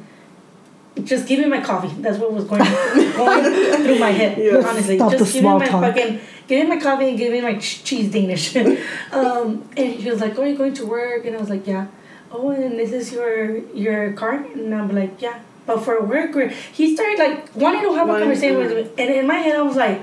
[1.02, 2.60] just give me my coffee." That's what was going
[3.16, 3.44] going
[3.84, 4.36] through my head.
[4.36, 4.62] Yeah.
[4.68, 5.82] Honestly, Stop the just give me my talk.
[5.82, 8.54] fucking give me my coffee and give me my ch- cheese Danish.
[9.12, 11.86] um, and he was like, "Oh, you're going to work?" And I was like, "Yeah."
[12.30, 14.34] Oh, and this is your your car?
[14.34, 16.36] And I'm like, "Yeah." But for work,
[16.72, 19.62] he started like wanting to have a conversation with me, and in my head, I
[19.62, 20.02] was like.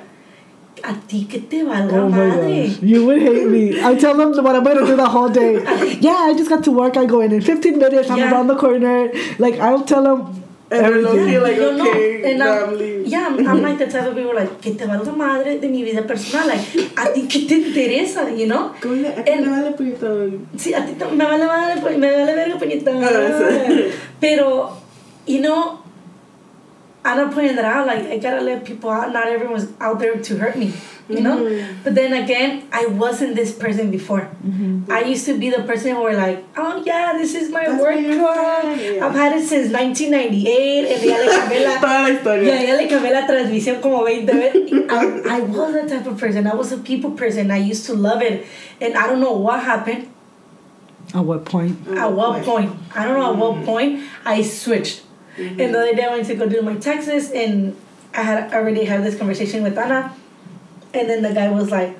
[0.83, 2.67] A ti que te valga Oh madre.
[2.67, 2.79] gosh.
[2.81, 3.79] You would hate me.
[3.83, 5.53] I tell them what I'm going to do the whole day.
[6.01, 6.97] Yeah, I just got to work.
[6.97, 8.09] I go in in 15 minutes.
[8.09, 8.31] I'm Yeah.
[8.31, 9.11] around the corner.
[9.37, 10.19] Like, I'll tell them
[10.71, 11.29] And then they'll everything.
[11.29, 13.05] feel like, Yo okay, and now I'm- I'm leaving.
[13.05, 15.83] Yeah, I'm, I'm like the type of people like, que te valga madre de mi
[15.83, 16.47] vida personal.
[16.47, 16.63] Like,
[16.97, 18.73] a ti que te interesa, you know?
[18.81, 20.47] Go a ti And- vale puñetón.
[20.57, 22.91] Sí, a ti me vale madre, me vale verga, puñeta.
[22.95, 23.91] Ah.
[24.19, 24.71] Pero,
[25.27, 25.80] you know,
[27.03, 27.87] I'm not pointing that out.
[27.87, 29.11] Like, I gotta let people out.
[29.11, 30.71] Not everyone's out there to hurt me,
[31.09, 31.37] you know?
[31.39, 31.77] Mhm.
[31.83, 34.29] But then again, I wasn't this person before.
[34.87, 37.81] I used to be the person who were like, oh yeah, this is my That's
[37.81, 38.75] work my car.
[38.75, 39.03] yeah.
[39.05, 40.85] I've had it since 1998.
[40.93, 42.53] And ya le cambié la, Toda la historia.
[42.53, 44.71] ya, ya le cambié la transmisión como 20 veces.
[44.91, 46.45] I, I was that type of person.
[46.45, 47.49] I was a people person.
[47.49, 48.45] I used to love it.
[48.79, 50.07] And I don't know what happened.
[51.15, 51.75] At what point?
[51.97, 52.71] At what point?
[52.95, 55.01] I don't know at what point I switched.
[55.37, 57.75] And the other day I went to go do my taxes and
[58.13, 60.13] I had already had this conversation with Anna.
[60.93, 61.97] And then the guy was like,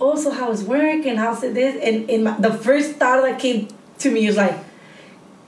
[0.00, 1.76] Oh, so how's work and how's it this?
[1.82, 3.68] And in my, the first thought that came
[3.98, 4.56] to me was like,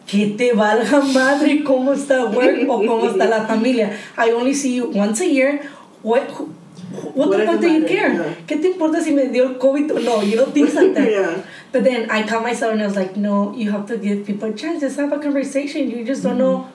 [0.06, 3.96] Que te valga madre cómo está work o cómo está la familia.
[4.16, 5.62] I only see you once a year.
[6.02, 6.54] What who-
[7.14, 8.12] what, What the fuck do you care?
[8.12, 8.34] Yeah.
[8.46, 10.20] ¿Qué te importa si me dio el COVID no?
[10.20, 11.10] You know, things like that.
[11.10, 11.42] Yeah.
[11.70, 14.50] But then I caught myself and I was like, no, you have to give people
[14.50, 14.80] a chance.
[14.80, 15.88] Just have a conversation.
[15.90, 16.68] You just don't know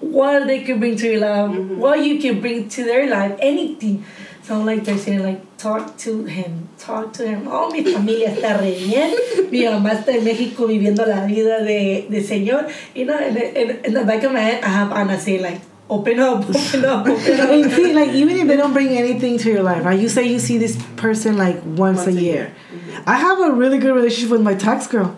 [0.00, 1.78] what they could bring to your life, mm-hmm.
[1.78, 4.04] what you can bring to their life, anything.
[4.42, 7.48] So like, they're saying, like, talk to him, talk to him.
[7.48, 9.50] Oh, mi familia está re bien.
[9.50, 12.70] Mi mamá está en México viviendo la vida de, de señor.
[12.94, 15.60] You know, in, in, in the back of my head, I have Anna say, like,
[15.90, 17.50] open up, open up, open up.
[17.50, 19.98] And see, like even if they don't bring anything to your life, right?
[19.98, 22.22] You say you see this person like once, Once a year.
[22.22, 22.54] year.
[22.72, 23.08] Mm-hmm.
[23.08, 25.16] I have a really good relationship with my tax girl.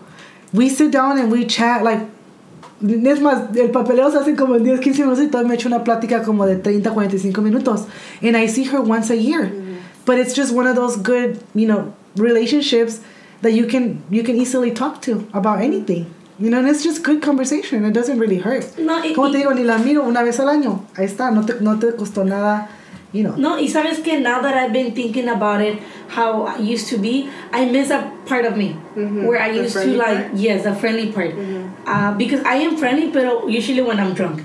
[0.53, 2.01] We sit down and we chat like.
[2.81, 5.67] Es más, el papeleo se hace como en 10, 15 minutos y todavía me echo
[5.67, 7.85] una plática como de 30, 45 minutos.
[8.21, 9.51] And I see her once a year.
[10.05, 13.01] But it's just one of those good, you know, relationships
[13.41, 16.07] that you can you can easily talk to about anything.
[16.39, 17.83] You know, and it's just good conversation.
[17.83, 18.65] It doesn't really hurt.
[18.77, 20.85] No, Como te digo, ni la miro una vez al año.
[20.95, 22.69] Ahí está, no te, no te costó nada
[23.11, 23.35] you know.
[23.35, 25.79] No, y sabes que now that I've been thinking about it,
[26.09, 29.25] how I used to be, I miss a part of me mm-hmm.
[29.25, 30.37] where I The used to like part?
[30.37, 31.87] yes, the friendly part, mm-hmm.
[31.87, 34.41] uh, because I am friendly, but usually when I'm drunk,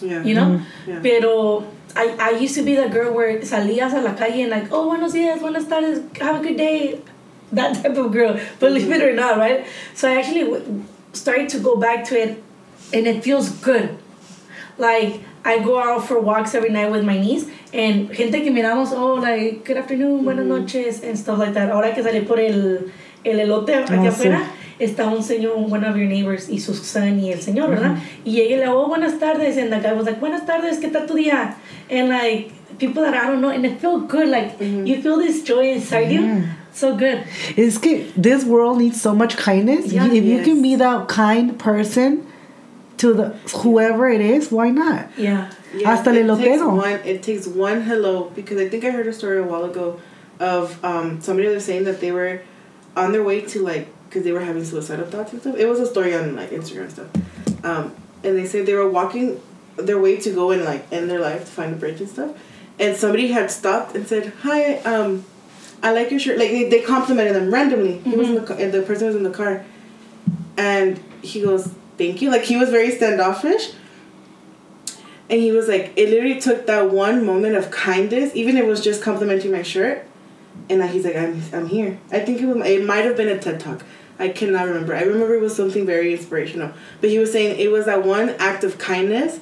[0.00, 0.22] Yeah.
[0.22, 0.58] you know.
[0.58, 0.90] Mm-hmm.
[0.90, 1.00] Yeah.
[1.02, 1.64] Pero
[1.96, 4.88] I, I used to be the girl where salías a la calle and like, oh,
[4.88, 7.00] buenos días, buenas tardes, have a good day,
[7.52, 8.38] that type of girl.
[8.60, 9.66] Believe it or not, right?
[9.94, 12.42] So I actually w- started to go back to it,
[12.92, 13.98] and it feels good.
[14.78, 18.92] Like I go out for walks every night with my niece, and gente que miramos,
[18.92, 21.70] oh, like good afternoon, buenas noches, and stuff like that.
[21.70, 22.90] Ahora que salí por el,
[23.24, 24.08] el elote aquí Ah, sí.
[24.08, 24.42] afuera,
[24.78, 27.96] está un señor, one of your neighbors, y su son y el señor, ¿verdad?
[28.24, 31.14] Y le oh, buenas tardes, and the guy was like, buenas tardes, ¿qué tal tu
[31.14, 31.54] día?
[31.90, 35.42] And like, people that I don't know, and it felt good, like, you feel this
[35.42, 37.24] joy inside you, so good.
[37.56, 39.90] Es que this world needs so much kindness.
[39.92, 40.06] Yeah.
[40.12, 42.26] if you can be that kind person
[43.00, 43.28] to the
[43.62, 45.08] whoever it is, why not?
[45.16, 45.50] Yeah.
[45.72, 47.00] Yeah, Hasta el it takes one.
[47.04, 50.00] It takes one hello because I think I heard a story a while ago
[50.38, 52.42] of um, somebody was saying that they were
[52.96, 55.56] on their way to like because they were having suicidal thoughts and stuff.
[55.56, 57.94] It was a story on like Instagram and stuff, um,
[58.24, 59.40] and they said they were walking
[59.76, 62.36] their way to go and like end their life to find a bridge and stuff,
[62.78, 65.24] and somebody had stopped and said, "Hi, um,
[65.82, 67.98] I like your shirt." Like they, they complimented them randomly.
[68.00, 69.64] He was in the car, and the person was in the car,
[70.58, 73.64] and he goes, "Thank you." Like he was very standoffish.
[75.30, 78.66] And he was like, it literally took that one moment of kindness, even if it
[78.66, 80.04] was just complimenting my shirt.
[80.68, 82.00] And he's like, I'm, I'm here.
[82.10, 83.84] I think it, was, it might have been a TED Talk.
[84.18, 84.92] I cannot remember.
[84.94, 86.72] I remember it was something very inspirational.
[87.00, 89.38] But he was saying it was that one act of kindness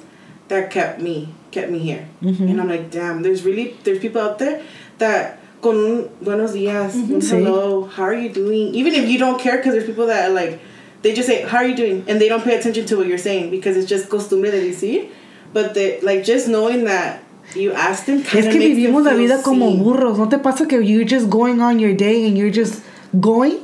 [0.47, 2.07] that kept me, kept me here.
[2.21, 2.47] Mm-hmm.
[2.47, 4.63] And I'm like, damn, there's really, there's people out there
[4.99, 7.17] that con buenos dias, mm-hmm.
[7.17, 7.29] Sí.
[7.29, 8.75] hello, how are you doing?
[8.75, 10.61] Even if you don't care, because there's people that are like,
[11.01, 12.05] they just say, how are you doing?
[12.07, 15.09] And they don't pay attention to what you're saying because it's just costumbre de decir.
[15.53, 17.23] But they, like, just knowing that
[17.55, 20.17] you asked them Es kind of que vivimos la vida como burros.
[20.17, 22.83] ¿No te pasa que you're just going on your day and you're just
[23.19, 23.57] going?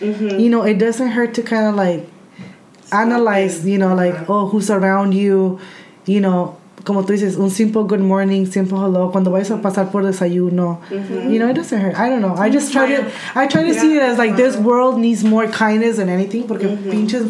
[0.00, 0.38] Mm-hmm.
[0.38, 2.08] You know, it doesn't hurt to kind of like
[2.92, 5.60] analyze, you know, like, oh, who's around you,
[6.06, 6.56] you know,
[6.88, 10.80] como tú dices, un simple good morning, simple hello, cuando vayas a pasar por desayuno,
[11.28, 11.94] you know, it doesn't hurt.
[11.98, 12.34] I don't know.
[12.34, 15.46] I just try to, I try to see it as like this world needs more
[15.48, 17.24] kindness than anything, porque pinches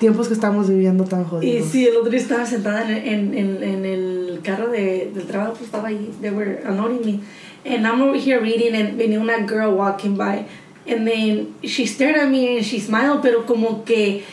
[0.00, 1.68] tiempos que estamos viviendo tan Y jodidos.
[1.70, 5.52] sí, el otro día estaba sentada en, en, en, en el carro de, del trabajo,
[5.52, 7.20] pues estaba ahí, they were unloading me.
[7.64, 10.46] And I'm over here reading and venía una girl walking by.
[10.88, 14.24] And then she stared at me and she smiled, pero como que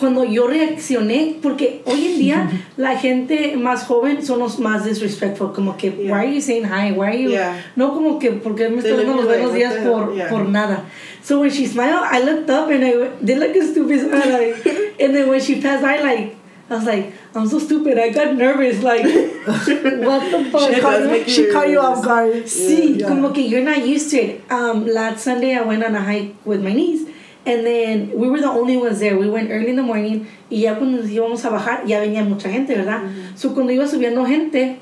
[0.00, 5.52] cuando yo reaccioné, porque hoy en día la gente más joven son los más disrespectful,
[5.52, 6.12] como que, Yeah.
[6.12, 6.90] why are you saying hi?
[6.92, 7.30] Why are you?
[7.30, 7.62] Yeah.
[7.76, 10.28] No como que, porque me estoy dando los buenos días por, Yeah.
[10.30, 10.84] por nada.
[11.22, 14.66] So when she smiled, I looked up and I did like a stupid smile, like,
[14.98, 16.36] and then when she passed by, like,
[16.70, 17.98] I was like, I'm so stupid.
[17.98, 19.02] I got nervous, like,
[19.44, 20.72] what the fuck?
[20.72, 22.44] She caught you, she caught you off guard.
[22.46, 23.08] Sí, Yeah.
[23.08, 24.40] como que you're not used to it.
[24.50, 27.02] Um, last Sunday I went on a hike with my niece,
[27.46, 29.16] and then we were the only ones there.
[29.16, 32.22] We went early in the morning, y ya cuando nos íbamos a bajar, ya venía
[32.26, 33.10] mucha gente, ¿verdad?
[33.36, 34.78] So cuando iba subiendo gente,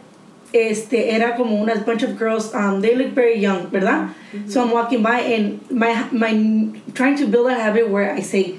[0.53, 4.11] este, era como unas bunch of girls, um, they look very young, ¿verdad?
[4.49, 8.59] So I'm walking by, and my, my, trying to build a habit where I say,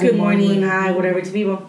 [0.00, 1.68] good morning, hi, whatever to people.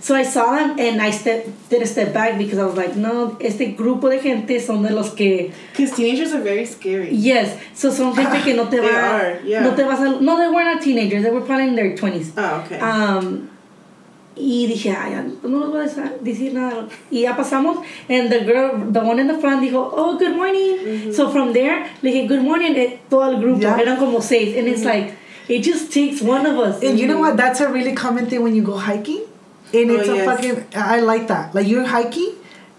[0.00, 2.94] So I saw them and I step, did a step back because I was like,
[2.96, 7.10] no, este grupo de gente son de los que, Because teenagers are very scary.
[7.14, 9.62] yes, so son gente que no te They va, are, yeah.
[9.62, 12.32] no te vas a, no, they were not teenagers, they were probably in their 20s.
[12.36, 12.78] Oh, okay.
[12.78, 13.50] Um,
[14.36, 16.88] y dije, ay, no les voy a decir nada.
[17.10, 21.12] Y ya pasamos, and the girl, the one in the front dijo, oh, good morning.
[21.12, 23.80] So from there, le dije, good morning, eh, todo el grupo, Yeah.
[23.80, 24.56] eran como seis.
[24.56, 25.12] And it's like,
[25.48, 26.80] it just takes one of us.
[26.84, 27.36] And you know what?
[27.36, 29.24] That's a really common thing when you go hiking.
[29.74, 30.24] And Oh, it's a yes.
[30.24, 30.64] fucking.
[30.74, 31.54] I like that.
[31.54, 32.30] Like you're hiking,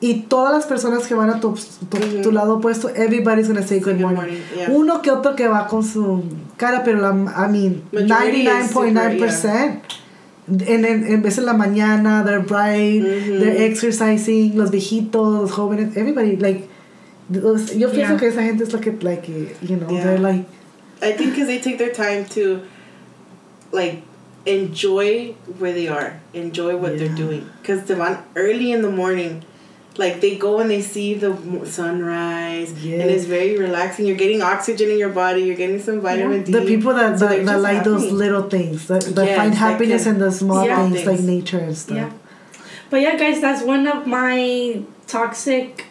[0.02, 1.56] y todas las personas que van a tu,
[1.90, 4.16] tu, tu lado opuesto, everybody's gonna say good good morning.
[4.18, 4.70] morning, yeah.
[4.72, 6.24] Uno que otro que va con su
[6.58, 9.82] cara, pero la, I mean, Majority is 99.9%.
[10.68, 15.96] En, en, en vez de la mañana, they're bright, they're exercising, los viejitos, los jóvenes,
[15.96, 16.68] everybody, like,
[17.30, 18.18] los- yo pienso Yeah.
[18.18, 19.28] que esa gente es la que, like,
[19.62, 20.04] you know, Yeah.
[20.06, 20.46] they're like,
[21.04, 22.62] I think because they take their time to,
[23.72, 24.02] like,
[24.46, 27.50] enjoy where they are, enjoy what they're doing.
[27.62, 29.44] Because they want early in the morning,
[29.98, 34.06] like they go and they see the mo- sunrise, and it's very relaxing.
[34.08, 35.42] You're getting oxygen in your body.
[35.44, 36.52] You're getting some vitamin D.
[36.54, 39.52] the people that, So that, that just like those little things that, that Yes, find
[39.54, 40.90] that happiness can- in the small Yeah.
[40.90, 42.12] things like nature and stuff Yeah.
[42.90, 45.86] But yeah, guys, that's one of my toxic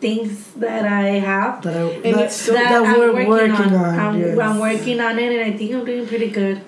[0.00, 1.62] things that I have.
[1.62, 4.38] that, I, And that, it's so- that, I'm we're working, on, I'm, yes.
[4.38, 6.62] I'm working on it, and I think I'm doing pretty good.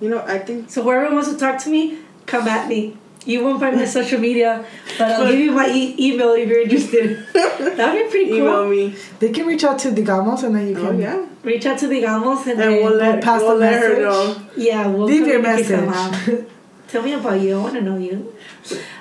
[0.00, 2.96] You know, I think So whoever wants to talk to me, come at me.
[3.26, 4.64] You won't find my social media,
[4.96, 7.26] but I'll give you my e- email if you're interested.
[7.34, 8.38] That'd be pretty cool.
[8.38, 8.96] Email me.
[9.18, 10.86] They can reach out to Digamos and then you can.
[10.86, 11.26] Oh yeah.
[11.42, 14.02] Reach out to Digamos and, And then we'll let, pass we'll the let her message.
[14.02, 14.46] know.
[14.56, 16.46] yeah, we'll Leave your message.
[16.88, 17.58] Tell me about you.
[17.58, 18.34] I want to know you.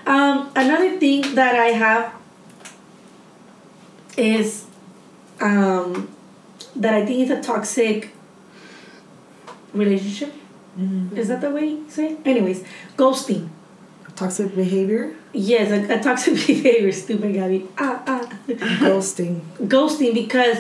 [0.06, 2.14] Um, another thing that I have
[4.18, 4.66] is
[5.39, 6.10] um,
[6.76, 8.10] that I think is a toxic
[9.74, 10.34] relationship.
[11.16, 12.14] Is that the way you say?
[12.14, 12.20] it?
[12.26, 12.64] Anyways,
[12.98, 13.50] ghosting.
[14.16, 16.92] Toxic behavior, Yes, a, a toxic behavior.
[16.92, 17.68] Stupid Gabby.
[17.78, 18.30] Ah ah.
[18.84, 19.40] ghosting.
[19.62, 20.58] ghosting because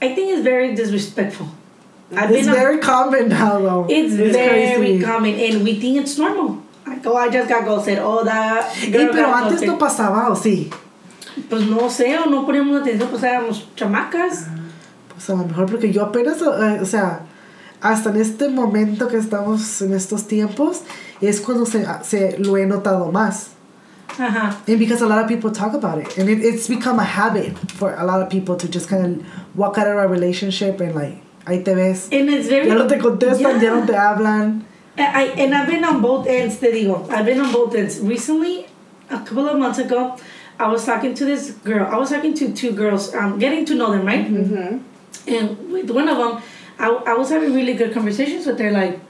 [0.00, 1.48] I think it's very disrespectful.
[2.14, 3.86] I've It's been a- very common now, though.
[3.90, 5.02] It's, It's very crazy.
[5.04, 6.62] common, and we think it's normal.
[6.86, 7.98] Like, oh, I just got ghosted.
[7.98, 9.66] Oh, that Ey, girl pero antes ghosted.
[9.66, 10.70] no pasaba, ¿o sí?
[11.50, 14.46] Pues no sé, o no poníamos atención, pues éramos chamacas.
[15.08, 17.22] Pues a lo mejor porque yo apenas, eh, o sea,
[17.80, 20.82] hasta en este momento que estamos en estos tiempos,
[21.20, 23.50] es cuando se, se lo he notado más.
[24.18, 24.56] Ajá.
[24.66, 26.16] And because a lot of people talk about it.
[26.16, 29.56] And it, it's become a habit for a lot of people to just kind of
[29.56, 32.08] walk out of a relationship and like, ahí te ves.
[32.10, 32.66] And it's very.
[32.66, 34.62] Ya no te contestan, ya no te hablan.
[34.98, 37.10] I, and I've been on both ends, te digo.
[37.10, 38.00] I've been on both ends.
[38.00, 38.66] Recently,
[39.10, 40.16] a couple of months ago,
[40.58, 41.86] I was talking to this girl.
[41.86, 44.26] I was talking to two girls, um, getting to know them, right?
[44.26, 44.78] Mm-hmm.
[45.28, 46.42] And with one of them,
[46.78, 48.70] I, I was having really good conversations with her.
[48.70, 49.00] Like,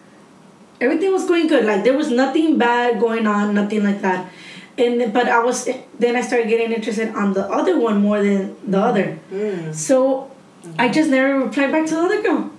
[0.80, 1.64] everything was going good.
[1.64, 4.30] Like, there was nothing bad going on, nothing like that.
[4.78, 8.56] And but I was then I started getting interested on the other one more than
[8.70, 9.18] the other.
[9.32, 9.74] Mm.
[9.74, 10.30] So
[10.78, 12.50] I just never replied back to the other girl.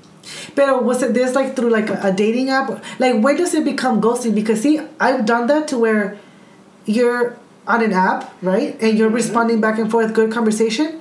[0.55, 2.83] Pero was it this like through like a, a dating app?
[2.97, 4.33] Like when does it become ghosting?
[4.33, 6.17] Because see, I've done that to where
[6.85, 7.37] you're
[7.67, 8.81] on an app, right?
[8.81, 10.99] And you're responding back and forth, good conversation.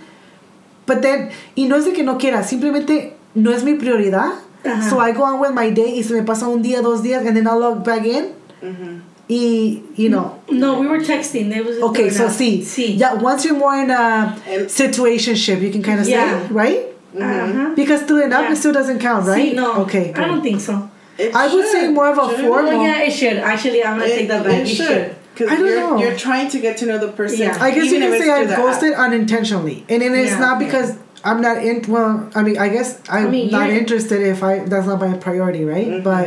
[0.84, 4.32] But then, y no es de que no quiera, simplemente no es mi prioridad.
[4.64, 4.90] Ajá.
[4.90, 7.24] So I go on with my day y se me pasa un día, dos días,
[7.24, 8.34] and then I'll log back in.
[8.62, 8.98] Mm-hmm.
[9.28, 11.50] Y, you know, No, we were texting.
[11.50, 12.30] There was okay, so no.
[12.32, 12.96] see, sí.
[12.98, 16.46] yeah, once you're more in a And- situationship, you can kind of Yeah.
[16.48, 16.80] say, right?
[17.18, 17.72] Uh-huh.
[17.74, 18.52] Because through an app, Yeah.
[18.52, 19.50] it still doesn't count, right?
[19.50, 20.12] See, no, Okay.
[20.14, 20.88] I don't think so.
[21.18, 22.46] It I would say more of a Shouldn't it?
[22.48, 23.38] formal- Well, yeah, it should.
[23.38, 24.60] Actually, I'm gonna take that back.
[24.62, 25.14] It, should.
[25.34, 25.98] Because I don't you're, know.
[25.98, 27.38] you're trying to get to know the person.
[27.38, 27.56] Yeah.
[27.60, 28.98] I guess you can say I ghosted app.
[29.10, 30.38] unintentionally, and it is Yeah.
[30.38, 30.94] not because
[31.26, 31.82] I'm not in.
[31.94, 35.12] Well, I mean, I guess I'm I mean, not interested if I that's not my
[35.26, 35.88] priority, right?
[35.88, 36.04] Mhm.
[36.04, 36.26] But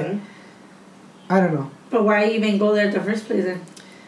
[1.29, 3.61] I don't know But why even go there in the first place then?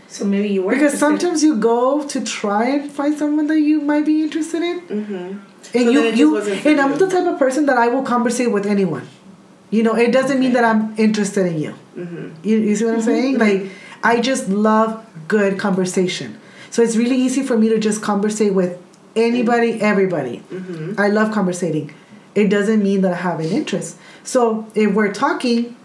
[0.08, 3.80] So maybe you were because sometimes you go to try and find someone that you
[3.82, 5.16] might be interested in, Mm-hmm.
[5.16, 7.88] and So you then it just you and I'm the type of person that I
[7.88, 9.08] will conversate with anyone.
[9.70, 11.74] You know, it doesn't mean that I'm interested in you.
[11.98, 12.28] Mm-hmm.
[12.44, 13.38] You, you see what I'm saying?
[13.38, 13.68] Like,
[14.04, 16.38] I just love good conversation.
[16.72, 18.78] So it's really easy for me to just conversate with
[19.16, 20.44] anybody, everybody.
[20.52, 20.94] Mm-hmm.
[20.98, 21.94] I love conversating.
[22.34, 23.98] It doesn't mean that I have an interest.
[24.24, 25.76] So if we're talking,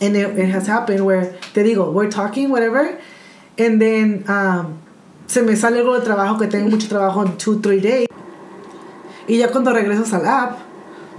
[0.00, 3.00] and it, it has happened where, te digo, we're talking, whatever,
[3.56, 4.80] and then um,
[5.26, 8.08] se me sale algo de trabajo, que tengo mucho trabajo en two, three days,
[9.28, 10.60] y ya cuando regresas al app,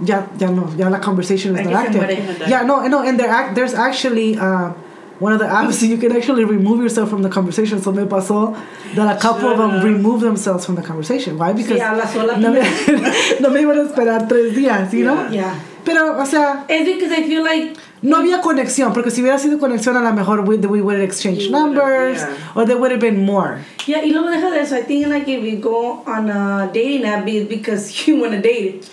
[0.04, 2.48] ya, ya no, ya la conversation is not active.
[2.48, 4.72] Yeah, no, no, and there, there's actually uh,
[5.20, 7.80] one of the apps you can actually remove yourself from the conversation.
[7.80, 8.56] So me pasó
[8.94, 11.38] that a couple of them remove themselves from the conversation.
[11.38, 11.52] Why?
[11.52, 12.60] Because Sí, no, me,
[13.40, 15.28] no me iban a esperar tres días, you know?
[15.30, 15.58] Yeah.
[15.84, 19.58] Pero, o sea, It's because I feel like no había conexión, porque si hubiera sido
[19.58, 22.52] conexión, a lo mejor we, we would have exchanged numbers, yeah.
[22.54, 23.60] or there would have been more.
[23.86, 24.76] yeah, y luego deja de eso.
[24.76, 28.40] I think like if you go on a dating app, it's because you want to
[28.40, 28.90] date it.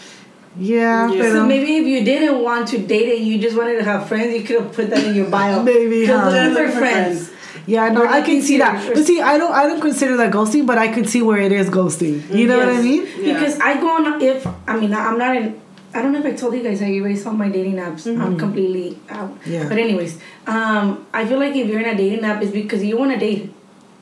[0.57, 1.31] Yeah, Yeah.
[1.31, 4.33] So maybe if you didn't want to date it, you just wanted to have friends,
[4.33, 5.63] you could have put that in your bio.
[5.71, 6.29] Maybe, Because huh?
[6.31, 7.31] those are look for friends.
[7.65, 8.83] yeah, no, I can can see see that.
[8.85, 11.39] it But see, I don't, I don't consider that ghosting, but I could see where
[11.39, 12.33] it is ghosting.
[12.35, 13.07] You know what I mean?
[13.17, 13.33] Yeah.
[13.39, 15.61] Because I go on if I mean I'm not in
[15.93, 18.07] I don't know if I told you guys I erased all my dating apps.
[18.07, 19.37] I'm completely out.
[19.45, 19.67] Yeah.
[19.67, 20.17] But anyways,
[20.47, 23.17] um, I feel like if you're in a dating app, it's because you want to
[23.19, 23.53] date.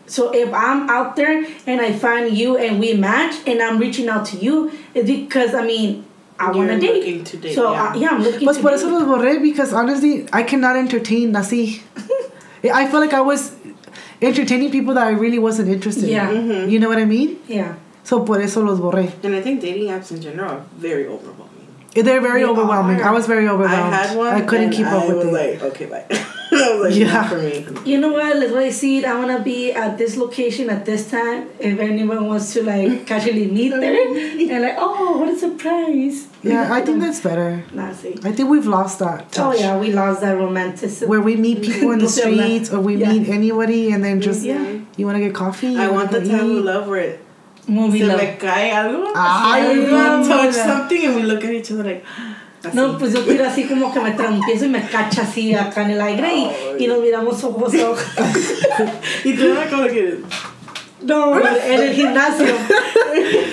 [0.06, 4.08] So if I'm out there and I find you and we match and I'm reaching
[4.08, 6.06] out to you, it's because I mean
[6.40, 6.96] I want to date.
[6.96, 7.84] looking to date, So yeah.
[7.84, 8.48] uh, yeah, I'm looking.
[8.48, 8.80] Pues to por date.
[8.80, 11.82] eso los borré because honestly, I cannot entertain así.
[12.64, 13.56] I feel like I was
[14.22, 16.30] entertaining people that I really wasn't interested Yeah.
[16.32, 16.70] in.
[16.70, 17.40] You know what I mean?
[17.48, 17.76] Yeah.
[18.04, 19.12] So por eso los borré.
[19.24, 21.68] And I think dating apps in general are very overwhelming.
[21.94, 23.02] They're very They overwhelming.
[23.02, 23.10] are.
[23.10, 23.94] I was very overwhelmed.
[23.94, 24.34] I had one.
[24.34, 25.34] I couldn't and keep up with was it.
[25.34, 26.06] like, okay, bye.
[26.62, 27.06] I was like, Yeah.
[27.08, 27.30] yeah.
[27.30, 27.92] for me.
[27.92, 28.36] You know what?
[28.38, 28.72] Let's wait.
[28.72, 31.50] See, I wanna be at this location at this time.
[31.60, 36.28] If anyone wants to like casually meet there, and like, oh, what a surprise!
[36.44, 37.64] yeah, I think that's better.
[37.74, 38.16] Nah, see.
[38.24, 41.10] I think we've lost that Oh yeah, we lost that romanticism.
[41.10, 42.46] Where we meet people in the Don't feel bad.
[42.46, 43.12] streets or we Yeah.
[43.14, 44.64] meet anybody and then just, Yeah.
[44.98, 45.76] you want to get coffee?
[45.76, 47.20] I want the wanna type of love where it
[47.68, 48.18] Movie se love.
[48.22, 49.12] me cae algo.
[49.16, 52.04] Ay, and we no, touch something and we look at each other like,
[52.74, 55.92] No, pues yo tiro así como que me trampiezo y me cacha así acá en
[55.92, 58.04] el aire y, y nos miramos ojos a ojos.
[59.24, 60.20] Y tú eras como que.
[61.02, 62.46] No, en el gimnasio.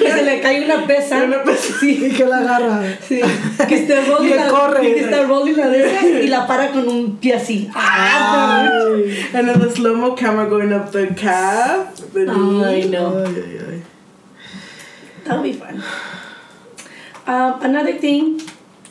[0.01, 1.23] Que se le cae una pesa.
[1.23, 1.74] Una pesa.
[1.78, 2.07] Sí.
[2.07, 2.83] Y que la agarra.
[3.07, 3.20] Sí,
[3.69, 4.81] que esté rolling Que la, corre.
[4.81, 7.70] que esté rolling la de y la para con un pie así.
[7.74, 8.69] Ah,
[9.33, 11.95] And then the slow mo camera going up the calf.
[12.12, 12.65] The knee.
[12.65, 13.19] Ay, no.
[13.24, 13.83] Ay, ay, ay.
[15.24, 15.83] That'll be fun.
[17.28, 18.41] Um, another thing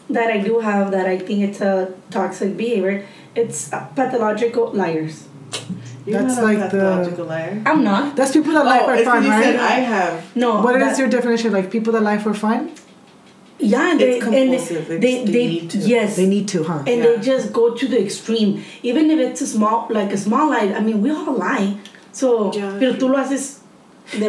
[0.10, 3.06] that I do have that I think it's a toxic behavior,
[3.36, 5.27] it's uh, pathological liars.
[6.06, 7.61] You're That's not a like the- liar.
[7.65, 8.15] I'm not.
[8.15, 9.72] That's people that lie Oh, for fun, when you said right?
[9.72, 10.36] I have.
[10.36, 10.61] No.
[10.61, 11.52] What is that- your definition?
[11.52, 12.72] Like people that lie for fun?
[13.57, 14.88] Yeah, and they, It's and they, compulsive.
[14.88, 15.77] they, they, they need to.
[15.80, 16.80] yes, They need to, huh?
[16.86, 17.03] and Yeah.
[17.06, 18.61] they just go to the extreme.
[18.84, 20.73] Even if it's a small, like a small lie.
[20.76, 21.77] I mean, we all lie.
[22.11, 22.76] So, Yeah.
[22.80, 23.61] pero tú lo haces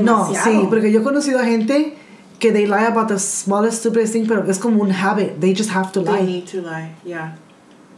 [0.00, 1.94] No, sí, porque yo he conocido a gente
[2.38, 5.40] que they lie about the smallest, stupidest thing, pero es como un habit.
[5.40, 6.94] They just have to lie They need to lie.
[7.04, 7.36] Yeah.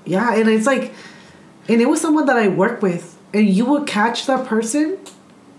[0.05, 0.93] Yeah, and it's like,
[1.69, 4.99] and it was someone that I work with, and you would catch that person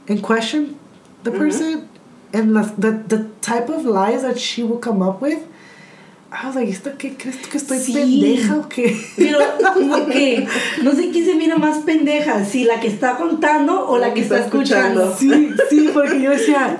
[0.07, 0.80] and question
[1.23, 1.39] the mm-hmm.
[1.39, 1.89] person,
[2.34, 5.45] and the, the the type of lies that she would come up with.
[6.31, 7.93] I was like, ¿esto qué crees que estoy Sí.
[7.93, 8.95] pendeja o qué?
[9.18, 9.39] Pero
[9.73, 10.47] como que
[10.84, 14.22] no sé quién se mira más pendeja, si la que está contando o la que
[14.22, 15.15] está escuchando.
[15.18, 16.80] Sí, sí, porque yo decía,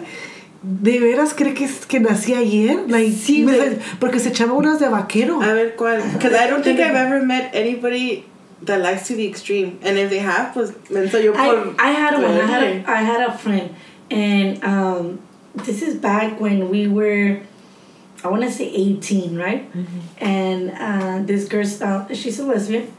[0.62, 2.86] ¿de veras cree que, que nací ayer?
[2.90, 3.78] Like, Sí, me- güey.
[4.00, 5.42] porque se echaba unas de vaquero.
[5.42, 6.02] A ver cuál.
[6.14, 8.26] Because I don't think I've ever met anybody
[8.66, 9.80] that likes to the extreme.
[9.84, 11.76] And if they have, pues menso yo I, por.
[11.80, 12.26] I had one.
[12.26, 13.70] I had a, I had a friend,
[14.12, 15.20] and um,
[15.56, 17.40] this is back when we were,
[18.24, 19.66] I want to say eighteen, right?
[20.20, 22.92] And uh, this girl, uh, she's a lesbian,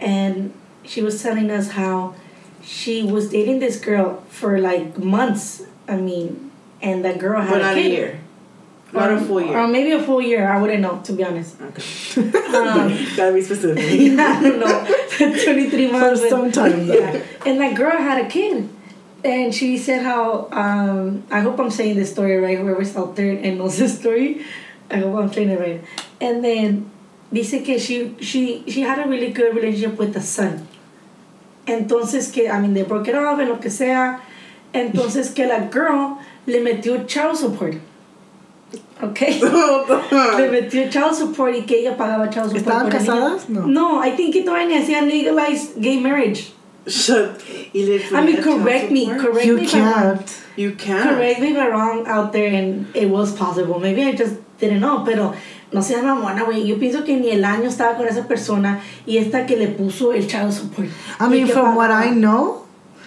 [0.00, 0.52] and
[0.84, 2.14] she was telling us how
[2.62, 5.64] she was dating this girl for like months.
[5.88, 6.47] I mean,
[6.82, 7.92] and that girl had But a not a kid.
[7.92, 8.20] year.
[8.92, 10.48] Not a full Or maybe a full year.
[10.48, 11.60] I wouldn't know, to be honest.
[11.60, 11.82] Okay.
[12.48, 13.84] Um, Gotta be specific.
[14.18, 14.86] I don't know,
[15.18, 16.22] 23 months.
[16.22, 16.94] For some time, though.
[16.94, 17.22] Yeah.
[17.44, 18.68] And that girl had a kid.
[19.22, 23.32] And she said how, um, I hope I'm saying this story right, whoever's out there
[23.32, 24.44] and knows this story,
[24.90, 25.84] I hope I'm saying it right.
[26.20, 26.90] And then,
[27.32, 30.66] dice que she, she, she had a really good relationship with the son.
[31.66, 34.20] Entonces que, I mean, they broke it off and lo que sea.
[34.72, 36.18] Entonces que la girl
[36.48, 37.74] le metió child support.
[39.00, 39.40] Okay.
[39.40, 42.66] le metió child support y que ella pagaba child support.
[42.66, 43.48] ¿Estaban casadas?
[43.48, 43.66] No.
[43.66, 46.52] No, I think que todavía ni hacían legalized gay marriage.
[46.86, 47.40] Shut.
[47.72, 49.70] Y le I mean, correct me, correct you me wrong.
[49.70, 50.42] can't.
[50.56, 51.14] You can.
[51.14, 53.78] Correct me if I'm wrong out there and it was possible.
[53.78, 55.34] Maybe I just didn't know, pero
[55.70, 56.66] no seas mamona, güey.
[56.66, 60.12] Yo pienso que ni el año estaba con esa persona y esta que le puso
[60.14, 60.88] el child support.
[61.20, 61.90] I mean, from what.
[61.90, 62.64] I know,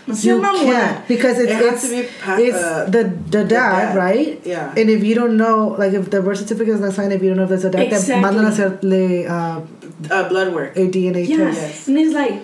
[0.08, 3.94] you can't because it's It has it's, to be pa- it's uh, the the dad,
[3.94, 3.96] dad.
[3.96, 4.40] right?
[4.46, 4.74] Yeah.
[4.76, 7.30] And if you don't know, like if the birth certificate is not signed, if you
[7.30, 8.14] don't know if there's a dad, Exactly.
[8.14, 9.62] then mandan a hacerle uh,
[10.10, 10.76] Uh, blood work.
[10.76, 11.38] a DNA Yeah.
[11.38, 11.62] test.
[11.62, 11.88] Yes.
[11.88, 12.42] And it's like,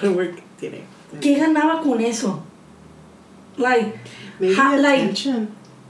[0.00, 0.34] Blood work.
[0.58, 0.80] Tiene.
[1.20, 2.42] ¿qué ganaba con eso?
[3.58, 3.98] Like,
[4.40, 5.14] Maybe ha- like,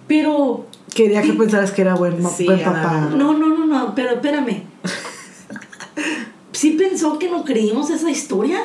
[0.09, 3.09] pero Quería que pensaras que era buen, ma- Sí, buen papá.
[3.11, 4.63] No, no, no, no, pero espérame.
[6.53, 8.59] ¿Sí pensó que no creímos esa historia?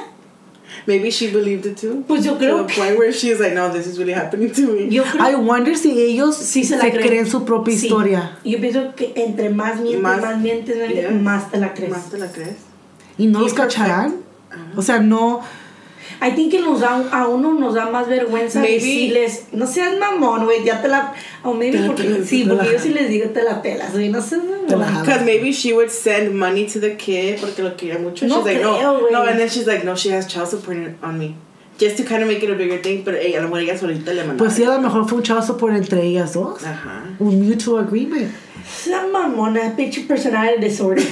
[0.89, 2.03] Maybe she believed it too.
[2.07, 4.51] Pues yo to creo the que- point where she's like, no, this is really happening
[4.51, 4.89] to me.
[4.89, 6.97] Yo creo I wonder si ellos sí se creen.
[7.07, 7.85] creen su propia Sí.
[7.85, 8.37] historia.
[8.43, 11.11] Yo pienso que entre más mientes, más, Más- mientes, más, mientes, Yeah.
[11.11, 11.91] más te la crees.
[11.91, 12.55] ¿Más te la crees?
[13.19, 14.15] Y no los cacharán.
[14.75, 15.41] O sea, no.
[16.21, 19.97] I think que nos da, a uno nos da más vergüenza Maybe- decirles, no seas
[19.97, 21.13] mamón, güey, ya te la...
[21.43, 23.93] O maybe Te porque, pelas, sí, te porque yo sí les digo, te la pelas,
[23.93, 25.01] güey, no seas Te mamón.
[25.05, 28.27] Because maybe she would send money to the kid porque lo quería mucho.
[28.27, 30.77] No she's like, creo, no, no, and then she's like, no, she has child support
[31.01, 31.35] on me.
[31.79, 33.77] Just to kind of make it a bigger thing, pero ella, a lo mejor ella
[33.77, 34.37] solita le mandaba.
[34.37, 36.61] Pues sí, a lo mejor fue un chazo por entre ellas dos.
[36.65, 37.05] Ajá.
[37.19, 38.29] Un mutual agreement.
[38.69, 41.03] Seas mamona, bitch personality disorder.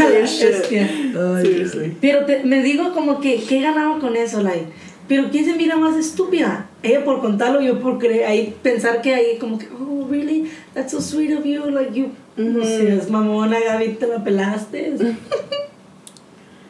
[0.00, 1.96] Ay.
[2.00, 4.66] Pero te- me digo como que, ¿qué ganaba con eso, like?
[5.08, 6.66] Pero ¿quién se mira más estúpida?
[6.82, 10.50] Ella por contarlo, yo por creer, ahí pensar que ahí como que, oh, really?
[10.74, 14.94] That's so sweet of you, like you, no sé, es mamona, Gaby, te la pelaste.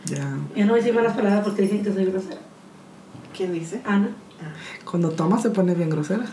[0.05, 0.37] Ya.
[0.57, 2.39] Ya no voy a decir malas palabras porque dicen que soy grosera.
[3.37, 3.81] ¿Quién dice?
[3.85, 4.11] Ana.
[4.89, 6.25] Cuando toma se pone bien grosera.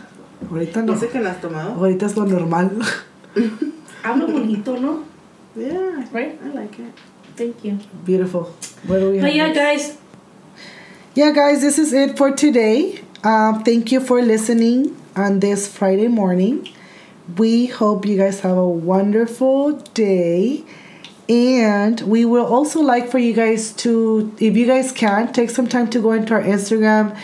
[0.50, 0.92] Ahorita no.
[0.94, 1.72] Dice que no has tomado.
[1.74, 2.70] Ahorita es lo normal.
[4.02, 5.04] Hablo bonito, ¿no?
[5.56, 6.38] Yeah, Right?
[6.44, 6.92] I like it.
[7.36, 7.78] Thank you.
[8.04, 8.44] Beautiful.
[8.86, 9.34] What do we But have?
[9.36, 9.96] yeah, guys,
[11.14, 13.00] Yeah, guys, this is it for today.
[13.24, 16.68] Um, thank you for listening on this Friday morning.
[17.38, 20.62] We hope you guys have a wonderful day.
[21.28, 25.66] And we will also like for you guys to, if you guys can, take some
[25.66, 27.16] time to go into our Instagram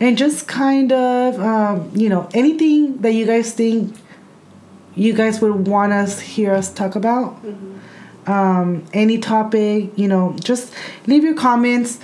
[0.00, 3.94] and just kind of, um, you know, anything that you guys think
[5.04, 7.28] you guys would want us hear us talk about.
[8.26, 10.72] um, any topic, you know, just
[11.06, 11.98] leave your comments.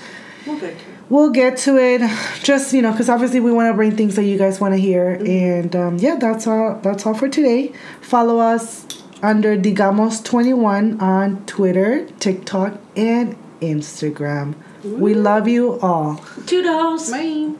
[0.47, 1.03] We'll get to it.
[1.09, 2.01] We'll get to it.
[2.43, 4.81] Just you know, because obviously we want to bring things that you guys want to
[4.81, 5.21] hear.
[5.25, 6.81] And um, yeah, that's all.
[6.83, 7.73] That's all for today.
[8.01, 8.87] Follow us
[9.23, 14.55] under Digamos Twenty One on Twitter, TikTok, and Instagram.
[14.85, 16.17] We love you all.
[16.47, 17.11] Toodles.
[17.11, 17.53] Bye.